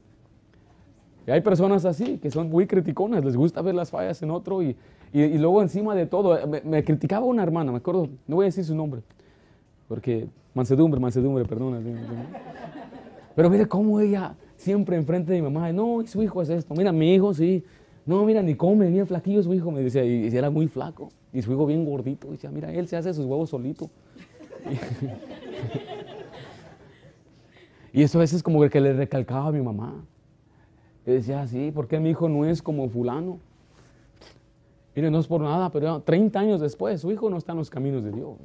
Y 1.27 1.31
hay 1.31 1.41
personas 1.41 1.85
así 1.85 2.19
que 2.19 2.29
son 2.29 2.49
muy 2.49 2.67
criticonas, 2.67 3.25
les 3.25 3.35
gusta 3.35 3.61
ver 3.61 3.73
las 3.73 3.89
fallas 3.89 4.21
en 4.21 4.29
otro 4.29 4.61
y, 4.61 4.75
y, 5.11 5.37
luego 5.39 5.61
encima 5.61 5.95
de 5.95 6.05
todo, 6.05 6.45
me, 6.45 6.61
me, 6.61 6.83
criticaba 6.83 7.25
una 7.25 7.41
hermana, 7.41 7.71
me 7.71 7.77
acuerdo, 7.79 8.09
no 8.27 8.35
voy 8.35 8.43
a 8.43 8.47
decir 8.47 8.63
su 8.63 8.75
nombre, 8.75 9.01
porque 9.87 10.27
mansedumbre, 10.53 10.99
mansedumbre, 10.99 11.45
perdona. 11.45 11.81
Pero 13.35 13.49
mire 13.49 13.67
cómo 13.67 13.99
ella 13.99 14.35
siempre 14.57 14.95
enfrente 14.95 15.31
de 15.31 15.41
mi 15.41 15.49
mamá, 15.49 15.71
no, 15.71 16.05
su 16.07 16.23
hijo 16.23 16.41
es 16.41 16.49
esto, 16.49 16.73
mira, 16.73 16.91
mi 16.91 17.13
hijo 17.13 17.33
sí, 17.33 17.63
no, 18.05 18.23
mira, 18.25 18.41
ni 18.41 18.55
come, 18.55 18.89
bien 18.89 19.05
flaquillo 19.07 19.43
su 19.43 19.53
hijo, 19.53 19.71
me 19.71 19.81
decía, 19.81 20.05
y, 20.05 20.27
era 20.35 20.49
muy 20.49 20.67
flaco, 20.67 21.09
y 21.33 21.41
su 21.41 21.51
hijo 21.51 21.65
bien 21.65 21.85
gordito, 21.85 22.27
y 22.27 22.31
decía, 22.31 22.51
mira, 22.51 22.71
él 22.71 22.87
se 22.87 22.95
hace 22.95 23.13
sus 23.13 23.25
huevos 23.25 23.49
solito. 23.49 23.89
y 27.93 28.01
eso 28.03 28.17
a 28.17 28.21
veces 28.21 28.41
como 28.41 28.67
que 28.69 28.79
le 28.79 28.93
recalcaba 28.93 29.47
a 29.47 29.51
mi 29.51 29.61
mamá. 29.61 30.05
Y 31.05 31.11
decía, 31.11 31.45
sí, 31.47 31.71
¿por 31.71 31.87
qué 31.87 31.99
mi 31.99 32.11
hijo 32.11 32.29
no 32.29 32.45
es 32.45 32.61
como 32.61 32.89
fulano? 32.89 33.39
Mire, 34.95 35.11
no 35.11 35.19
es 35.19 35.27
por 35.27 35.41
nada, 35.41 35.69
pero 35.71 35.99
30 35.99 36.39
años 36.39 36.61
después, 36.61 37.01
su 37.01 37.11
hijo 37.11 37.29
no 37.29 37.37
está 37.37 37.51
en 37.51 37.57
los 37.57 37.69
caminos 37.69 38.03
de 38.03 38.11
Dios. 38.11 38.37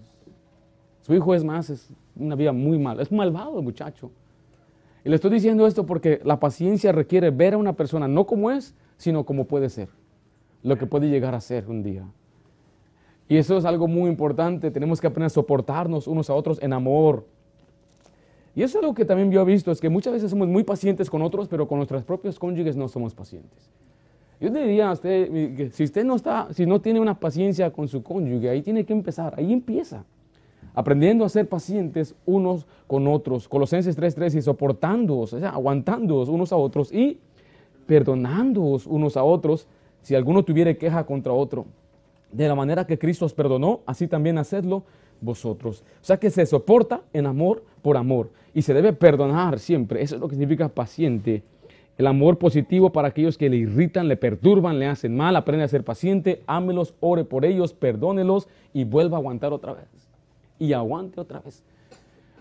Su 1.01 1.15
hijo 1.15 1.35
es 1.35 1.45
más, 1.45 1.71
es 1.71 1.91
una 2.17 2.35
vida 2.35 2.53
muy 2.53 2.79
mala, 2.79 3.03
es 3.03 3.11
malvado 3.11 3.63
muchacho. 3.63 4.11
Y 5.05 5.09
le 5.09 5.15
estoy 5.15 5.31
diciendo 5.31 5.67
esto 5.67 5.87
porque 5.87 6.21
la 6.25 6.39
paciencia 6.39 6.93
requiere 6.93 7.31
ver 7.31 7.55
a 7.55 7.59
una 7.59 7.73
persona 7.73 8.07
no 8.07 8.27
como 8.27 8.51
es, 8.51 8.75
sino 8.97 9.25
como 9.25 9.47
puede 9.47 9.71
ser, 9.71 9.89
lo 10.63 10.77
que 10.77 10.87
puede 10.87 11.09
llegar 11.09 11.35
a 11.35 11.41
ser 11.41 11.69
un 11.69 11.83
día. 11.83 12.05
Y 13.29 13.37
eso 13.37 13.57
es 13.57 13.65
algo 13.65 13.87
muy 13.87 14.11
importante, 14.11 14.71
tenemos 14.71 15.01
que 15.01 15.07
aprender 15.07 15.27
a 15.27 15.31
soportarnos 15.31 16.07
unos 16.07 16.29
a 16.29 16.35
otros 16.35 16.61
en 16.63 16.73
amor. 16.73 17.27
Y 18.55 18.63
eso 18.63 18.79
es 18.79 18.85
algo 18.85 18.95
que 18.95 19.05
también 19.05 19.31
yo 19.31 19.41
he 19.41 19.45
visto, 19.45 19.71
es 19.71 19.81
que 19.81 19.89
muchas 19.89 20.13
veces 20.13 20.31
somos 20.31 20.49
muy 20.49 20.65
pacientes 20.65 21.09
con 21.09 21.23
otros, 21.23 21.49
pero 21.49 21.67
con 21.67 21.79
nuestros 21.79 22.03
propios 22.03 22.39
cónyuges 22.39 22.77
no 22.77 22.89
somos 22.89 23.15
pacientes. 23.15 23.71
Yo 24.41 24.51
diría 24.51 24.89
a 24.89 24.93
usted, 24.93 25.55
que 25.55 25.71
si 25.71 25.85
usted 25.85 26.05
no 26.05 26.17
está, 26.17 26.53
si 26.53 26.67
no 26.67 26.81
tiene 26.81 26.99
una 26.99 27.19
paciencia 27.19 27.71
con 27.71 27.89
su 27.89 28.03
cónyuge, 28.03 28.51
ahí 28.51 28.63
tiene 28.63 28.85
que 28.85 28.93
empezar, 28.93 29.35
ahí 29.37 29.53
empieza. 29.53 30.05
Aprendiendo 30.75 31.25
a 31.25 31.29
ser 31.29 31.49
pacientes 31.49 32.15
unos 32.27 32.67
con 32.87 33.07
otros. 33.09 33.49
Colosenses 33.49 33.97
3:3 33.97 34.35
y 34.35 34.43
soportándoos, 34.43 35.33
o 35.33 35.39
sea, 35.39 35.51
aguantándoos 35.51 36.29
unos 36.29 36.53
a 36.53 36.57
otros 36.57 36.93
y 36.93 37.19
perdonándoos 37.87 38.87
unos 38.87 39.17
a 39.17 39.25
otros 39.25 39.67
si 40.03 40.15
alguno 40.15 40.45
tuviera 40.45 40.73
queja 40.75 41.05
contra 41.05 41.33
otro. 41.33 41.67
De 42.33 42.47
la 42.47 42.55
manera 42.55 42.87
que 42.87 42.99
Cristo 42.99 43.25
os 43.25 43.35
perdonó, 43.35 43.81
así 43.87 44.07
también 44.07 44.39
hacedlo 44.39 44.85
vosotros. 45.21 45.83
O 46.01 46.05
sea 46.05 46.19
que 46.19 46.31
se 46.31 46.47
soporta 46.47 47.03
en 47.13 47.27
amor 47.27 47.65
por 47.83 47.97
amor 47.97 48.31
y 48.55 48.63
se 48.63 48.75
debe 48.75 48.93
perdonar 48.93 49.59
siempre. 49.59 50.03
Eso 50.03 50.15
es 50.15 50.21
lo 50.21 50.29
que 50.29 50.37
significa 50.37 50.69
paciente. 50.69 51.43
El 51.99 52.07
amor 52.07 52.39
positivo 52.39 52.91
para 52.91 53.09
aquellos 53.09 53.37
que 53.37 53.51
le 53.51 53.57
irritan, 53.57 54.09
le 54.09 54.17
perturban, 54.17 54.79
le 54.79 54.87
hacen 54.87 55.15
mal, 55.15 55.37
aprende 55.37 55.65
a 55.65 55.69
ser 55.69 55.85
paciente, 55.85 56.43
ámelos, 56.47 56.95
ore 57.01 57.25
por 57.25 57.45
ellos, 57.45 57.75
perdónelos 57.75 58.49
y 58.73 58.85
vuelva 58.85 59.19
a 59.19 59.21
aguantar 59.21 59.53
otra 59.53 59.75
vez. 59.75 60.10
Y 60.61 60.73
aguante 60.73 61.21
otra 61.21 61.41
vez. 61.41 61.65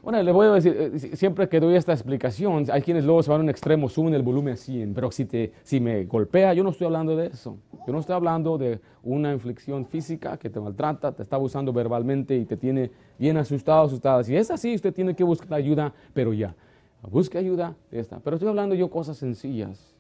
Bueno, 0.03 0.21
le 0.21 0.31
voy 0.31 0.47
a 0.47 0.51
decir, 0.51 0.75
eh, 0.77 1.15
siempre 1.17 1.49
que 1.49 1.59
doy 1.59 1.75
esta 1.75 1.91
explicación, 1.91 2.65
hay 2.71 2.81
quienes 2.81 3.03
luego 3.03 3.21
se 3.21 3.31
van 3.31 3.41
a 3.41 3.43
un 3.43 3.49
extremo, 3.49 3.89
suben 3.89 4.13
el 4.13 4.21
volumen 4.21 4.53
a 4.53 4.57
100, 4.57 4.93
pero 4.93 5.11
si, 5.11 5.25
te, 5.25 5.51
si 5.63 5.79
me 5.79 6.05
golpea, 6.05 6.53
yo 6.53 6.63
no 6.63 6.69
estoy 6.69 6.85
hablando 6.85 7.17
de 7.17 7.27
eso. 7.27 7.57
Yo 7.85 7.91
no 7.91 7.99
estoy 7.99 8.15
hablando 8.15 8.57
de 8.57 8.79
una 9.03 9.33
inflicción 9.33 9.85
física 9.85 10.37
que 10.37 10.49
te 10.49 10.59
maltrata, 10.59 11.11
te 11.11 11.23
está 11.23 11.35
abusando 11.35 11.73
verbalmente 11.73 12.37
y 12.37 12.45
te 12.45 12.55
tiene 12.55 12.91
bien 13.17 13.35
asustado, 13.37 13.85
asustada. 13.85 14.23
Si 14.23 14.35
es 14.35 14.51
así, 14.51 14.75
usted 14.75 14.93
tiene 14.93 15.15
que 15.15 15.23
buscar 15.23 15.53
ayuda, 15.55 15.93
pero 16.13 16.33
ya. 16.33 16.55
Busque 17.01 17.37
ayuda, 17.37 17.75
ya 17.91 17.99
está. 17.99 18.19
Pero 18.19 18.35
estoy 18.35 18.49
hablando 18.49 18.75
yo 18.75 18.89
cosas 18.89 19.17
sencillas. 19.17 19.95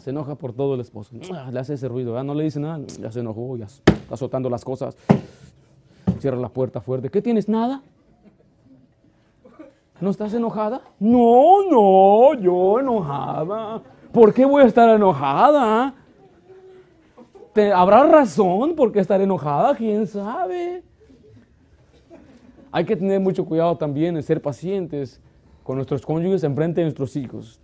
Se 0.00 0.10
enoja 0.10 0.34
por 0.34 0.52
todo 0.52 0.74
el 0.74 0.80
esposo. 0.80 1.16
Le 1.52 1.58
hace 1.58 1.74
ese 1.74 1.88
ruido. 1.88 2.22
No 2.22 2.34
le 2.34 2.44
dice 2.44 2.60
nada. 2.60 2.84
Ya 3.00 3.10
se 3.10 3.20
enojó, 3.20 3.56
ya 3.56 3.66
está 3.66 3.92
azotando 4.10 4.48
las 4.48 4.64
cosas. 4.64 4.96
Cierra 6.18 6.36
la 6.36 6.48
puerta 6.48 6.80
fuerte. 6.80 7.10
¿Qué 7.10 7.22
tienes? 7.22 7.48
Nada. 7.48 7.82
¿No 10.00 10.10
estás 10.10 10.32
enojada? 10.34 10.80
No, 11.00 11.68
no, 11.68 12.34
yo 12.40 12.78
enojada. 12.78 13.82
¿Por 14.12 14.32
qué 14.32 14.44
voy 14.44 14.62
a 14.62 14.66
estar 14.66 14.88
enojada? 14.88 15.94
¿Te, 17.52 17.72
¿Habrá 17.72 18.04
razón 18.04 18.74
por 18.76 18.92
qué 18.92 19.00
estar 19.00 19.20
enojada? 19.20 19.74
¿Quién 19.74 20.06
sabe? 20.06 20.82
Hay 22.70 22.84
que 22.84 22.96
tener 22.96 23.20
mucho 23.20 23.44
cuidado 23.44 23.76
también 23.76 24.16
en 24.16 24.22
ser 24.22 24.40
pacientes 24.40 25.20
con 25.64 25.76
nuestros 25.76 26.04
cónyuges 26.04 26.44
en 26.44 26.54
frente 26.54 26.80
de 26.80 26.84
nuestros 26.84 27.16
hijos. 27.16 27.60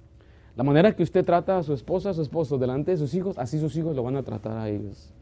La 0.57 0.65
manera 0.65 0.95
que 0.95 1.03
usted 1.03 1.25
trata 1.25 1.59
a 1.59 1.63
su 1.63 1.73
esposa, 1.73 2.11
a 2.11 2.15
su 2.15 2.23
esposo 2.23 2.59
delante 2.59 2.93
de 2.93 2.97
sus 2.97 3.15
hijos, 3.15 3.39
así 3.39 3.59
sus 3.59 3.77
hijos 3.77 3.95
lo 3.95 4.03
van 4.03 4.17
a 4.17 4.23
tratar 4.23 4.57
a 4.57 4.69
ellos. 4.69 5.13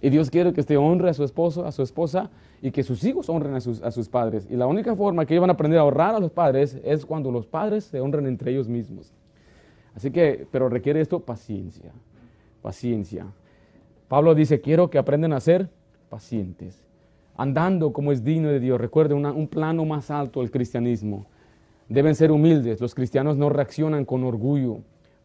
Y 0.00 0.10
Dios 0.10 0.30
quiere 0.30 0.52
que 0.52 0.60
usted 0.60 0.78
honre 0.78 1.10
a 1.10 1.14
su 1.14 1.24
esposo, 1.24 1.66
a 1.66 1.72
su 1.72 1.82
esposa 1.82 2.30
y 2.62 2.70
que 2.70 2.82
sus 2.82 3.02
hijos 3.04 3.28
honren 3.28 3.54
a 3.54 3.60
sus, 3.60 3.82
a 3.82 3.90
sus 3.90 4.08
padres. 4.08 4.46
Y 4.48 4.56
la 4.56 4.66
única 4.66 4.94
forma 4.94 5.26
que 5.26 5.34
ellos 5.34 5.42
van 5.42 5.50
a 5.50 5.54
aprender 5.54 5.78
a 5.78 5.84
honrar 5.84 6.14
a 6.14 6.20
los 6.20 6.30
padres 6.30 6.78
es 6.84 7.04
cuando 7.04 7.30
los 7.32 7.46
padres 7.46 7.84
se 7.84 8.00
honren 8.00 8.26
entre 8.26 8.52
ellos 8.52 8.68
mismos. 8.68 9.12
Así 9.94 10.12
que, 10.12 10.46
pero 10.52 10.68
requiere 10.68 11.00
esto 11.00 11.20
paciencia, 11.20 11.92
paciencia. 12.62 13.26
Pablo 14.06 14.34
dice, 14.34 14.60
quiero 14.60 14.88
que 14.90 14.98
aprendan 14.98 15.32
a 15.32 15.40
ser 15.40 15.68
pacientes, 16.08 16.84
andando 17.36 17.92
como 17.92 18.12
es 18.12 18.22
digno 18.24 18.48
de 18.48 18.60
Dios. 18.60 18.80
Recuerde 18.80 19.14
un 19.14 19.48
plano 19.48 19.84
más 19.84 20.10
alto 20.10 20.40
del 20.40 20.50
cristianismo. 20.50 21.26
Deben 21.88 22.14
ser 22.14 22.30
humildes. 22.30 22.80
Los 22.80 22.94
cristianos 22.94 23.36
no 23.36 23.48
reaccionan 23.48 24.04
con 24.04 24.22
orgullo, 24.24 24.78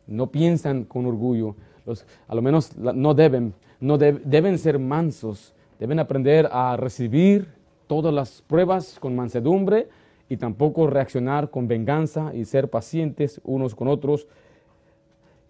no 0.07 0.32
piensan 0.32 0.86
con 0.86 1.05
orgullo. 1.05 1.55
Los, 1.86 2.05
a 2.27 2.36
lo 2.36 2.41
menos 2.41 2.75
no 2.77 3.13
deben, 3.13 3.53
no 3.79 3.97
deben 3.97 4.57
ser 4.57 4.79
mansos, 4.79 5.53
deben 5.79 5.99
aprender 5.99 6.47
a 6.51 6.77
recibir 6.77 7.47
todas 7.88 8.13
las 8.13 8.41
pruebas 8.41 8.97
con 8.99 9.15
mansedumbre 9.15 9.89
y 10.29 10.38
tampoco 10.38 10.88
reaccionar 10.88 11.49
con 11.49 11.67
venganza 11.67 12.34
y 12.34 12.45
ser 12.45 12.69
pacientes 12.69 13.41
unos 13.43 13.75
con 13.75 13.88
otros. 13.88 14.27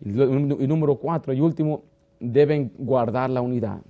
Y, 0.03 0.09
y 0.09 0.67
número 0.67 0.95
cuatro 0.95 1.33
y 1.33 1.39
último, 1.39 1.83
deben 2.19 2.71
guardar 2.77 3.29
la 3.29 3.41
unidad. 3.41 3.81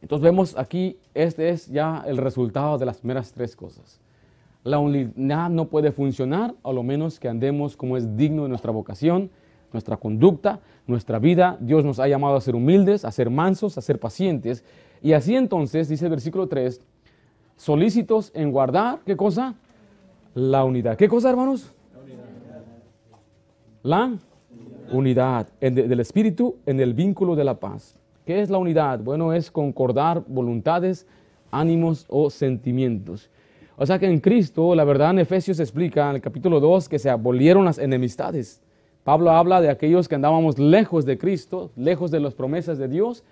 Entonces 0.00 0.22
vemos 0.22 0.56
aquí, 0.56 0.98
este 1.14 1.48
es 1.48 1.66
ya 1.66 2.04
el 2.06 2.18
resultado 2.18 2.78
de 2.78 2.86
las 2.86 2.98
primeras 2.98 3.32
tres 3.32 3.56
cosas. 3.56 4.00
La 4.62 4.78
unidad 4.78 5.50
no 5.50 5.68
puede 5.68 5.92
funcionar 5.92 6.54
a 6.62 6.72
lo 6.72 6.82
menos 6.82 7.18
que 7.18 7.28
andemos 7.28 7.76
como 7.76 7.96
es 7.96 8.16
digno 8.16 8.42
de 8.44 8.48
nuestra 8.48 8.70
vocación, 8.70 9.30
nuestra 9.72 9.96
conducta, 9.96 10.60
nuestra 10.86 11.18
vida. 11.18 11.56
Dios 11.60 11.84
nos 11.84 11.98
ha 11.98 12.08
llamado 12.08 12.36
a 12.36 12.40
ser 12.40 12.54
humildes, 12.54 13.04
a 13.04 13.12
ser 13.12 13.30
mansos, 13.30 13.78
a 13.78 13.80
ser 13.80 13.98
pacientes. 13.98 14.64
Y 15.02 15.12
así 15.12 15.36
entonces, 15.36 15.88
dice 15.88 16.06
el 16.06 16.10
versículo 16.10 16.48
3, 16.48 16.80
solícitos 17.56 18.30
en 18.34 18.50
guardar, 18.50 19.00
¿qué 19.04 19.16
cosa? 19.16 19.54
La 20.34 20.64
unidad. 20.64 20.96
¿Qué 20.96 21.08
cosa, 21.08 21.30
hermanos? 21.30 21.72
La 23.82 24.18
unidad, 24.90 25.48
del 25.60 26.00
Espíritu 26.00 26.56
en 26.66 26.80
el 26.80 26.94
vínculo 26.94 27.36
de 27.36 27.44
la 27.44 27.58
paz. 27.58 27.96
¿Qué 28.24 28.40
es 28.40 28.50
la 28.50 28.58
unidad? 28.58 29.00
Bueno, 29.00 29.32
es 29.32 29.50
concordar 29.50 30.22
voluntades, 30.26 31.06
ánimos 31.50 32.04
o 32.08 32.30
sentimientos. 32.30 33.30
O 33.76 33.86
sea 33.86 33.98
que 33.98 34.06
en 34.06 34.18
Cristo, 34.18 34.74
la 34.74 34.84
verdad 34.84 35.10
en 35.10 35.20
Efesios 35.20 35.60
explica 35.60 36.10
en 36.10 36.16
el 36.16 36.22
capítulo 36.22 36.58
2 36.58 36.88
que 36.88 36.98
se 36.98 37.08
abolieron 37.08 37.64
las 37.64 37.78
enemistades. 37.78 38.60
Pablo 39.04 39.30
habla 39.30 39.60
de 39.60 39.70
aquellos 39.70 40.08
que 40.08 40.14
andábamos 40.14 40.58
lejos 40.58 41.04
de 41.04 41.18
Cristo, 41.18 41.70
lejos 41.76 42.10
de 42.10 42.20
las 42.20 42.34
promesas 42.34 42.78
de 42.78 42.88
Dios, 42.88 43.24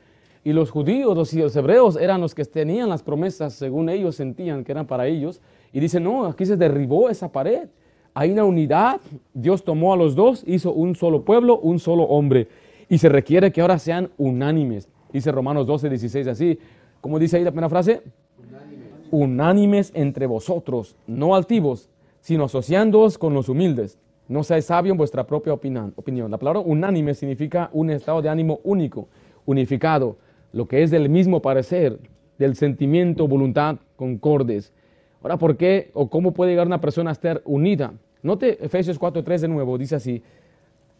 y 0.44 0.52
los 0.52 0.70
judíos, 0.70 1.16
los, 1.16 1.32
los 1.34 1.56
hebreos 1.56 1.96
eran 1.96 2.20
los 2.20 2.34
que 2.34 2.44
tenían 2.44 2.88
las 2.88 3.02
promesas 3.02 3.52
según 3.54 3.88
ellos 3.88 4.14
sentían 4.14 4.62
que 4.62 4.72
eran 4.72 4.86
para 4.86 5.06
ellos. 5.06 5.40
Y 5.72 5.80
dice, 5.80 5.98
no, 5.98 6.24
aquí 6.24 6.46
se 6.46 6.56
derribó 6.56 7.10
esa 7.10 7.32
pared. 7.32 7.68
Hay 8.14 8.30
una 8.30 8.44
unidad. 8.44 9.00
Dios 9.34 9.64
tomó 9.64 9.92
a 9.92 9.96
los 9.96 10.14
dos, 10.14 10.44
hizo 10.46 10.72
un 10.72 10.94
solo 10.94 11.22
pueblo, 11.24 11.58
un 11.58 11.80
solo 11.80 12.04
hombre. 12.04 12.46
Y 12.88 12.98
se 12.98 13.08
requiere 13.08 13.50
que 13.50 13.60
ahora 13.60 13.78
sean 13.80 14.10
unánimes. 14.18 14.88
Dice 15.12 15.32
Romanos 15.32 15.66
12, 15.66 15.88
16 15.88 16.26
así. 16.28 16.58
¿Cómo 17.00 17.18
dice 17.18 17.38
ahí 17.38 17.44
la 17.44 17.50
primera 17.50 17.68
frase? 17.68 18.02
unánimes 19.10 19.92
entre 19.94 20.26
vosotros, 20.26 20.96
no 21.06 21.34
altivos, 21.34 21.88
sino 22.20 22.44
asociándoos 22.44 23.18
con 23.18 23.34
los 23.34 23.48
humildes. 23.48 23.98
No 24.28 24.42
seáis 24.42 24.64
sabios 24.64 24.92
en 24.92 24.98
vuestra 24.98 25.26
propia 25.26 25.52
opinión. 25.52 26.30
La 26.30 26.38
palabra 26.38 26.60
unánime 26.60 27.14
significa 27.14 27.70
un 27.72 27.90
estado 27.90 28.22
de 28.22 28.28
ánimo 28.28 28.60
único, 28.64 29.08
unificado, 29.44 30.16
lo 30.52 30.66
que 30.66 30.82
es 30.82 30.90
del 30.90 31.08
mismo 31.08 31.40
parecer, 31.40 31.98
del 32.38 32.56
sentimiento, 32.56 33.28
voluntad, 33.28 33.76
concordes. 33.94 34.72
Ahora, 35.22 35.36
¿por 35.36 35.56
qué 35.56 35.90
o 35.94 36.08
cómo 36.08 36.32
puede 36.32 36.50
llegar 36.50 36.66
una 36.66 36.80
persona 36.80 37.10
a 37.10 37.12
estar 37.12 37.42
unida? 37.44 37.94
Note 38.22 38.64
Efesios 38.64 39.00
4.3 39.00 39.40
de 39.40 39.48
nuevo, 39.48 39.78
dice 39.78 39.96
así. 39.96 40.22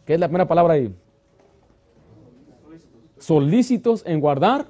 ¿Qué 0.05 0.13
es 0.13 0.19
la 0.19 0.27
primera 0.27 0.47
palabra 0.47 0.75
ahí? 0.75 0.93
Solícitos 3.17 4.03
en 4.05 4.19
guardar 4.21 4.67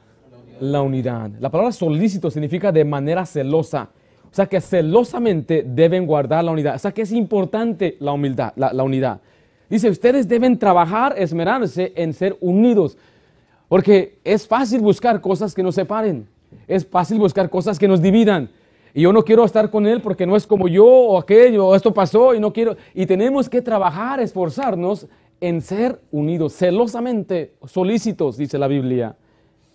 la 0.60 0.82
unidad. 0.82 1.32
La 1.40 1.52
palabra 1.52 1.72
solícito 1.72 2.32
significa 2.32 2.72
de 2.72 2.84
manera 2.86 3.26
celosa. 3.26 3.90
Sea 4.38 4.46
que 4.46 4.62
celosamente 4.62 5.64
deben 5.66 6.06
guardar 6.06 6.44
la 6.44 6.52
unidad. 6.52 6.76
O 6.76 6.78
sea 6.78 6.92
que 6.92 7.02
es 7.02 7.12
importante 7.12 7.98
la 8.00 8.12
humildad, 8.12 8.54
la, 8.56 8.84
unidad. 8.84 9.20
Dice, 9.68 9.90
ustedes 9.90 10.28
deben 10.28 10.60
trabajar, 10.60 11.16
esmerarse 11.18 11.92
en 11.96 12.14
ser 12.14 12.38
unidos. 12.40 13.00
Porque 13.68 14.20
es 14.24 14.48
fácil 14.48 14.82
buscar 14.82 15.22
cosas 15.22 15.56
que 15.56 15.64
nos 15.64 15.74
separen. 15.74 16.28
Es 16.68 16.86
fácil 16.86 17.18
buscar 17.18 17.50
cosas 17.50 17.80
que 17.80 17.88
nos 17.88 18.00
dividan. 18.00 18.52
Y 18.94 19.02
yo 19.02 19.12
no 19.12 19.24
quiero 19.24 19.44
estar 19.44 19.72
con 19.72 19.88
él 19.88 20.02
porque 20.02 20.28
no 20.28 20.36
es 20.36 20.46
como 20.46 20.68
yo 20.68 20.86
o 20.86 21.18
aquello, 21.18 21.70
o 21.70 21.76
esto 21.76 21.92
pasó 21.92 22.36
y 22.36 22.40
no 22.40 22.54
quiero. 22.54 22.78
Y 22.94 23.08
tenemos 23.08 23.50
que 23.50 23.64
trabajar, 23.64 24.20
esforzarnos 24.20 25.08
en 25.42 25.62
ser 25.62 26.00
unidos, 26.12 26.54
celosamente 26.54 27.56
solícitos, 27.66 28.38
dice 28.38 28.60
la 28.60 28.68
Biblia. 28.68 29.16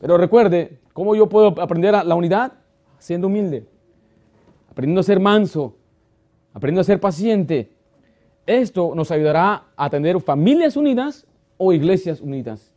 Pero 0.01 0.17
recuerde, 0.19 0.79
¿cómo 0.93 1.17
yo 1.17 1.29
puedo 1.29 1.49
aprender 1.61 1.93
la 1.93 2.15
unidad? 2.15 2.53
Siendo 3.01 3.27
humilde, 3.27 3.67
aprendiendo 4.73 5.03
a 5.03 5.05
ser 5.05 5.21
manso, 5.21 5.77
aprendiendo 6.55 6.81
a 6.81 6.85
ser 6.85 6.99
paciente. 6.99 7.73
Esto 8.47 8.95
nos 8.95 9.11
ayudará 9.11 9.65
a 9.77 9.91
tener 9.91 10.19
familias 10.19 10.79
unidas 10.79 11.27
o 11.59 11.75
iglesias 11.75 12.23
unidas. 12.23 12.73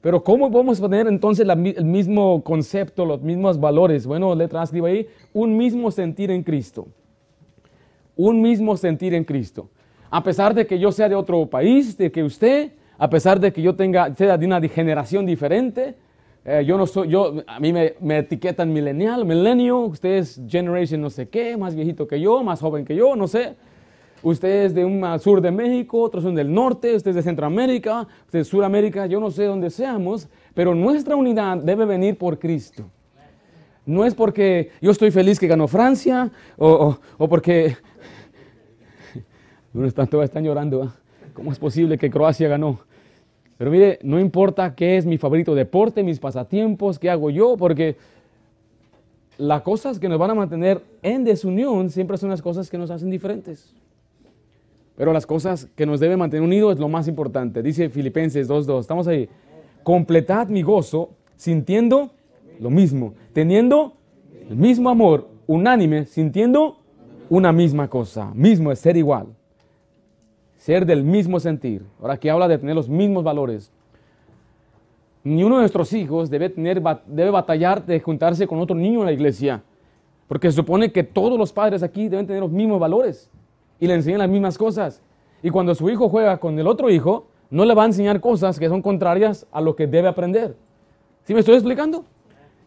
Pero 0.00 0.24
¿cómo 0.24 0.50
podemos 0.50 0.80
tener 0.80 1.06
entonces 1.06 1.46
el 1.46 1.84
mismo 1.84 2.42
concepto, 2.42 3.04
los 3.04 3.20
mismos 3.20 3.60
valores? 3.60 4.06
Bueno, 4.06 4.34
letra 4.34 4.62
escriba 4.62 4.88
ahí, 4.88 5.06
un 5.34 5.58
mismo 5.58 5.90
sentir 5.90 6.30
en 6.30 6.42
Cristo. 6.42 6.88
Un 8.16 8.40
mismo 8.40 8.74
sentir 8.78 9.12
en 9.12 9.24
Cristo. 9.24 9.68
A 10.08 10.22
pesar 10.22 10.54
de 10.54 10.66
que 10.66 10.78
yo 10.78 10.90
sea 10.90 11.10
de 11.10 11.16
otro 11.16 11.44
país, 11.50 11.98
de 11.98 12.10
que 12.10 12.22
usted, 12.22 12.72
a 12.96 13.10
pesar 13.10 13.38
de 13.38 13.52
que 13.52 13.60
yo 13.60 13.76
tenga, 13.76 14.14
sea 14.14 14.38
de 14.38 14.46
una 14.46 14.58
generación 14.62 15.26
diferente, 15.26 15.96
eh, 16.48 16.64
yo 16.64 16.78
no 16.78 16.86
soy, 16.86 17.08
yo, 17.08 17.42
a 17.44 17.58
mí 17.58 17.72
me, 17.72 17.94
me 18.00 18.18
etiquetan 18.18 18.72
millennial, 18.72 19.24
milenio, 19.24 19.80
usted 19.80 20.18
es 20.18 20.40
generation 20.46 21.00
no 21.00 21.10
sé 21.10 21.28
qué, 21.28 21.56
más 21.56 21.74
viejito 21.74 22.06
que 22.06 22.20
yo, 22.20 22.44
más 22.44 22.60
joven 22.60 22.84
que 22.84 22.94
yo, 22.94 23.16
no 23.16 23.26
sé. 23.26 23.56
usted 24.22 24.66
es 24.66 24.72
de 24.72 24.84
un 24.84 25.04
sur 25.18 25.40
de 25.40 25.50
México, 25.50 26.00
otros 26.00 26.22
son 26.22 26.36
del 26.36 26.54
norte, 26.54 26.94
usted 26.94 27.10
es 27.10 27.16
de 27.16 27.22
Centroamérica, 27.22 28.02
usted 28.26 28.38
es 28.38 28.46
de 28.46 28.50
Sudamérica, 28.50 29.06
yo 29.06 29.18
no 29.18 29.32
sé 29.32 29.42
dónde 29.42 29.70
seamos, 29.70 30.28
pero 30.54 30.72
nuestra 30.72 31.16
unidad 31.16 31.56
debe 31.56 31.84
venir 31.84 32.16
por 32.16 32.38
Cristo. 32.38 32.84
No 33.84 34.04
es 34.04 34.14
porque 34.14 34.70
yo 34.80 34.92
estoy 34.92 35.10
feliz 35.10 35.40
que 35.40 35.48
ganó 35.48 35.66
Francia 35.66 36.30
o, 36.58 36.96
porque... 37.28 37.76
No 39.72 39.84
están, 39.84 40.06
todos 40.06 40.24
están 40.24 40.42
llorando. 40.42 40.84
¿ah? 40.84 40.94
¿Cómo 41.34 41.52
es 41.52 41.58
posible 41.58 41.98
que 41.98 42.08
Croacia 42.08 42.48
ganó? 42.48 42.85
Pero 43.58 43.70
mire, 43.70 43.98
no 44.02 44.20
importa 44.20 44.74
qué 44.74 44.96
es 44.96 45.06
mi 45.06 45.18
favorito 45.18 45.54
deporte, 45.54 46.02
mis 46.02 46.20
pasatiempos, 46.20 46.98
qué 46.98 47.08
hago 47.10 47.30
yo, 47.30 47.56
porque 47.56 47.96
las 49.38 49.62
cosas 49.62 49.98
que 49.98 50.08
nos 50.08 50.18
van 50.18 50.30
a 50.30 50.34
mantener 50.34 50.82
en 51.02 51.24
desunión 51.24 51.90
siempre 51.90 52.18
son 52.18 52.30
las 52.30 52.42
cosas 52.42 52.70
que 52.70 52.78
nos 52.78 52.90
hacen 52.90 53.10
diferentes. 53.10 53.74
Pero 54.96 55.12
las 55.12 55.26
cosas 55.26 55.68
que 55.76 55.86
nos 55.86 56.00
deben 56.00 56.18
mantener 56.18 56.42
unidos 56.42 56.74
es 56.74 56.80
lo 56.80 56.88
más 56.88 57.06
importante. 57.06 57.62
Dice 57.62 57.90
Filipenses 57.90 58.48
2.2, 58.48 58.80
estamos 58.80 59.06
ahí. 59.06 59.28
Completad 59.82 60.48
mi 60.48 60.62
gozo 60.62 61.10
sintiendo 61.36 62.10
lo 62.58 62.70
mismo, 62.70 63.14
teniendo 63.32 63.94
el 64.48 64.56
mismo 64.56 64.88
amor, 64.88 65.28
unánime, 65.46 66.06
sintiendo 66.06 66.78
una 67.28 67.52
misma 67.52 67.88
cosa. 67.88 68.32
Mismo 68.34 68.72
es 68.72 68.78
ser 68.78 68.96
igual, 68.96 69.26
ser 70.66 70.84
del 70.84 71.04
mismo 71.04 71.38
sentir. 71.38 71.86
Ahora 72.00 72.16
que 72.16 72.28
habla 72.28 72.48
de 72.48 72.58
tener 72.58 72.74
los 72.74 72.88
mismos 72.88 73.22
valores. 73.22 73.70
Ni 75.22 75.44
uno 75.44 75.54
de 75.54 75.60
nuestros 75.60 75.92
hijos 75.92 76.28
debe, 76.28 76.50
tener, 76.50 76.82
debe 77.06 77.30
batallar 77.30 77.86
de 77.86 78.00
juntarse 78.00 78.48
con 78.48 78.58
otro 78.58 78.74
niño 78.74 78.98
en 78.98 79.06
la 79.06 79.12
iglesia, 79.12 79.62
porque 80.26 80.50
se 80.50 80.56
supone 80.56 80.90
que 80.90 81.04
todos 81.04 81.38
los 81.38 81.52
padres 81.52 81.84
aquí 81.84 82.08
deben 82.08 82.26
tener 82.26 82.42
los 82.42 82.50
mismos 82.50 82.80
valores 82.80 83.30
y 83.78 83.86
le 83.86 83.94
enseñan 83.94 84.18
las 84.18 84.28
mismas 84.28 84.58
cosas. 84.58 85.00
Y 85.40 85.50
cuando 85.50 85.72
su 85.72 85.88
hijo 85.88 86.08
juega 86.08 86.38
con 86.38 86.58
el 86.58 86.66
otro 86.66 86.90
hijo, 86.90 87.28
no 87.48 87.64
le 87.64 87.72
va 87.72 87.84
a 87.84 87.86
enseñar 87.86 88.20
cosas 88.20 88.58
que 88.58 88.68
son 88.68 88.82
contrarias 88.82 89.46
a 89.52 89.60
lo 89.60 89.76
que 89.76 89.86
debe 89.86 90.08
aprender. 90.08 90.56
¿Sí 91.22 91.32
me 91.32 91.40
estoy 91.40 91.54
explicando? 91.54 92.04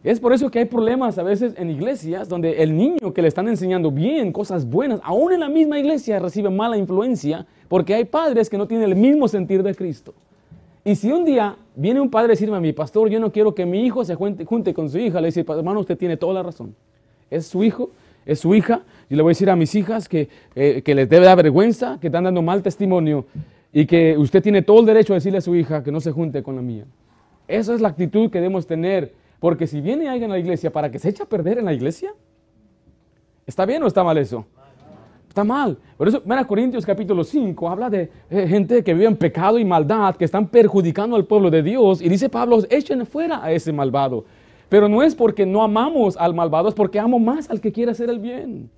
Es 0.02 0.18
por 0.18 0.32
eso 0.32 0.50
que 0.50 0.60
hay 0.60 0.64
problemas 0.64 1.18
a 1.18 1.22
veces 1.22 1.52
en 1.58 1.68
iglesias 1.68 2.26
donde 2.26 2.62
el 2.62 2.74
niño 2.74 3.12
que 3.12 3.20
le 3.20 3.28
están 3.28 3.48
enseñando 3.48 3.90
bien 3.90 4.32
cosas 4.32 4.64
buenas, 4.64 4.98
aún 5.04 5.32
en 5.32 5.40
la 5.40 5.50
misma 5.50 5.78
iglesia 5.78 6.18
recibe 6.18 6.48
mala 6.48 6.78
influencia 6.78 7.46
porque 7.68 7.94
hay 7.94 8.04
padres 8.06 8.48
que 8.48 8.56
no 8.56 8.66
tienen 8.66 8.88
el 8.88 8.96
mismo 8.96 9.28
sentir 9.28 9.62
de 9.62 9.74
Cristo. 9.74 10.14
Y 10.84 10.94
si 10.94 11.12
un 11.12 11.26
día 11.26 11.54
viene 11.76 12.00
un 12.00 12.10
padre 12.10 12.28
a 12.28 12.28
decirme 12.30 12.56
a 12.56 12.60
mi 12.60 12.72
pastor, 12.72 13.10
yo 13.10 13.20
no 13.20 13.30
quiero 13.30 13.54
que 13.54 13.66
mi 13.66 13.84
hijo 13.84 14.02
se 14.02 14.14
junte, 14.14 14.72
con 14.72 14.88
su 14.88 14.98
hija, 14.98 15.20
le 15.20 15.26
dice, 15.28 15.44
hermano, 15.46 15.80
usted 15.80 15.98
tiene 15.98 16.16
toda 16.16 16.32
la 16.32 16.42
razón. 16.42 16.74
Es 17.30 17.46
su 17.46 17.62
hijo, 17.62 17.90
es 18.24 18.40
su 18.40 18.54
hija. 18.54 18.80
Yo 19.10 19.16
le 19.16 19.22
voy 19.22 19.30
a 19.30 19.32
decir 19.32 19.50
a 19.50 19.56
mis 19.56 19.74
hijas 19.74 20.08
que, 20.08 20.30
eh, 20.54 20.80
que 20.82 20.94
les 20.94 21.10
debe 21.10 21.26
dar 21.26 21.36
vergüenza, 21.36 21.98
que 22.00 22.06
están 22.06 22.24
dando 22.24 22.40
mal 22.40 22.62
testimonio 22.62 23.26
y 23.70 23.84
que 23.84 24.16
usted 24.16 24.42
tiene 24.42 24.62
todo 24.62 24.80
el 24.80 24.86
derecho 24.86 25.12
a 25.12 25.16
decirle 25.16 25.38
a 25.38 25.42
su 25.42 25.54
hija 25.54 25.84
que 25.84 25.92
no 25.92 26.00
se 26.00 26.10
junte 26.10 26.42
con 26.42 26.56
la 26.56 26.62
mía. 26.62 26.86
Esa 27.46 27.74
es 27.74 27.82
la 27.82 27.88
actitud 27.88 28.30
que 28.30 28.38
debemos 28.38 28.66
tener 28.66 29.12
porque 29.40 29.66
si 29.66 29.80
viene 29.80 30.08
alguien 30.08 30.30
a 30.30 30.34
la 30.34 30.38
iglesia 30.38 30.70
para 30.70 30.90
que 30.90 30.98
se 30.98 31.08
eche 31.08 31.22
a 31.22 31.26
perder 31.26 31.58
en 31.58 31.64
la 31.64 31.72
iglesia, 31.72 32.12
¿está 33.46 33.66
bien 33.66 33.82
o 33.82 33.86
está 33.86 34.04
mal 34.04 34.16
eso? 34.18 34.46
Está 35.28 35.44
mal. 35.44 35.78
Por 35.96 36.08
eso, 36.08 36.22
mira 36.24 36.44
Corintios 36.44 36.84
capítulo 36.84 37.24
5, 37.24 37.68
habla 37.68 37.88
de 37.88 38.10
eh, 38.28 38.46
gente 38.46 38.84
que 38.84 38.94
vive 38.94 39.06
en 39.06 39.16
pecado 39.16 39.58
y 39.58 39.64
maldad, 39.64 40.16
que 40.16 40.24
están 40.24 40.46
perjudicando 40.48 41.16
al 41.16 41.24
pueblo 41.24 41.50
de 41.50 41.62
Dios. 41.62 42.02
Y 42.02 42.08
dice 42.08 42.28
Pablo, 42.28 42.58
echen 42.68 43.06
fuera 43.06 43.42
a 43.42 43.50
ese 43.50 43.72
malvado. 43.72 44.24
Pero 44.68 44.88
no 44.88 45.02
es 45.02 45.14
porque 45.14 45.46
no 45.46 45.62
amamos 45.62 46.16
al 46.16 46.34
malvado, 46.34 46.68
es 46.68 46.74
porque 46.74 46.98
amo 46.98 47.18
más 47.18 47.48
al 47.50 47.60
que 47.60 47.72
quiere 47.72 47.92
hacer 47.92 48.10
el 48.10 48.18
bien 48.18 48.70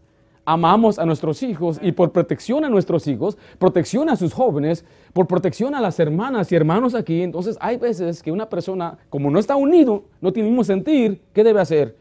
amamos 0.45 0.99
a 0.99 1.07
nuestros 1.07 1.43
hijos 1.43 1.79
y 1.83 1.93
por 1.93 2.13
protección 2.13 2.65
a 2.65 2.69
nuestros 2.69 3.07
hijos, 3.07 3.39
protección 3.59 4.09
a 4.09 4.17
sus 4.17 4.33
jóvenes, 4.33 4.85
por 5.13 5.27
protección 5.27 5.75
a 5.75 5.81
las 5.81 6.01
hermanas 6.01 6.51
y 6.51 6.57
hermanos 6.57 6.95
aquí, 6.95 7.23
entonces 7.23 7.57
hay 7.61 7.77
veces 7.77 8.23
que 8.23 8.33
una 8.33 8.49
persona, 8.49 8.99
como 9.09 9.31
no 9.31 9.39
está 9.39 9.57
unido, 9.57 10.05
no 10.21 10.33
tiene 10.33 10.49
mismo 10.49 10.65
sentir, 10.65 11.23
¿qué 11.33 11.45
debe 11.45 11.61
hacer? 11.61 11.97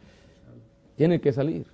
Tiene 0.95 1.21
que 1.21 1.31
salir. 1.31 1.67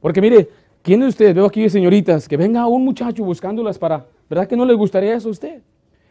Porque 0.00 0.20
mire, 0.20 0.48
¿quién 0.82 1.00
de 1.00 1.06
ustedes, 1.06 1.34
veo 1.34 1.46
aquí 1.46 1.68
señoritas, 1.68 2.26
que 2.26 2.36
venga 2.36 2.66
un 2.66 2.84
muchacho 2.84 3.24
buscándolas 3.24 3.78
para, 3.78 4.06
¿verdad 4.28 4.48
que 4.48 4.56
no 4.56 4.64
le 4.64 4.74
gustaría 4.74 5.14
eso 5.14 5.28
a 5.28 5.32
usted? 5.32 5.62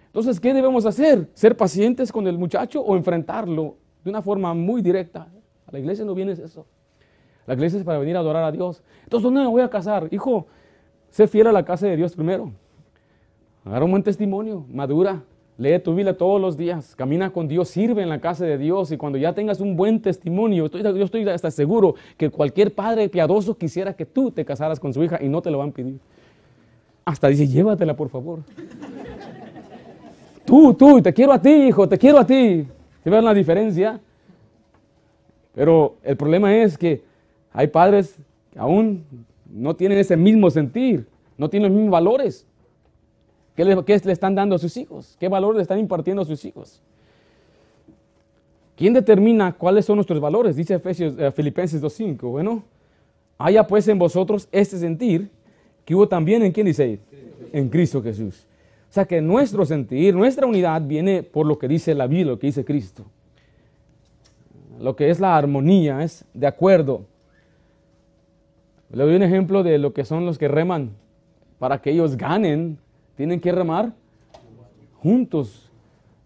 Entonces, 0.08 0.40
¿qué 0.40 0.54
debemos 0.54 0.86
hacer? 0.86 1.30
¿Ser 1.34 1.56
pacientes 1.56 2.12
con 2.12 2.28
el 2.28 2.38
muchacho 2.38 2.82
o 2.82 2.96
enfrentarlo 2.96 3.78
de 4.04 4.10
una 4.10 4.22
forma 4.22 4.54
muy 4.54 4.82
directa? 4.82 5.28
A 5.66 5.72
la 5.72 5.80
iglesia 5.80 6.04
no 6.04 6.14
viene 6.14 6.34
eso. 6.34 6.66
La 7.48 7.54
iglesia 7.54 7.80
es 7.80 7.86
para 7.86 8.00
venir 8.00 8.16
a 8.16 8.20
adorar 8.20 8.44
a 8.44 8.52
Dios. 8.52 8.82
Entonces, 9.04 9.24
¿dónde 9.24 9.42
me 9.42 9.48
voy 9.48 9.62
a 9.62 9.70
casar? 9.70 10.08
Hijo, 10.12 10.48
sé 11.10 11.28
fiel 11.28 11.48
a 11.48 11.52
la 11.52 11.66
casa 11.66 11.88
de 11.88 11.96
Dios 11.96 12.16
primero. 12.16 12.52
Agarra 13.66 13.86
un 13.86 13.92
buen 13.92 14.04
testimonio, 14.04 14.66
madura, 14.72 15.22
lee 15.58 15.78
tu 15.80 15.94
Biblia 15.94 16.18
todos 16.18 16.42
los 16.42 16.58
días, 16.58 16.96
camina 16.96 17.32
con 17.32 17.48
Dios, 17.48 17.70
sirve 17.70 18.02
en 18.02 18.10
la 18.10 18.20
casa 18.20 18.46
de 18.46 18.58
Dios 18.58 18.92
y 18.92 18.98
cuando 18.98 19.20
ya 19.20 19.34
tengas 19.34 19.60
un 19.60 19.76
buen 19.76 20.02
testimonio, 20.02 20.68
yo 20.68 21.04
estoy 21.04 21.30
hasta 21.30 21.52
seguro 21.52 21.94
que 22.18 22.32
cualquier 22.32 22.74
padre 22.74 23.08
piadoso 23.10 23.56
quisiera 23.56 23.94
que 23.94 24.06
tú 24.06 24.32
te 24.32 24.44
casaras 24.44 24.80
con 24.80 24.94
su 24.94 25.04
hija 25.04 25.20
y 25.22 25.30
no 25.30 25.42
te 25.42 25.52
lo 25.52 25.60
van 25.60 25.70
a 25.70 25.74
pedir. 25.74 26.00
Hasta 27.06 27.28
dice, 27.28 27.48
llévatela 27.48 27.96
por 27.96 28.10
favor. 28.10 28.40
tú, 30.46 30.74
tú, 30.74 31.02
te 31.02 31.14
quiero 31.14 31.34
a 31.34 31.42
ti, 31.42 31.68
hijo, 31.68 31.88
te 31.88 31.98
quiero 31.98 32.18
a 32.18 32.26
ti. 32.26 32.66
¿Se 33.04 33.10
ven 33.10 33.24
la 33.24 33.34
diferencia? 33.34 34.00
Pero 35.54 35.96
el 36.04 36.18
problema 36.18 36.56
es 36.56 36.78
que 36.78 37.04
hay 37.54 37.68
padres 37.68 38.18
que 38.52 38.60
aún 38.60 39.04
no 39.50 39.76
tienen 39.76 39.98
ese 39.98 40.16
mismo 40.16 40.50
sentir, 40.50 41.08
no 41.38 41.50
tienen 41.50 41.70
los 41.70 41.76
mismos 41.76 41.92
valores. 41.92 42.46
¿Qué 43.56 43.66
le, 43.66 44.12
están 44.12 44.34
dando 44.34 44.56
a 44.56 44.60
sus 44.60 44.76
hijos? 44.78 45.18
¿Qué 45.20 45.28
valores 45.28 45.58
le 45.58 45.62
están 45.64 45.80
impartiendo 45.80 46.22
a 46.22 46.26
sus 46.26 46.44
hijos? 46.46 46.82
¿Quién 48.76 48.94
determina 48.94 49.54
cuáles 49.54 49.86
son 49.86 49.98
nuestros 49.98 50.20
valores? 50.20 50.56
Dice 50.56 50.76
Efesios, 50.76 51.16
eh, 51.20 51.32
Filipenses 51.32 51.82
2.5. 51.82 52.32
Bueno, 52.32 52.64
haya 53.38 53.68
pues 53.68 53.88
en 53.88 54.00
vosotros 54.00 54.48
este 54.52 54.78
sentir 54.78 55.30
que 55.86 55.94
hubo 55.94 56.08
también 56.08 56.44
en 56.44 56.52
quién 56.52 56.66
dice 56.66 57.00
En 57.52 57.70
Cristo 57.70 58.02
Jesús. 58.02 58.48
O 58.90 58.94
sea 58.94 59.06
que 59.06 59.22
nuestro 59.22 59.66
sentir, 59.66 60.16
nuestra 60.16 60.46
unidad 60.46 60.82
viene 60.82 61.24
por 61.24 61.46
lo 61.46 61.60
que 61.60 61.68
dice 61.68 61.94
la 61.94 62.08
Biblia, 62.08 62.34
lo 62.34 62.40
que 62.40 62.48
dice 62.48 62.66
Cristo. 62.66 63.06
Lo 64.80 64.96
que 64.96 65.10
es 65.10 65.20
la 65.20 65.38
armonía 65.38 66.04
es 66.04 66.26
de 66.34 66.48
acuerdo 66.48 67.06
le 68.94 69.04
doy 69.04 69.16
un 69.16 69.24
ejemplo 69.24 69.64
de 69.64 69.78
lo 69.78 69.94
que 69.94 70.04
son 70.04 70.26
los 70.26 70.38
que 70.38 70.48
reman. 70.48 70.92
Para 71.60 71.82
que 71.82 71.92
ellos 71.92 72.18
ganen, 72.18 72.78
tienen 73.16 73.40
que 73.40 73.52
remar 73.52 73.94
juntos. 75.02 75.70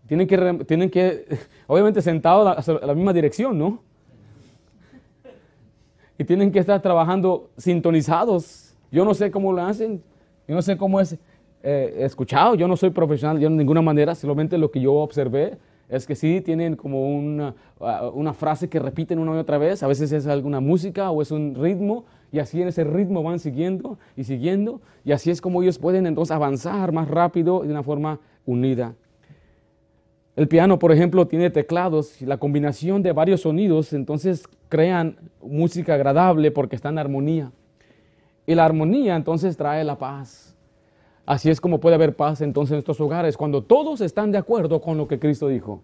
Tienen 0.07 0.28
que, 0.28 0.66
tienen 0.66 0.89
que 0.89 1.26
obviamente 1.68 2.01
sentados 2.01 2.68
a 2.68 2.86
la, 2.86 2.93
misma 2.93 3.13
dirección, 3.13 3.57
¿no? 3.57 3.80
Y 6.18 6.24
tienen 6.24 6.51
que 6.51 6.59
estar 6.59 6.82
trabajando 6.82 7.49
sintonizados. 7.57 8.76
Yo 8.91 9.03
no 9.03 9.13
sé 9.13 9.30
cómo 9.30 9.51
lo 9.51 9.61
hacen. 9.63 10.01
Yo 10.47 10.55
no 10.55 10.61
sé 10.61 10.78
cómo 10.78 10.99
es 10.99 11.18
eh, 11.61 11.95
escuchado. 11.99 12.55
Yo 12.55 12.68
no 12.68 12.78
soy 12.78 12.89
profesional, 12.91 13.39
yo 13.39 13.49
de 13.49 13.55
ninguna 13.55 13.82
manera. 13.82 14.16
Solamente 14.16 14.57
lo 14.57 14.72
que 14.72 14.80
yo 14.80 14.93
observé 14.93 15.57
es 15.89 16.07
que 16.07 16.15
sí 16.15 16.41
tienen 16.41 16.75
como 16.75 17.15
una, 17.15 17.55
una 18.13 18.33
frase 18.33 18.69
que 18.69 18.79
repiten 18.79 19.19
una 19.19 19.36
y 19.36 19.38
otra 19.38 19.57
vez. 19.57 19.83
A 19.83 19.88
veces 19.88 20.11
es 20.11 20.25
alguna 20.27 20.59
música 20.59 21.11
o 21.11 21.21
es 21.21 21.31
un 21.31 21.55
ritmo 21.55 22.05
y 22.31 22.39
así 22.39 22.61
en 22.61 22.67
ese 22.67 22.83
ritmo 22.83 23.23
van 23.23 23.39
siguiendo 23.39 23.97
y 24.15 24.23
siguiendo 24.23 24.81
y 25.03 25.11
así 25.11 25.31
es 25.31 25.41
como 25.41 25.61
ellos 25.61 25.77
pueden 25.77 26.05
entonces 26.07 26.36
avanzar 26.36 26.91
más 26.91 27.07
rápido 27.07 27.61
de 27.61 27.69
una 27.69 27.83
forma 27.83 28.19
unida. 28.45 28.95
El 30.36 30.49
piano, 30.49 30.79
por 30.79 30.91
ejemplo, 30.91 31.27
tiene 31.27 31.49
teclados 31.49 32.21
y 32.21 32.25
la 32.25 32.38
combinación 32.38 33.01
de 33.01 33.13
varios 33.13 33.41
sonidos 33.41 33.93
entonces 33.93 34.43
crean 34.67 35.17
música 35.41 35.93
agradable 35.93 36.51
porque 36.51 36.75
está 36.75 36.89
en 36.89 36.97
armonía. 36.97 37.51
Y 38.45 38.53
la 38.53 38.65
armonía 38.65 39.15
entonces 39.15 39.55
trae 39.55 39.83
la 39.83 39.97
paz. 39.97 40.54
Así 41.26 41.49
es 41.49 41.59
como 41.59 41.80
puede 41.80 41.95
haber 41.95 42.15
paz 42.15 42.41
entonces 42.41 42.73
en 42.73 42.80
estos 42.80 43.01
hogares 43.01 43.36
cuando 43.36 43.63
todos 43.63 44.01
están 44.01 44.32
de 44.32 44.38
acuerdo 44.38 44.80
con 44.80 44.97
lo 44.97 45.07
que 45.07 45.19
Cristo 45.19 45.47
dijo 45.47 45.82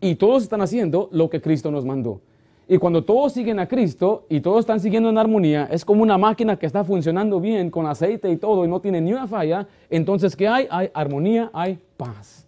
y 0.00 0.14
todos 0.14 0.42
están 0.44 0.60
haciendo 0.60 1.08
lo 1.10 1.28
que 1.30 1.40
Cristo 1.40 1.70
nos 1.70 1.84
mandó. 1.84 2.20
Y 2.66 2.78
cuando 2.78 3.04
todos 3.04 3.32
siguen 3.32 3.58
a 3.58 3.68
Cristo 3.68 4.24
y 4.28 4.40
todos 4.40 4.60
están 4.60 4.80
siguiendo 4.80 5.10
en 5.10 5.18
armonía, 5.18 5.68
es 5.70 5.84
como 5.84 6.02
una 6.02 6.16
máquina 6.16 6.56
que 6.56 6.64
está 6.64 6.82
funcionando 6.82 7.40
bien 7.40 7.70
con 7.70 7.86
aceite 7.86 8.30
y 8.30 8.36
todo 8.36 8.64
y 8.64 8.68
no 8.68 8.80
tiene 8.80 9.00
ni 9.00 9.12
una 9.12 9.26
falla. 9.26 9.66
Entonces, 9.90 10.34
¿qué 10.34 10.48
hay? 10.48 10.66
Hay 10.70 10.90
armonía, 10.94 11.50
hay 11.52 11.78
paz. 11.96 12.43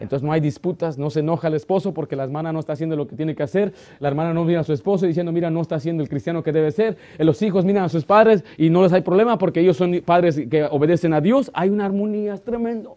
Entonces 0.00 0.24
no 0.24 0.32
hay 0.32 0.40
disputas, 0.40 0.96
no 0.96 1.10
se 1.10 1.20
enoja 1.20 1.48
el 1.48 1.54
esposo 1.54 1.92
porque 1.92 2.14
la 2.14 2.24
hermana 2.24 2.52
no 2.52 2.60
está 2.60 2.74
haciendo 2.74 2.94
lo 2.96 3.06
que 3.06 3.16
tiene 3.16 3.34
que 3.34 3.42
hacer. 3.42 3.72
La 3.98 4.08
hermana 4.08 4.32
no 4.32 4.44
mira 4.44 4.60
a 4.60 4.64
su 4.64 4.72
esposo 4.72 5.06
diciendo, 5.06 5.32
mira, 5.32 5.50
no 5.50 5.60
está 5.60 5.76
haciendo 5.76 6.02
el 6.02 6.08
cristiano 6.08 6.42
que 6.42 6.52
debe 6.52 6.70
ser. 6.70 6.96
Los 7.18 7.42
hijos 7.42 7.64
miran 7.64 7.84
a 7.84 7.88
sus 7.88 8.04
padres 8.04 8.44
y 8.56 8.70
no 8.70 8.82
les 8.82 8.92
hay 8.92 9.02
problema 9.02 9.38
porque 9.38 9.60
ellos 9.60 9.76
son 9.76 10.00
padres 10.04 10.40
que 10.48 10.64
obedecen 10.64 11.12
a 11.14 11.20
Dios. 11.20 11.50
Hay 11.54 11.70
una 11.70 11.84
armonía, 11.84 12.34
es 12.34 12.42
tremendo. 12.42 12.96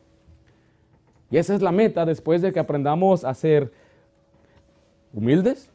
Y 1.31 1.37
esa 1.37 1.55
es 1.55 1.61
la 1.61 1.71
meta 1.71 2.05
después 2.05 2.41
de 2.41 2.51
que 2.51 2.59
aprendamos 2.59 3.23
a 3.23 3.33
ser 3.33 3.71
humildes, 5.13 5.69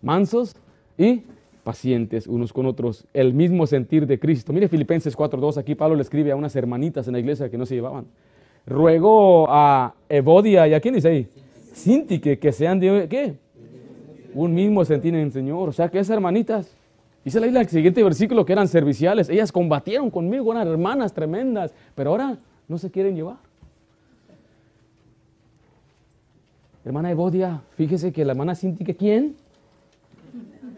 mansos 0.00 0.56
y 0.96 1.24
pacientes 1.64 2.26
unos 2.26 2.52
con 2.52 2.66
otros, 2.66 3.06
el 3.12 3.34
mismo 3.34 3.66
sentir 3.66 4.06
de 4.06 4.18
Cristo. 4.18 4.52
Mire 4.52 4.68
Filipenses 4.68 5.16
4.2, 5.16 5.56
aquí 5.56 5.74
Pablo 5.74 5.96
le 5.96 6.02
escribe 6.02 6.30
a 6.30 6.36
unas 6.36 6.54
hermanitas 6.54 7.06
en 7.08 7.14
la 7.14 7.18
iglesia 7.18 7.50
que 7.50 7.58
no 7.58 7.66
se 7.66 7.74
llevaban. 7.74 8.06
Ruego 8.66 9.46
a 9.48 9.94
Evodia 10.08 10.66
y 10.66 10.74
a 10.74 10.80
quién 10.80 10.94
dice 10.94 11.08
ahí, 11.08 11.28
Sintique, 11.72 12.38
que 12.38 12.52
sean 12.52 12.80
de, 12.80 13.06
¿qué? 13.08 13.34
Un 14.34 14.54
mismo 14.54 14.84
sentir 14.84 15.14
en 15.14 15.20
el 15.20 15.32
Señor. 15.32 15.68
O 15.68 15.72
sea 15.72 15.88
que 15.88 15.98
esas 15.98 16.14
hermanitas, 16.14 16.74
dice 17.24 17.40
la 17.40 17.46
el 17.46 17.68
siguiente 17.68 18.02
versículo 18.02 18.44
que 18.46 18.52
eran 18.52 18.68
serviciales, 18.68 19.28
ellas 19.28 19.52
combatieron 19.52 20.10
conmigo, 20.10 20.52
eran 20.52 20.66
hermanas 20.66 21.12
tremendas, 21.12 21.74
pero 21.94 22.10
ahora 22.10 22.38
no 22.68 22.78
se 22.78 22.90
quieren 22.90 23.14
llevar. 23.14 23.36
Hermana 26.84 27.10
Evodia, 27.10 27.62
fíjese 27.76 28.12
que 28.12 28.24
la 28.24 28.32
hermana 28.32 28.54
Sintique, 28.54 28.94
¿quién? 28.94 29.36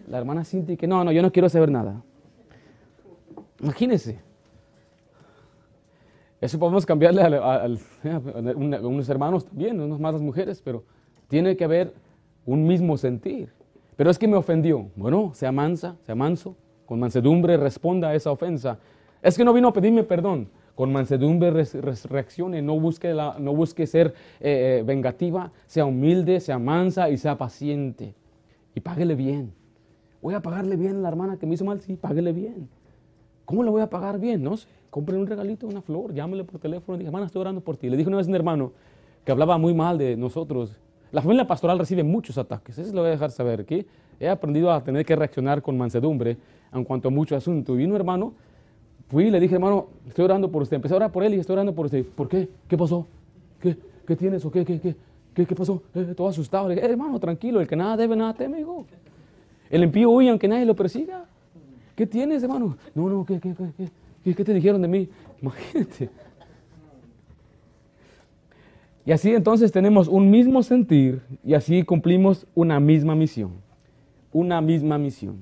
La 0.09 0.18
hermana 0.18 0.45
Cintia 0.45 0.76
que 0.76 0.87
no, 0.87 1.03
no, 1.03 1.11
yo 1.11 1.20
no 1.20 1.32
quiero 1.32 1.49
saber 1.49 1.70
nada. 1.70 2.01
Imagínense. 3.61 4.26
Eso 6.41 6.59
podemos 6.59 6.84
cambiarle 6.84 7.22
a, 7.22 7.66
unos 8.57 9.09
hermanos 9.09 9.47
también, 9.47 9.80
unos 9.80 9.99
más 9.99 10.12
las 10.12 10.22
mujeres, 10.22 10.61
pero 10.62 10.84
tiene 11.28 11.57
que 11.57 11.64
haber 11.64 11.95
un 12.45 12.66
mismo 12.66 12.97
sentir. 12.97 13.51
Pero 13.97 14.11
es 14.11 14.18
que 14.18 14.28
me 14.28 14.37
ofendió. 14.37 14.91
Bueno, 14.97 15.32
sea 15.34 15.51
mansa, 15.51 15.97
sea 16.03 16.14
manso, 16.14 16.57
con 16.84 17.01
mansedumbre 17.01 17.57
responda 17.57 18.09
a 18.09 18.14
esa 18.14 18.30
ofensa. 18.30 18.78
Es 19.22 19.37
que 19.37 19.45
no 19.45 19.53
vino 19.53 19.68
a 19.68 19.72
pedirme 19.72 20.03
perdón. 20.03 20.49
Con 20.74 20.93
mansedumbre 20.93 21.51
reaccione, 21.51 22.61
no 22.61 22.78
busque, 22.78 23.14
no 23.14 23.55
busque 23.55 23.87
ser 23.87 24.09
eh, 24.41 24.80
eh, 24.80 24.82
vengativa, 24.84 25.51
sea 25.64 25.87
humilde, 25.87 26.39
sea 26.39 26.59
mansa 26.59 27.09
y 27.09 27.16
sea 27.16 27.39
paciente. 27.39 28.14
Y 28.74 28.80
páguele 28.80 29.14
bien. 29.14 29.55
Voy 30.20 30.34
a 30.34 30.43
pagarle 30.43 30.76
bien 30.76 30.97
a 30.97 31.01
la 31.01 31.09
hermana 31.09 31.39
que 31.39 31.47
me 31.47 31.55
hizo 31.55 31.64
mal, 31.64 31.80
sí, 31.80 31.97
páguele 31.97 32.34
bien. 32.34 32.68
¿Cómo 33.47 33.62
le 33.62 33.70
voy 33.70 33.80
a 33.80 33.88
pagar 33.88 34.18
bien? 34.18 34.42
No 34.42 34.57
sé, 34.57 34.68
compre 34.90 35.16
un 35.16 35.26
regalito, 35.26 35.66
una 35.66 35.80
flor, 35.80 36.12
llámele 36.12 36.44
por 36.44 36.61
teléfono 36.61 36.99
diga, 36.99 37.09
hermana, 37.09 37.26
estoy 37.26 37.40
orando 37.40 37.62
por 37.62 37.76
ti. 37.76 37.88
Le 37.88 37.97
dije 37.97 38.09
una 38.09 38.18
vez 38.18 38.26
a 38.26 38.30
un 38.30 38.34
hermano 38.34 38.72
que 39.24 39.32
hablaba 39.32 39.57
muy 39.57 39.72
mal 39.72 39.97
de 39.97 40.16
nosotros. 40.16 40.76
La 41.12 41.22
familia 41.22 41.47
pastoral 41.47 41.78
recibe 41.78 42.03
muchos 42.03 42.36
ataques, 42.36 42.76
eso 42.76 42.92
lo 42.92 43.03
voy 43.03 43.09
a 43.09 43.12
dejar 43.12 43.30
saber, 43.30 43.64
que 43.64 43.86
he 44.18 44.28
aprendido 44.28 44.72
a 44.72 44.82
tener 44.82 45.07
que 45.07 45.14
reaccionar 45.14 45.62
con 45.62 45.78
mansedumbre 45.78 46.36
en 46.72 46.84
cuanto 46.84 47.09
a 47.09 47.11
muchos 47.11 47.38
asuntos. 47.38 47.78
Y 47.78 47.84
un 47.84 47.94
hermano, 47.94 48.34
fui 49.09 49.26
y 49.26 49.30
le 49.30 49.38
dije, 49.38 49.55
hermano, 49.55 49.86
estoy 50.09 50.24
orando 50.24 50.51
por 50.51 50.62
usted. 50.62 50.76
Empecé 50.76 50.94
a 50.94 50.97
orar 50.97 51.12
por 51.12 51.22
él 51.22 51.34
y 51.34 51.38
estoy 51.38 51.55
orando 51.55 51.72
por 51.74 51.86
usted. 51.86 52.05
¿Por 52.05 52.28
qué? 52.28 52.49
¿Qué 52.68 52.76
pasó? 52.76 53.07
¿Qué, 53.61 53.76
qué 54.07 54.16
tienes 54.16 54.44
o 54.44 54.51
qué, 54.51 54.64
qué, 54.64 54.80
qué, 55.34 55.47
qué, 55.47 55.55
pasó? 55.55 55.82
Eh, 55.94 56.14
todo 56.16 56.28
asustado. 56.28 56.68
Le 56.68 56.74
dije, 56.74 56.86
eh, 56.86 56.90
hermano, 56.90 57.20
tranquilo, 57.20 57.61
el 57.61 57.68
que 57.68 57.76
nada 57.76 57.97
debe, 57.97 58.16
nada 58.16 58.34
teme, 58.34 58.61
hijo. 58.61 58.86
El 59.70 59.84
impío 59.84 60.11
huye 60.11 60.30
aunque 60.30 60.49
nadie 60.49 60.64
lo 60.64 60.74
persiga. 60.74 61.26
¿Qué 61.97 62.07
tienes, 62.07 62.42
hermano? 62.42 62.76
No, 62.94 63.09
no, 63.09 63.24
¿qué, 63.24 63.40
qué, 63.40 63.55
qué, 64.22 64.34
qué 64.34 64.44
te 64.44 64.53
dijeron 64.53 64.82
de 64.82 64.88
mí? 64.88 65.09
Imagínate. 65.40 66.11
Y 69.07 69.12
así 69.12 69.32
entonces 69.34 69.72
tenemos 69.72 70.07
un 70.07 70.30
mismo 70.30 70.62
sentir 70.62 71.22
y 71.42 71.55
así 71.55 71.84
cumplimos 71.84 72.47
una 72.55 72.78
misma 72.80 73.14
misión. 73.14 73.53
Una 74.32 74.61
misma 74.61 74.99
misión. 74.99 75.38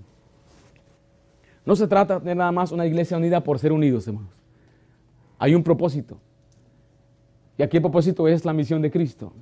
No 1.67 1.75
se 1.75 1.89
trata 1.89 2.21
de 2.21 2.35
nada 2.35 2.53
más 2.53 2.71
una 2.73 2.87
iglesia 2.87 3.17
unida 3.17 3.43
por 3.43 3.59
ser 3.59 3.73
unidos, 3.73 4.07
hermanos. 4.07 4.31
Hay 5.39 5.55
un 5.55 5.63
propósito. 5.63 6.19
Y 7.57 7.63
aquí 7.63 7.79
el 7.79 7.83
propósito 7.83 8.29
es 8.29 8.45
la 8.45 8.53
misión 8.53 8.81
de 8.83 8.91
Cristo. 8.91 9.33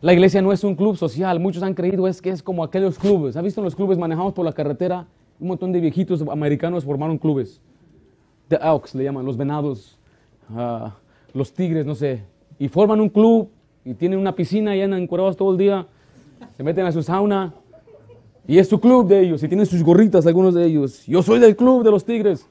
La 0.00 0.12
iglesia 0.12 0.40
no 0.40 0.52
es 0.52 0.62
un 0.64 0.76
club 0.76 0.96
social. 0.96 1.40
Muchos 1.40 1.62
han 1.62 1.74
creído 1.74 2.06
es 2.06 2.22
que 2.22 2.30
es 2.30 2.42
como 2.42 2.62
aquellos 2.62 2.98
clubes. 2.98 3.36
¿Ha 3.36 3.42
visto 3.42 3.60
los 3.60 3.74
clubes 3.74 3.98
manejados 3.98 4.32
por 4.32 4.44
la 4.44 4.52
carretera? 4.52 5.08
Un 5.40 5.48
montón 5.48 5.72
de 5.72 5.80
viejitos 5.80 6.22
americanos 6.22 6.84
formaron 6.84 7.18
clubes. 7.18 7.60
The 8.48 8.56
Elks 8.56 8.94
le 8.94 9.04
llaman, 9.04 9.24
los 9.24 9.36
venados, 9.36 9.98
ah, 10.50 10.94
los 11.34 11.52
tigres, 11.52 11.86
no 11.86 11.94
sé. 11.94 12.22
Y 12.58 12.68
forman 12.68 13.00
un 13.00 13.08
club 13.08 13.50
y 13.84 13.94
tienen 13.94 14.18
una 14.18 14.34
piscina 14.34 14.74
y 14.74 14.82
andan 14.82 15.02
encuerados 15.02 15.36
todo 15.36 15.52
el 15.52 15.58
día. 15.58 15.86
Se 16.56 16.62
meten 16.62 16.86
a 16.86 16.92
su 16.92 17.02
sauna. 17.02 17.54
Y 18.46 18.58
es 18.58 18.68
su 18.68 18.80
club 18.80 19.06
de 19.06 19.20
ellos. 19.20 19.42
Y 19.42 19.48
tienen 19.48 19.66
sus 19.66 19.82
gorritas 19.82 20.26
algunos 20.26 20.54
de 20.54 20.64
ellos. 20.64 21.06
Yo 21.06 21.22
soy 21.22 21.38
del 21.38 21.54
club 21.54 21.84
de 21.84 21.90
los 21.90 22.04
tigres. 22.04 22.46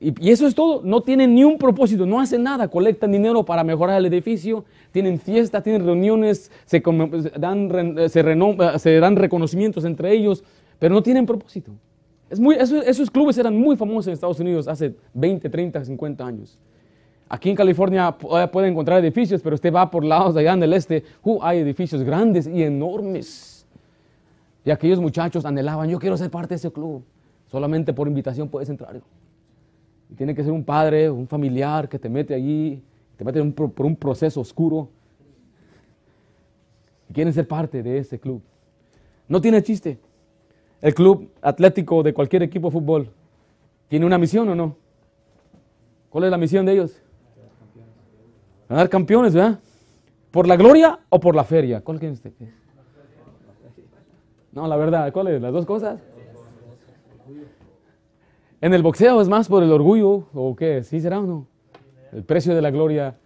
Y, 0.00 0.30
eso 0.30 0.46
es 0.46 0.54
todo. 0.54 0.82
No 0.84 1.00
tienen 1.00 1.34
ni 1.34 1.44
un 1.44 1.56
propósito, 1.56 2.04
no 2.04 2.20
hacen 2.20 2.42
nada. 2.42 2.68
Colectan 2.68 3.10
dinero 3.10 3.44
para 3.44 3.64
mejorar 3.64 3.98
el 3.98 4.06
edificio, 4.06 4.64
tienen 4.92 5.18
fiestas, 5.18 5.62
tienen 5.62 5.86
reuniones, 5.86 6.50
se, 6.66 6.82
dan, 7.38 7.96
se, 8.08 8.92
dan 9.00 9.16
reconocimientos 9.16 9.84
entre 9.84 10.12
ellos, 10.12 10.44
pero 10.78 10.94
no 10.94 11.02
tienen 11.02 11.26
propósito. 11.26 11.72
Es 12.30 12.40
muy, 12.40 12.56
esos, 12.56 13.10
clubes 13.10 13.36
eran 13.38 13.56
muy 13.56 13.76
famosos 13.76 14.08
en 14.08 14.14
Estados 14.14 14.40
Unidos 14.40 14.66
hace 14.66 14.94
20, 15.12 15.48
30, 15.48 15.84
50 15.84 16.26
años. 16.26 16.58
Aquí 17.28 17.50
en 17.50 17.56
California 17.56 18.16
puede 18.16 18.68
encontrar 18.68 19.02
edificios, 19.02 19.40
pero 19.42 19.54
usted 19.54 19.72
va 19.72 19.90
por 19.90 20.04
lados 20.04 20.34
de 20.34 20.40
allá 20.40 20.52
en 20.52 20.62
el 20.62 20.72
este, 20.72 21.04
uh, 21.22 21.38
hay 21.42 21.58
edificios 21.58 22.02
grandes 22.02 22.46
y 22.46 22.62
enormes. 22.62 23.66
Y 24.64 24.70
aquellos 24.70 25.00
muchachos 25.00 25.44
anhelaban, 25.44 25.88
yo 25.88 25.98
quiero 25.98 26.16
ser 26.16 26.30
parte 26.30 26.50
de 26.50 26.56
ese 26.56 26.70
club. 26.70 27.02
Solamente 27.50 27.92
por 27.92 28.08
invitación 28.08 28.48
puedes 28.48 28.68
entrar 28.68 29.00
tiene 30.16 30.34
que 30.34 30.42
ser 30.42 30.52
un 30.52 30.64
padre, 30.64 31.10
un 31.10 31.26
familiar 31.26 31.88
que 31.88 31.98
te 31.98 32.08
mete 32.08 32.34
allí, 32.34 32.82
te 33.16 33.24
mete 33.24 33.42
por 33.44 33.86
un 33.86 33.96
proceso 33.96 34.40
oscuro. 34.40 34.88
Y 37.08 37.12
quieren 37.12 37.32
ser 37.32 37.46
parte 37.46 37.82
de 37.82 37.98
ese 37.98 38.18
club. 38.18 38.42
No 39.28 39.40
tiene 39.40 39.62
chiste. 39.62 39.98
El 40.84 40.94
club 40.94 41.30
atlético 41.40 42.02
de 42.02 42.12
cualquier 42.12 42.42
equipo 42.42 42.68
de 42.68 42.72
fútbol 42.72 43.08
tiene 43.88 44.04
una 44.04 44.18
misión 44.18 44.46
o 44.50 44.54
no. 44.54 44.76
¿Cuál 46.10 46.24
es 46.24 46.30
la 46.30 46.36
misión 46.36 46.66
de 46.66 46.72
ellos? 46.74 47.00
Ganar 48.68 48.90
campeones, 48.90 49.32
¿verdad? 49.32 49.60
¿Por 50.30 50.46
la 50.46 50.56
gloria 50.56 51.00
o 51.08 51.18
por 51.18 51.34
la 51.34 51.42
feria? 51.42 51.80
¿Cuál 51.80 52.04
es 52.04 52.12
usted? 52.12 52.34
No, 54.52 54.68
la 54.68 54.76
verdad, 54.76 55.10
¿cuál 55.10 55.28
es? 55.28 55.40
¿Las 55.40 55.54
dos 55.54 55.64
cosas? 55.64 56.02
En 58.60 58.74
el 58.74 58.82
boxeo 58.82 59.22
es 59.22 59.28
más 59.30 59.48
por 59.48 59.62
el 59.62 59.72
orgullo, 59.72 60.26
¿o 60.34 60.54
qué? 60.54 60.82
¿Sí 60.82 61.00
será 61.00 61.18
o 61.18 61.22
no? 61.22 61.46
El 62.12 62.24
precio 62.24 62.54
de 62.54 62.60
la 62.60 62.70
gloria. 62.70 63.16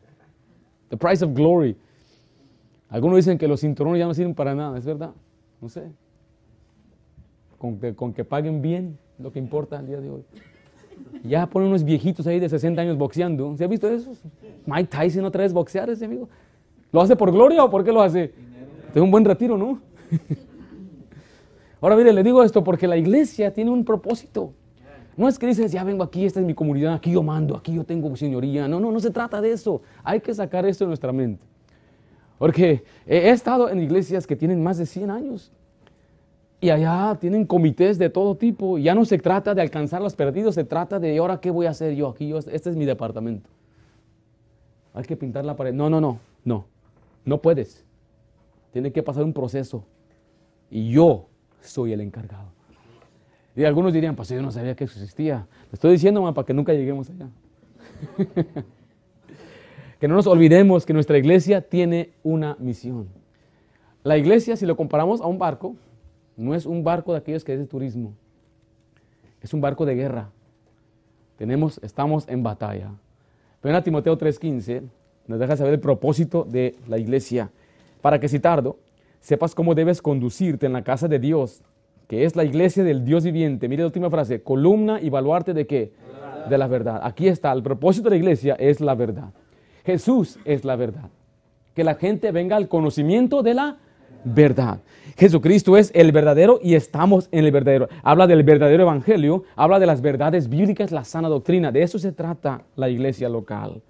The 0.90 0.96
price 0.96 1.24
of 1.24 1.34
glory. 1.34 1.76
Algunos 2.88 3.16
dicen 3.16 3.36
que 3.36 3.48
los 3.48 3.62
cinturones 3.62 3.98
ya 3.98 4.06
no 4.06 4.14
sirven 4.14 4.36
para 4.36 4.54
nada, 4.54 4.78
¿es 4.78 4.86
verdad? 4.86 5.10
No 5.60 5.68
sé. 5.68 5.90
Con 7.58 8.14
que, 8.14 8.24
paguen 8.24 8.62
bien, 8.62 8.98
lo 9.18 9.32
que 9.32 9.40
importa 9.40 9.80
el 9.80 9.86
día 9.86 10.00
de 10.00 10.10
hoy. 10.10 10.22
Ya 11.24 11.46
ponen 11.46 11.68
unos 11.68 11.82
viejitos 11.82 12.26
ahí 12.26 12.38
de 12.38 12.48
60 12.48 12.80
años 12.80 12.96
boxeando. 12.96 13.56
¿Se 13.56 13.64
ha 13.64 13.66
visto 13.66 13.88
eso? 13.88 14.12
Mike 14.64 14.88
Tyson 14.96 15.24
otra 15.24 15.42
vez 15.42 15.52
boxear 15.52 15.90
ese 15.90 16.04
amigo. 16.04 16.28
¿Lo 16.92 17.00
hace 17.00 17.16
por 17.16 17.32
gloria 17.32 17.64
o 17.64 17.70
por 17.70 17.84
qué 17.84 17.92
lo 17.92 18.00
hace? 18.00 18.32
Es 18.94 19.02
un 19.02 19.10
buen 19.10 19.24
retiro, 19.24 19.58
¿no? 19.58 19.80
Ahora 21.80 21.96
mire, 21.96 22.12
le 22.12 22.22
digo 22.22 22.42
esto 22.42 22.62
porque 22.64 22.86
la 22.86 22.96
iglesia 22.96 23.52
tiene 23.52 23.70
un 23.70 23.84
propósito. 23.84 24.52
No 25.16 25.28
es 25.28 25.36
que 25.38 25.48
dices, 25.48 25.72
ya 25.72 25.82
vengo 25.82 26.04
aquí, 26.04 26.24
esta 26.24 26.38
es 26.38 26.46
mi 26.46 26.54
comunidad, 26.54 26.94
aquí 26.94 27.10
yo 27.10 27.24
mando, 27.24 27.56
aquí 27.56 27.74
yo 27.74 27.82
tengo 27.84 28.14
señoría. 28.16 28.68
No, 28.68 28.78
no, 28.78 28.92
no 28.92 29.00
se 29.00 29.10
trata 29.10 29.40
de 29.40 29.50
eso. 29.50 29.82
Hay 30.04 30.20
que 30.20 30.32
sacar 30.32 30.64
esto 30.64 30.84
de 30.84 30.88
nuestra 30.88 31.12
mente. 31.12 31.44
Porque 32.38 32.84
he 33.04 33.30
estado 33.30 33.68
en 33.68 33.80
iglesias 33.80 34.28
que 34.28 34.36
tienen 34.36 34.62
más 34.62 34.78
de 34.78 34.86
100 34.86 35.10
años 35.10 35.52
y 36.60 36.70
allá 36.70 37.16
tienen 37.20 37.46
comités 37.46 37.98
de 37.98 38.10
todo 38.10 38.36
tipo. 38.36 38.78
Ya 38.78 38.94
no 38.94 39.04
se 39.04 39.18
trata 39.18 39.54
de 39.54 39.62
alcanzar 39.62 40.02
los 40.02 40.16
perdidos, 40.16 40.54
se 40.56 40.64
trata 40.64 40.98
de 40.98 41.16
ahora 41.18 41.40
qué 41.40 41.50
voy 41.50 41.66
a 41.66 41.70
hacer 41.70 41.94
yo 41.94 42.08
aquí. 42.08 42.32
este 42.32 42.70
es 42.70 42.76
mi 42.76 42.84
departamento. 42.84 43.48
Hay 44.92 45.04
que 45.04 45.16
pintar 45.16 45.44
la 45.44 45.54
pared. 45.54 45.72
No, 45.72 45.88
no, 45.88 46.00
no, 46.00 46.18
no. 46.44 46.64
No 47.24 47.40
puedes. 47.40 47.84
Tiene 48.72 48.90
que 48.90 49.02
pasar 49.02 49.22
un 49.22 49.32
proceso. 49.32 49.84
Y 50.70 50.90
yo 50.90 51.26
soy 51.60 51.92
el 51.92 52.00
encargado. 52.00 52.48
Y 53.54 53.64
algunos 53.64 53.92
dirían, 53.92 54.16
pues 54.16 54.28
yo 54.28 54.42
no 54.42 54.50
sabía 54.50 54.74
que 54.74 54.84
existía. 54.84 55.46
Le 55.70 55.74
estoy 55.74 55.92
diciendo, 55.92 56.22
para 56.34 56.44
que 56.44 56.54
nunca 56.54 56.72
lleguemos 56.72 57.08
allá. 57.10 57.28
que 60.00 60.08
no 60.08 60.14
nos 60.14 60.26
olvidemos 60.26 60.84
que 60.86 60.92
nuestra 60.92 61.18
iglesia 61.18 61.60
tiene 61.60 62.10
una 62.22 62.56
misión. 62.58 63.08
La 64.02 64.16
iglesia, 64.16 64.56
si 64.56 64.66
lo 64.66 64.76
comparamos 64.76 65.20
a 65.20 65.26
un 65.26 65.38
barco, 65.38 65.76
no 66.38 66.54
es 66.54 66.64
un 66.64 66.82
barco 66.82 67.12
de 67.12 67.18
aquellos 67.18 67.44
que 67.44 67.52
es 67.52 67.58
de 67.58 67.66
turismo. 67.66 68.14
Es 69.42 69.52
un 69.52 69.60
barco 69.60 69.84
de 69.84 69.94
guerra. 69.94 70.30
Tenemos, 71.36 71.78
estamos 71.82 72.26
en 72.28 72.42
batalla. 72.42 72.92
Ven 73.62 73.74
a 73.74 73.82
Timoteo 73.82 74.16
3:15, 74.16 74.82
nos 75.26 75.38
deja 75.38 75.56
saber 75.56 75.74
el 75.74 75.80
propósito 75.80 76.44
de 76.44 76.76
la 76.88 76.96
iglesia. 76.96 77.50
Para 78.00 78.18
que 78.18 78.28
si 78.28 78.40
tardo, 78.40 78.78
sepas 79.20 79.54
cómo 79.54 79.74
debes 79.74 80.00
conducirte 80.00 80.64
en 80.64 80.72
la 80.72 80.82
casa 80.82 81.08
de 81.08 81.18
Dios 81.18 81.62
que 82.08 82.24
es 82.24 82.34
la 82.34 82.44
iglesia 82.44 82.82
del 82.82 83.04
Dios 83.04 83.22
viviente. 83.22 83.68
Mire 83.68 83.82
la 83.82 83.86
última 83.86 84.10
frase, 84.10 84.42
columna 84.42 84.98
y 85.00 85.10
baluarte 85.10 85.52
de 85.52 85.66
qué? 85.66 85.92
De 86.48 86.56
la 86.56 86.66
verdad. 86.66 87.00
Aquí 87.04 87.28
está, 87.28 87.52
el 87.52 87.62
propósito 87.62 88.04
de 88.04 88.16
la 88.16 88.16
iglesia 88.16 88.56
es 88.58 88.80
la 88.80 88.94
verdad. 88.94 89.34
Jesús 89.84 90.38
es 90.46 90.64
la 90.64 90.74
verdad. 90.76 91.10
Que 91.74 91.84
la 91.84 91.94
gente 91.94 92.32
venga 92.32 92.56
al 92.56 92.68
conocimiento 92.68 93.42
de 93.42 93.54
la 93.54 93.76
verdad. 94.24 94.80
Jesucristo 95.16 95.76
es 95.76 95.90
el 95.94 96.12
verdadero 96.12 96.60
y 96.62 96.74
estamos 96.74 97.28
en 97.32 97.44
el 97.44 97.50
verdadero. 97.50 97.88
Habla 98.02 98.26
del 98.26 98.44
verdadero 98.44 98.84
evangelio, 98.84 99.44
habla 99.56 99.80
de 99.80 99.86
las 99.86 100.00
verdades 100.00 100.48
bíblicas, 100.48 100.92
la 100.92 101.04
sana 101.04 101.28
doctrina. 101.28 101.72
De 101.72 101.82
eso 101.82 101.98
se 101.98 102.12
trata 102.12 102.62
la 102.76 102.88
iglesia 102.88 103.28
local. 103.28 103.82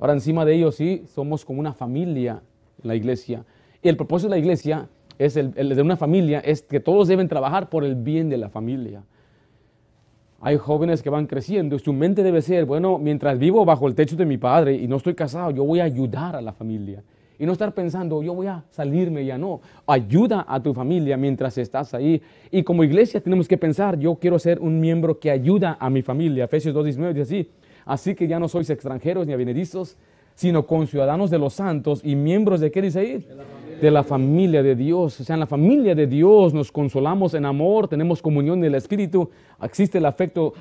Ahora 0.00 0.12
encima 0.12 0.44
de 0.44 0.54
ello 0.54 0.72
sí, 0.72 1.04
somos 1.06 1.44
como 1.44 1.60
una 1.60 1.72
familia 1.72 2.42
en 2.82 2.88
la 2.88 2.96
iglesia. 2.96 3.44
Y 3.80 3.88
el 3.88 3.96
propósito 3.96 4.28
de 4.28 4.36
la 4.36 4.40
iglesia 4.40 4.88
es 5.18 5.36
el, 5.36 5.52
de 5.52 5.82
una 5.82 5.96
familia 5.96 6.40
es 6.40 6.62
que 6.62 6.80
todos 6.80 7.08
deben 7.08 7.28
trabajar 7.28 7.68
por 7.68 7.84
el 7.84 7.94
bien 7.94 8.28
de 8.28 8.36
la 8.36 8.48
familia. 8.48 9.02
Hay 10.40 10.58
jóvenes 10.58 11.02
que 11.02 11.10
van 11.10 11.26
creciendo 11.26 11.76
y 11.76 11.78
su 11.78 11.92
mente 11.92 12.22
debe 12.22 12.42
ser, 12.42 12.66
bueno, 12.66 12.98
mientras 12.98 13.38
vivo 13.38 13.64
bajo 13.64 13.88
el 13.88 13.94
techo 13.94 14.16
de 14.16 14.26
mi 14.26 14.36
padre 14.36 14.74
y 14.74 14.86
no 14.86 14.96
estoy 14.96 15.14
casado, 15.14 15.50
yo 15.50 15.64
voy 15.64 15.80
a 15.80 15.84
ayudar 15.84 16.36
a 16.36 16.42
la 16.42 16.52
familia. 16.52 17.02
Y 17.38 17.46
no 17.46 17.52
estar 17.52 17.74
pensando, 17.74 18.22
yo 18.22 18.34
voy 18.34 18.46
a 18.46 18.64
salirme, 18.70 19.24
ya 19.24 19.36
no. 19.36 19.60
Ayuda 19.86 20.44
a 20.48 20.62
tu 20.62 20.72
familia 20.72 21.16
mientras 21.16 21.58
estás 21.58 21.92
ahí. 21.94 22.22
Y 22.50 22.62
como 22.62 22.84
iglesia 22.84 23.20
tenemos 23.20 23.46
que 23.46 23.58
pensar, 23.58 23.98
yo 23.98 24.14
quiero 24.16 24.38
ser 24.38 24.60
un 24.60 24.80
miembro 24.80 25.18
que 25.18 25.30
ayuda 25.30 25.76
a 25.78 25.90
mi 25.90 26.02
familia. 26.02 26.44
Efesios 26.44 26.74
2.19 26.74 27.12
dice 27.12 27.22
así, 27.22 27.50
así 27.84 28.14
que 28.14 28.26
ya 28.26 28.38
no 28.38 28.48
sois 28.48 28.70
extranjeros 28.70 29.26
ni 29.26 29.32
avenedizos, 29.32 29.96
sino 30.34 30.66
conciudadanos 30.66 31.30
de 31.30 31.38
los 31.38 31.54
santos 31.54 32.02
y 32.04 32.14
miembros 32.14 32.60
de 32.60 32.70
qué 32.70 32.82
dice 32.82 33.00
ahí? 33.00 33.26
De 33.80 33.90
la 33.90 34.04
familia 34.04 34.62
de 34.62 34.74
Dios. 34.74 35.18
O 35.20 35.24
sea, 35.24 35.34
en 35.34 35.40
la 35.40 35.46
familia 35.46 35.94
de 35.94 36.06
Dios 36.06 36.52
nos 36.52 36.70
consolamos 36.70 37.32
en 37.34 37.46
amor, 37.46 37.88
tenemos 37.88 38.20
comunión 38.20 38.60
del 38.60 38.74
Espíritu, 38.74 39.30
existe 39.62 39.98
el 39.98 40.04
afecto 40.04 40.52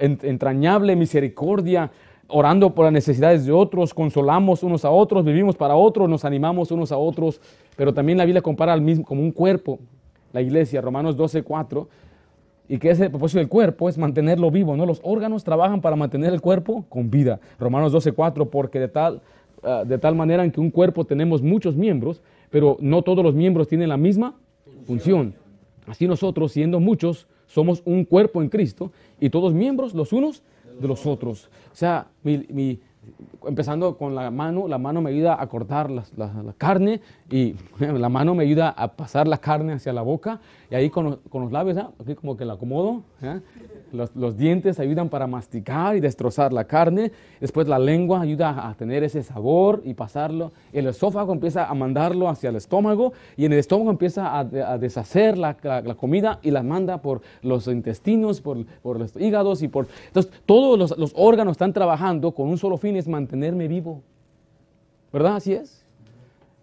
entrañable, 0.00 0.94
misericordia, 0.94 1.90
orando 2.28 2.74
por 2.74 2.84
las 2.84 2.92
necesidades 2.92 3.46
de 3.46 3.52
otros, 3.52 3.94
consolamos 3.94 4.62
unos 4.62 4.84
a 4.84 4.90
otros, 4.90 5.24
vivimos 5.24 5.56
para 5.56 5.74
otros, 5.74 6.08
nos 6.08 6.24
animamos 6.24 6.70
unos 6.70 6.92
a 6.92 6.98
otros, 6.98 7.40
pero 7.76 7.92
también 7.92 8.18
la 8.18 8.24
Biblia 8.24 8.42
compara 8.42 8.72
al 8.72 8.82
mismo 8.82 9.04
como 9.04 9.22
un 9.22 9.32
cuerpo, 9.32 9.78
la 10.32 10.42
iglesia, 10.42 10.80
Romanos 10.80 11.16
12, 11.16 11.42
4, 11.42 11.88
y 12.68 12.78
que 12.78 12.90
ese 12.90 13.08
propósito 13.08 13.38
del 13.38 13.48
cuerpo 13.48 13.88
es 13.88 13.96
mantenerlo 13.96 14.50
vivo, 14.50 14.76
¿no? 14.76 14.84
Los 14.84 15.00
órganos 15.02 15.42
trabajan 15.42 15.80
para 15.80 15.96
mantener 15.96 16.34
el 16.34 16.42
cuerpo 16.42 16.84
con 16.90 17.10
vida. 17.10 17.40
Romanos 17.58 17.92
12, 17.92 18.12
4, 18.12 18.50
porque 18.50 18.78
de 18.78 18.88
tal, 18.88 19.22
ah, 19.62 19.84
de 19.86 19.96
tal 19.96 20.14
manera 20.14 20.44
en 20.44 20.50
que 20.50 20.60
un 20.60 20.70
cuerpo 20.70 21.06
tenemos 21.06 21.40
muchos 21.40 21.76
miembros, 21.76 22.20
pero 22.50 22.76
no 22.80 23.00
todos 23.00 23.24
los 23.24 23.34
miembros 23.34 23.68
tienen 23.68 23.88
la 23.88 23.96
misma 23.96 24.34
función. 24.86 25.34
Así 25.86 26.06
nosotros, 26.06 26.52
siendo 26.52 26.78
muchos, 26.78 27.26
somos 27.46 27.80
un 27.86 28.04
cuerpo 28.04 28.42
en 28.42 28.50
Cristo 28.50 28.92
y 29.18 29.30
todos 29.30 29.54
miembros 29.54 29.94
los 29.94 30.12
unos 30.12 30.42
de 30.80 30.88
los 30.88 31.06
otros. 31.06 31.48
O 31.72 31.76
sea, 31.76 32.08
mi, 32.22 32.80
empezando 33.46 33.96
con 33.96 34.14
la 34.14 34.30
mano, 34.30 34.68
la 34.68 34.78
mano 34.78 35.00
me 35.00 35.10
ayuda 35.10 35.40
a 35.40 35.46
cortar 35.46 35.90
la, 35.90 36.04
carne 36.56 37.00
y 37.30 37.54
la 37.78 38.08
mano 38.08 38.34
me 38.34 38.44
ayuda 38.44 38.70
a 38.70 38.88
pasar 38.88 39.28
la 39.28 39.38
carne 39.38 39.74
hacia 39.74 39.92
la 39.92 40.02
boca 40.02 40.40
y 40.70 40.74
ahí 40.74 40.90
con, 40.90 41.18
los 41.32 41.52
labios, 41.52 41.76
¿ah? 41.78 41.90
aquí 42.00 42.14
como 42.14 42.36
que 42.36 42.44
la 42.44 42.54
acomodo, 42.54 43.02
¿eh? 43.22 43.40
Los, 43.92 44.36
dientes 44.36 44.78
ayudan 44.80 45.08
para 45.08 45.26
masticar 45.26 45.96
y 45.96 46.00
destrozar 46.00 46.52
la 46.52 46.64
carne. 46.64 47.10
Después 47.40 47.68
la 47.68 47.78
lengua 47.78 48.20
ayuda 48.20 48.68
a 48.68 48.74
tener 48.74 49.02
ese 49.02 49.22
sabor 49.22 49.80
y 49.84 49.94
pasarlo. 49.94 50.52
El 50.72 50.86
esófago 50.86 51.32
empieza 51.32 51.66
a 51.66 51.74
mandarlo 51.74 52.28
hacia 52.28 52.50
el 52.50 52.56
estómago 52.56 53.14
y 53.36 53.46
en 53.46 53.52
el 53.54 53.58
estómago 53.58 53.90
empieza 53.90 54.38
a, 54.38 54.44
deshacer 54.44 55.38
la, 55.38 55.56
comida 55.96 56.38
y 56.42 56.50
la 56.50 56.62
manda 56.62 56.98
por 56.98 57.22
los 57.42 57.66
intestinos, 57.66 58.42
por, 58.42 58.58
los 58.84 59.16
hígados 59.16 59.62
y 59.62 59.68
por... 59.68 59.86
Entonces 60.08 60.32
todos 60.44 60.78
los, 60.78 60.98
los 60.98 61.12
órganos 61.16 61.52
están 61.52 61.72
trabajando 61.72 62.32
con 62.32 62.48
un 62.48 62.58
solo 62.58 62.76
fin, 62.76 62.94
es 62.98 63.08
mantenerme 63.08 63.68
vivo. 63.68 64.02
¿Verdad? 65.12 65.36
Así 65.36 65.54
es. 65.54 65.84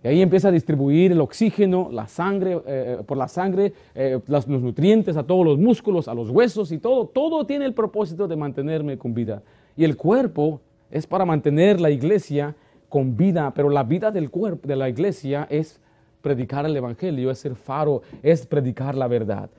Y 0.05 0.07
ahí 0.07 0.21
empieza 0.21 0.49
a 0.49 0.51
distribuir 0.51 1.13
el 1.13 1.21
oxígeno, 1.21 1.89
la 1.91 2.07
sangre, 2.07 2.53
eh, 2.53 2.61
eh, 2.67 3.03
por 3.03 3.17
la 3.17 3.27
sangre, 3.27 3.73
eh, 3.95 4.19
los, 4.27 4.47
nutrientes 4.47 5.17
a 5.17 5.23
todos 5.23 5.43
los 5.43 5.57
músculos, 5.57 6.07
a 6.07 6.13
los 6.13 6.29
huesos 6.29 6.71
y 6.71 6.77
todo. 6.77 7.07
Todo 7.07 7.47
tiene 7.47 7.65
el 7.65 7.73
propósito 7.73 8.27
de 8.27 8.35
mantenerme 8.35 8.99
con 8.99 9.15
vida. 9.15 9.41
Y 9.75 9.83
el 9.83 9.97
cuerpo 9.97 10.61
es 10.91 11.07
para 11.07 11.25
mantener 11.25 11.81
la 11.81 11.89
iglesia 11.89 12.55
con 12.87 13.17
vida, 13.17 13.51
pero 13.55 13.67
la 13.71 13.81
vida 13.81 14.11
del 14.11 14.29
cuerpo, 14.29 14.67
de 14.67 14.75
la 14.75 14.89
iglesia, 14.89 15.47
es 15.49 15.79
predicar 16.21 16.67
el 16.67 16.77
evangelio, 16.77 17.31
es 17.31 17.39
ser 17.39 17.55
faro, 17.55 18.03
es 18.21 18.45
predicar 18.45 18.93
la 18.93 19.07
verdad. 19.07 19.49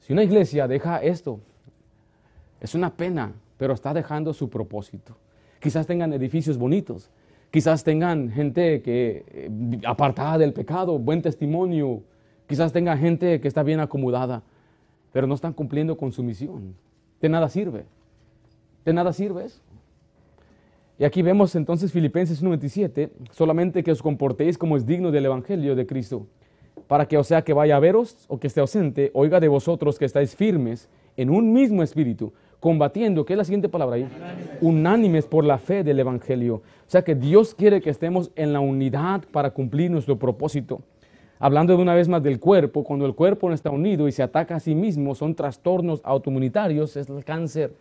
Si 0.00 0.12
una 0.12 0.22
iglesia 0.22 0.68
deja 0.68 0.98
esto, 0.98 1.40
es 2.60 2.74
una 2.74 2.90
pena, 2.90 3.32
pero 3.56 3.72
está 3.72 3.94
dejando 3.94 4.34
su 4.34 4.50
propósito. 4.50 5.16
Quizás 5.60 5.86
tengan 5.86 6.12
edificios 6.12 6.56
bonitos, 6.56 7.10
Quizás 7.50 7.82
tengan 7.82 8.30
gente 8.30 8.82
que 8.82 9.24
eh, 9.28 9.50
apartada 9.86 10.38
del 10.38 10.52
pecado, 10.52 10.98
buen 10.98 11.22
testimonio. 11.22 12.02
Quizás 12.46 12.72
tenga 12.72 12.96
gente 12.96 13.40
que 13.40 13.48
está 13.48 13.62
bien 13.62 13.80
acomodada, 13.80 14.42
pero 15.12 15.26
no 15.26 15.34
están 15.34 15.54
cumpliendo 15.54 15.96
con 15.96 16.12
su 16.12 16.22
misión. 16.22 16.74
De 17.20 17.28
nada 17.28 17.48
sirve. 17.48 17.84
De 18.84 18.92
nada 18.92 19.12
sirve 19.12 19.46
eso. 19.46 19.60
Y 20.98 21.04
aquí 21.04 21.22
vemos 21.22 21.54
entonces 21.54 21.92
Filipenses 21.92 22.42
1.27, 22.42 23.10
solamente 23.30 23.82
que 23.82 23.92
os 23.92 24.02
comportéis 24.02 24.58
como 24.58 24.76
es 24.76 24.84
digno 24.84 25.10
del 25.10 25.26
Evangelio 25.26 25.76
de 25.76 25.86
Cristo, 25.86 26.26
para 26.88 27.06
que 27.06 27.16
o 27.16 27.22
sea 27.22 27.42
que 27.42 27.52
vaya 27.52 27.76
a 27.76 27.80
veros 27.80 28.26
o 28.28 28.40
que 28.40 28.48
esté 28.48 28.60
ausente, 28.60 29.10
oiga 29.14 29.38
de 29.38 29.46
vosotros 29.46 29.98
que 29.98 30.04
estáis 30.04 30.34
firmes 30.34 30.88
en 31.16 31.30
un 31.30 31.52
mismo 31.52 31.84
espíritu, 31.84 32.32
combatiendo, 32.60 33.24
¿qué 33.24 33.34
es 33.34 33.36
la 33.36 33.44
siguiente 33.44 33.68
palabra 33.68 33.96
ahí? 33.96 34.08
Unánimes 34.60 35.26
por 35.26 35.44
la 35.44 35.58
fe 35.58 35.84
del 35.84 36.00
Evangelio. 36.00 36.56
O 36.56 36.90
sea 36.90 37.02
que 37.02 37.14
Dios 37.14 37.54
quiere 37.54 37.80
que 37.80 37.90
estemos 37.90 38.30
en 38.34 38.52
la 38.52 38.60
unidad 38.60 39.22
para 39.30 39.50
cumplir 39.50 39.90
nuestro 39.90 40.18
propósito. 40.18 40.80
Hablando 41.38 41.76
de 41.76 41.82
una 41.82 41.94
vez 41.94 42.08
más 42.08 42.22
del 42.22 42.40
cuerpo, 42.40 42.82
cuando 42.82 43.06
el 43.06 43.14
cuerpo 43.14 43.48
no 43.48 43.54
está 43.54 43.70
unido 43.70 44.08
y 44.08 44.12
se 44.12 44.24
ataca 44.24 44.56
a 44.56 44.60
sí 44.60 44.74
mismo, 44.74 45.14
son 45.14 45.34
trastornos 45.34 46.00
autoinmunitarios, 46.02 46.96
es 46.96 47.08
el 47.08 47.24
cáncer. 47.24 47.72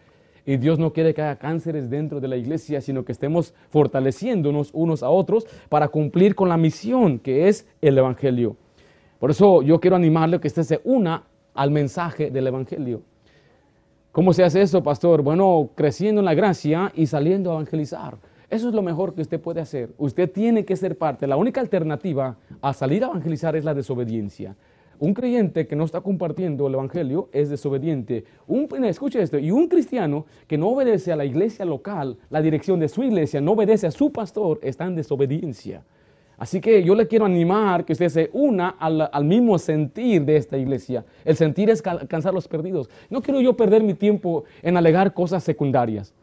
Y 0.45 0.57
Dios 0.57 0.77
no 0.77 0.93
quiere 0.93 1.13
que 1.13 1.23
haya 1.23 1.37
cánceres 1.37 1.89
dentro 1.89 2.21
de 2.21 2.27
la 2.27 2.37
iglesia, 2.37 2.79
sino 2.81 3.03
que 3.03 3.11
estemos 3.11 3.53
fortaleciéndonos 3.69 4.69
unos 4.73 5.01
a 5.01 5.09
otros 5.09 5.47
para 5.69 5.87
cumplir 5.87 6.35
con 6.35 6.49
la 6.49 6.55
misión 6.55 7.19
que 7.19 7.47
es 7.47 7.67
el 7.81 7.97
Evangelio. 7.97 8.55
Por 9.19 9.31
eso 9.31 9.63
yo 9.63 9.79
quiero 9.79 9.95
animarle 9.95 10.37
a 10.37 10.39
que 10.39 10.47
usted 10.47 10.63
se 10.63 10.79
una 10.83 11.23
al 11.55 11.71
mensaje 11.71 12.29
del 12.29 12.47
Evangelio. 12.47 13.01
¿Cómo 14.17 14.33
se 14.33 14.43
hace 14.43 14.63
eso, 14.63 14.81
pastor? 14.81 15.21
Bueno, 15.21 15.69
creciendo 15.75 16.21
en 16.21 16.25
la 16.25 16.33
gracia 16.33 16.91
y 16.95 17.05
saliendo 17.05 17.51
a 17.51 17.53
evangelizar. 17.53 18.17
Eso 18.49 18.67
es 18.67 18.73
lo 18.73 18.81
mejor 18.81 19.13
que 19.13 19.21
usted 19.21 19.39
puede 19.39 19.61
hacer. 19.61 19.91
Usted 19.99 20.31
tiene 20.31 20.65
que 20.65 20.75
ser 20.75 20.97
parte. 20.97 21.27
La 21.27 21.37
única 21.37 21.61
alternativa 21.61 22.35
a 22.59 22.73
salir 22.73 23.03
a 23.03 23.09
evangelizar 23.09 23.55
es 23.55 23.63
la 23.63 23.75
desobediencia. 23.75 24.55
Un 24.97 25.13
creyente 25.13 25.67
que 25.67 25.75
no 25.75 25.83
está 25.83 26.01
compartiendo 26.01 26.65
el 26.65 26.73
evangelio 26.73 27.29
es 27.31 27.49
desobediente. 27.49 28.25
Un, 28.47 28.67
escuche 28.85 29.21
esto, 29.21 29.37
y 29.37 29.51
un 29.51 29.67
cristiano 29.67 30.25
que 30.47 30.57
no 30.57 30.69
obedece 30.69 31.11
a 31.11 31.15
la 31.15 31.25
iglesia 31.25 31.63
local, 31.63 32.17
la 32.31 32.41
dirección 32.41 32.79
de 32.79 32.89
su 32.89 33.03
iglesia, 33.03 33.39
no 33.39 33.51
obedece 33.51 33.85
a 33.85 33.91
su 33.91 34.11
pastor, 34.11 34.59
está 34.63 34.85
en 34.85 34.95
desobediencia. 34.95 35.83
Así 36.37 36.61
que 36.61 36.83
yo 36.83 36.93
le 36.93 37.07
quiero 37.07 37.25
animar 37.25 37.83
que 37.83 37.93
usted 37.93 38.09
se 38.09 38.29
una 38.31 38.69
al, 38.69 39.25
mismo 39.25 39.57
sentir 39.57 40.23
de 40.23 40.37
esta 40.37 40.57
iglesia. 40.57 41.03
El 41.25 41.35
sentir 41.35 41.69
es 41.71 41.85
alcanzar 41.85 42.33
los 42.33 42.47
perdidos. 42.47 42.89
No 43.09 43.21
quiero 43.21 43.41
yo 43.41 43.57
perder 43.57 43.81
mi 43.81 43.95
tiempo 43.95 44.43
en 44.61 44.77
alegar 44.77 45.15
cosas 45.15 45.43
secundarias. 45.43 46.13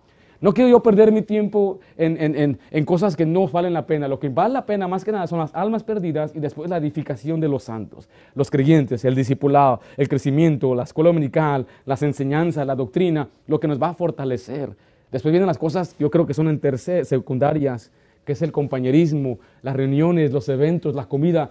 No 0.41 0.53
quiero 0.53 0.71
yo 0.71 0.83
perder 0.83 1.11
mi 1.11 1.23
tiempo 1.23 1.81
en, 1.97 2.59
en, 2.71 2.85
cosas 2.85 3.17
que 3.17 3.27
no 3.27 3.49
valen 3.49 3.73
la 3.73 3.87
pena. 3.87 4.07
Lo 4.07 4.21
que 4.21 4.29
vale 4.29 4.55
la 4.55 4.67
pena 4.67 4.87
más 4.87 5.05
que 5.05 5.11
nada 5.11 5.27
son 5.27 5.41
las 5.41 5.55
almas 5.55 5.83
perdidas 5.83 6.33
y 6.37 6.39
después 6.39 6.71
la 6.71 6.77
edificación 6.77 7.41
de 7.41 7.49
los 7.49 7.65
santos, 7.65 8.09
los 8.35 8.51
creyentes, 8.51 9.05
el 9.05 9.15
discipulado, 9.15 9.81
el 9.97 10.09
crecimiento, 10.09 10.75
la 10.75 10.83
escuela 10.85 11.09
dominical, 11.09 11.67
las 11.87 12.03
enseñanzas, 12.03 12.67
la 12.67 12.77
doctrina, 12.77 13.29
lo 13.47 13.59
que 13.59 13.67
nos 13.67 13.83
va 13.83 13.89
a 13.89 13.95
fortalecer. 13.95 14.77
Después 15.11 15.33
vienen 15.33 15.47
las 15.47 15.59
cosas, 15.59 15.97
yo 15.99 16.11
creo 16.11 16.27
que 16.27 16.35
son 16.35 16.49
en 16.49 16.61
tercer, 16.61 17.05
secundarias, 17.07 17.91
que 18.25 18.33
es 18.33 18.43
el 18.43 18.53
compañerismo, 18.53 19.39
las 19.63 19.77
reuniones, 19.77 20.33
los 20.33 20.49
eventos, 20.49 20.95
la 20.95 21.07
comida. 21.07 21.51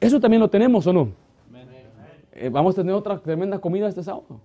¿Eso 0.00 0.20
también 0.20 0.40
lo 0.40 0.48
tenemos 0.48 0.86
o 0.86 0.92
no? 0.92 1.08
Eh, 2.34 2.48
vamos 2.48 2.76
a 2.76 2.80
tener 2.80 2.94
otra 2.94 3.18
tremenda 3.18 3.58
comida 3.58 3.88
este 3.88 4.02
sábado. 4.02 4.40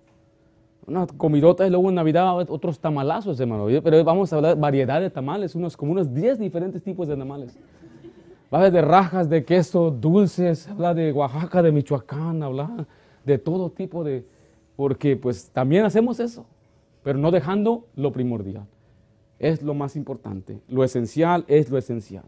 Una 0.86 1.06
comidota 1.06 1.66
y 1.66 1.70
luego 1.70 1.88
en 1.88 1.94
Navidad 1.94 2.38
otros 2.48 2.78
tamalazos, 2.78 3.38
hermano. 3.40 3.66
Pero 3.82 4.04
vamos 4.04 4.32
a 4.32 4.36
hablar 4.36 4.54
de 4.54 4.60
variedad 4.60 5.00
de 5.00 5.10
tamales, 5.10 5.54
unos, 5.54 5.76
como 5.76 5.92
unos 5.92 6.12
10 6.12 6.38
diferentes 6.38 6.82
tipos 6.82 7.08
de 7.08 7.16
tamales. 7.16 7.58
Va 8.52 8.58
a 8.58 8.60
haber 8.62 8.72
de 8.72 8.82
rajas, 8.82 9.28
de 9.28 9.44
queso, 9.44 9.90
dulces, 9.90 10.68
habla 10.68 10.94
de 10.94 11.12
Oaxaca, 11.12 11.62
de 11.62 11.72
Michoacán, 11.72 12.42
habla 12.42 12.86
de 13.24 13.38
todo 13.38 13.70
tipo 13.70 14.02
de... 14.04 14.24
Porque 14.76 15.16
pues 15.16 15.50
también 15.50 15.84
hacemos 15.84 16.20
eso, 16.20 16.46
pero 17.02 17.18
no 17.18 17.30
dejando 17.30 17.84
lo 17.96 18.12
primordial 18.12 18.64
es 19.38 19.62
lo 19.62 19.74
más 19.74 19.96
importante. 19.96 20.60
Lo 20.68 20.84
esencial 20.84 21.44
es 21.48 21.70
lo 21.70 21.78
esencial. 21.78 22.24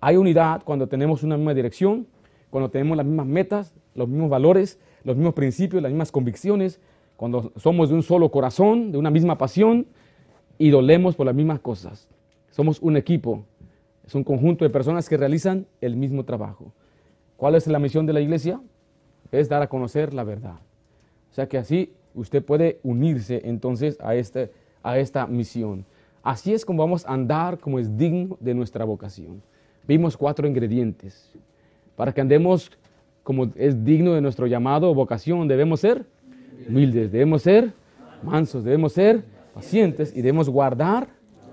Hay 0.00 0.16
unidad 0.16 0.62
cuando 0.64 0.86
tenemos 0.86 1.22
una 1.22 1.36
misma 1.36 1.54
dirección, 1.54 2.06
cuando 2.50 2.70
tenemos 2.70 2.96
las 2.96 3.06
mismas 3.06 3.26
metas, 3.26 3.74
los 3.94 4.08
mismos 4.08 4.30
valores, 4.30 4.78
los 5.04 5.16
mismos 5.16 5.34
principios, 5.34 5.82
las 5.82 5.90
mismas 5.90 6.12
convicciones, 6.12 6.80
cuando 7.16 7.52
somos 7.56 7.88
de 7.88 7.96
un 7.96 8.02
solo 8.02 8.30
corazón, 8.30 8.92
de 8.92 8.98
una 8.98 9.10
misma 9.10 9.36
pasión 9.36 9.86
y 10.56 10.70
dolemos 10.70 11.16
por 11.16 11.26
las 11.26 11.34
mismas 11.34 11.60
cosas. 11.60 12.08
Somos 12.50 12.80
un 12.80 12.96
equipo, 12.96 13.44
es 14.06 14.14
un 14.14 14.24
conjunto 14.24 14.64
de 14.64 14.70
personas 14.70 15.08
que 15.08 15.16
realizan 15.16 15.66
el 15.80 15.96
mismo 15.96 16.24
trabajo. 16.24 16.72
¿Cuál 17.36 17.54
es 17.54 17.66
la 17.66 17.78
misión 17.78 18.06
de 18.06 18.12
la 18.12 18.20
iglesia? 18.20 18.60
Es 19.30 19.48
dar 19.48 19.62
a 19.62 19.68
conocer 19.68 20.14
la 20.14 20.24
verdad. 20.24 20.58
O 21.30 21.34
sea 21.34 21.48
que 21.48 21.58
así 21.58 21.92
usted 22.14 22.44
puede 22.44 22.80
unirse 22.82 23.42
entonces 23.44 23.98
a, 24.00 24.14
este, 24.14 24.50
a 24.82 24.98
esta 24.98 25.26
misión. 25.26 25.84
Así 26.28 26.52
es 26.52 26.66
como 26.66 26.82
vamos 26.82 27.06
a 27.06 27.14
andar 27.14 27.58
como 27.58 27.78
es 27.78 27.96
digno 27.96 28.36
de 28.38 28.52
nuestra 28.52 28.84
vocación. 28.84 29.40
Vimos 29.86 30.14
cuatro 30.14 30.46
ingredientes. 30.46 31.32
Para 31.96 32.12
que 32.12 32.20
andemos 32.20 32.70
como 33.22 33.50
es 33.54 33.82
digno 33.82 34.12
de 34.12 34.20
nuestro 34.20 34.46
llamado 34.46 34.90
o 34.90 34.94
vocación, 34.94 35.48
debemos 35.48 35.80
ser 35.80 36.04
humildes, 36.68 37.10
debemos 37.10 37.40
ser 37.40 37.72
mansos, 38.22 38.62
debemos 38.62 38.92
ser 38.92 39.24
pacientes 39.54 40.14
y 40.14 40.20
debemos 40.20 40.50
guardar 40.50 41.08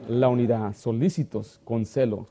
la 0.09 0.27
unidad, 0.27 0.73
solícitos 0.75 1.61
con 1.63 1.85
celo, 1.85 2.27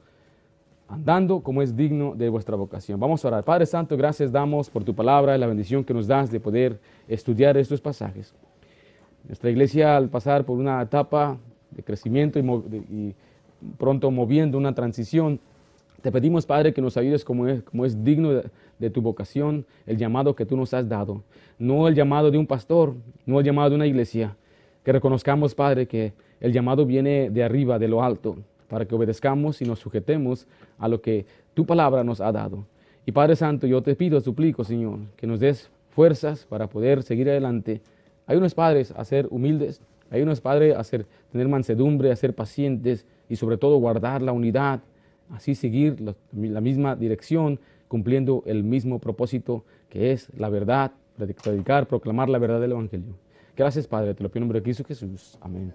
andando 0.86 1.40
como 1.40 1.62
es 1.62 1.74
digno 1.74 2.14
de 2.14 2.28
vuestra 2.28 2.56
vocación. 2.56 3.00
Vamos 3.00 3.24
a 3.24 3.28
orar. 3.28 3.44
Padre 3.44 3.64
Santo, 3.64 3.96
gracias 3.96 4.30
damos 4.30 4.68
por 4.68 4.84
tu 4.84 4.94
palabra 4.94 5.34
y 5.34 5.38
la 5.38 5.46
bendición 5.46 5.82
que 5.82 5.94
nos 5.94 6.06
das 6.06 6.30
de 6.30 6.40
poder 6.40 6.78
estudiar 7.08 7.56
estos 7.56 7.80
pasajes. 7.80 8.34
Nuestra 9.26 9.48
iglesia 9.48 9.96
al 9.96 10.10
pasar 10.10 10.44
por 10.44 10.58
una 10.58 10.82
etapa 10.82 11.38
de 11.74 11.82
crecimiento 11.82 12.38
y, 12.38 13.14
pronto 13.78 14.10
moviendo 14.10 14.58
una 14.58 14.74
transición, 14.74 15.40
te 16.02 16.12
pedimos, 16.12 16.44
Padre, 16.44 16.74
que 16.74 16.82
nos 16.82 16.98
ayudes 16.98 17.24
como 17.24 17.48
es, 17.48 17.62
como 17.62 17.86
es 17.86 18.04
digno 18.04 18.42
de, 18.78 18.90
tu 18.90 19.00
vocación, 19.00 19.64
el 19.86 19.96
llamado 19.96 20.36
que 20.36 20.44
tú 20.44 20.56
nos 20.56 20.74
has 20.74 20.86
dado. 20.86 21.22
No 21.58 21.88
el 21.88 21.94
llamado 21.94 22.30
de 22.30 22.36
un 22.36 22.46
pastor, 22.46 22.94
no 23.24 23.40
el 23.40 23.46
llamado 23.46 23.70
de 23.70 23.76
una 23.76 23.86
iglesia. 23.86 24.36
Que 24.84 24.92
reconozcamos, 24.92 25.54
Padre, 25.54 25.86
que 25.86 26.12
el 26.40 26.52
llamado 26.52 26.84
viene 26.84 27.30
de 27.30 27.42
arriba, 27.42 27.78
de 27.78 27.88
lo 27.88 28.02
alto, 28.02 28.36
para 28.68 28.84
que 28.84 28.94
obedezcamos 28.94 29.62
y 29.62 29.64
nos 29.64 29.78
sujetemos 29.78 30.46
a 30.78 30.88
lo 30.88 31.00
que 31.00 31.24
tu 31.54 31.64
palabra 31.64 32.04
nos 32.04 32.20
ha 32.20 32.30
dado. 32.32 32.66
Y 33.06 33.12
Padre 33.12 33.36
Santo, 33.36 33.66
yo 33.66 33.82
te 33.82 33.94
pido, 33.94 34.20
suplico, 34.20 34.62
Señor, 34.62 34.98
que 35.16 35.26
nos 35.26 35.40
des 35.40 35.70
fuerzas 35.90 36.44
para 36.44 36.68
poder 36.68 37.02
seguir 37.02 37.30
adelante. 37.30 37.80
Hay 38.26 38.36
unos 38.36 38.54
padres 38.54 38.92
a 38.96 39.04
ser 39.04 39.26
humildes, 39.30 39.80
hay 40.14 40.22
unos 40.22 40.40
padres 40.40 40.76
a 40.76 40.84
ser, 40.84 41.06
tener 41.32 41.48
mansedumbre, 41.48 42.12
a 42.12 42.16
ser 42.16 42.34
pacientes 42.34 43.04
y 43.28 43.36
sobre 43.36 43.56
todo 43.56 43.78
guardar 43.78 44.22
la 44.22 44.32
unidad, 44.32 44.80
así 45.30 45.54
seguir 45.54 46.00
la, 46.00 46.14
la 46.32 46.60
misma 46.60 46.94
dirección, 46.94 47.58
cumpliendo 47.88 48.42
el 48.46 48.64
mismo 48.64 48.98
propósito 48.98 49.64
que 49.88 50.12
es 50.12 50.28
la 50.36 50.48
verdad, 50.48 50.92
predicar, 51.16 51.86
proclamar 51.86 52.28
la 52.28 52.38
verdad 52.38 52.60
del 52.60 52.72
Evangelio. 52.72 53.14
Gracias, 53.56 53.86
Padre, 53.86 54.14
te 54.14 54.22
lo 54.22 54.28
pido 54.28 54.38
en 54.38 54.42
nombre 54.42 54.60
de 54.60 54.64
Cristo 54.64 54.84
Jesús. 54.84 55.38
Amén. 55.40 55.72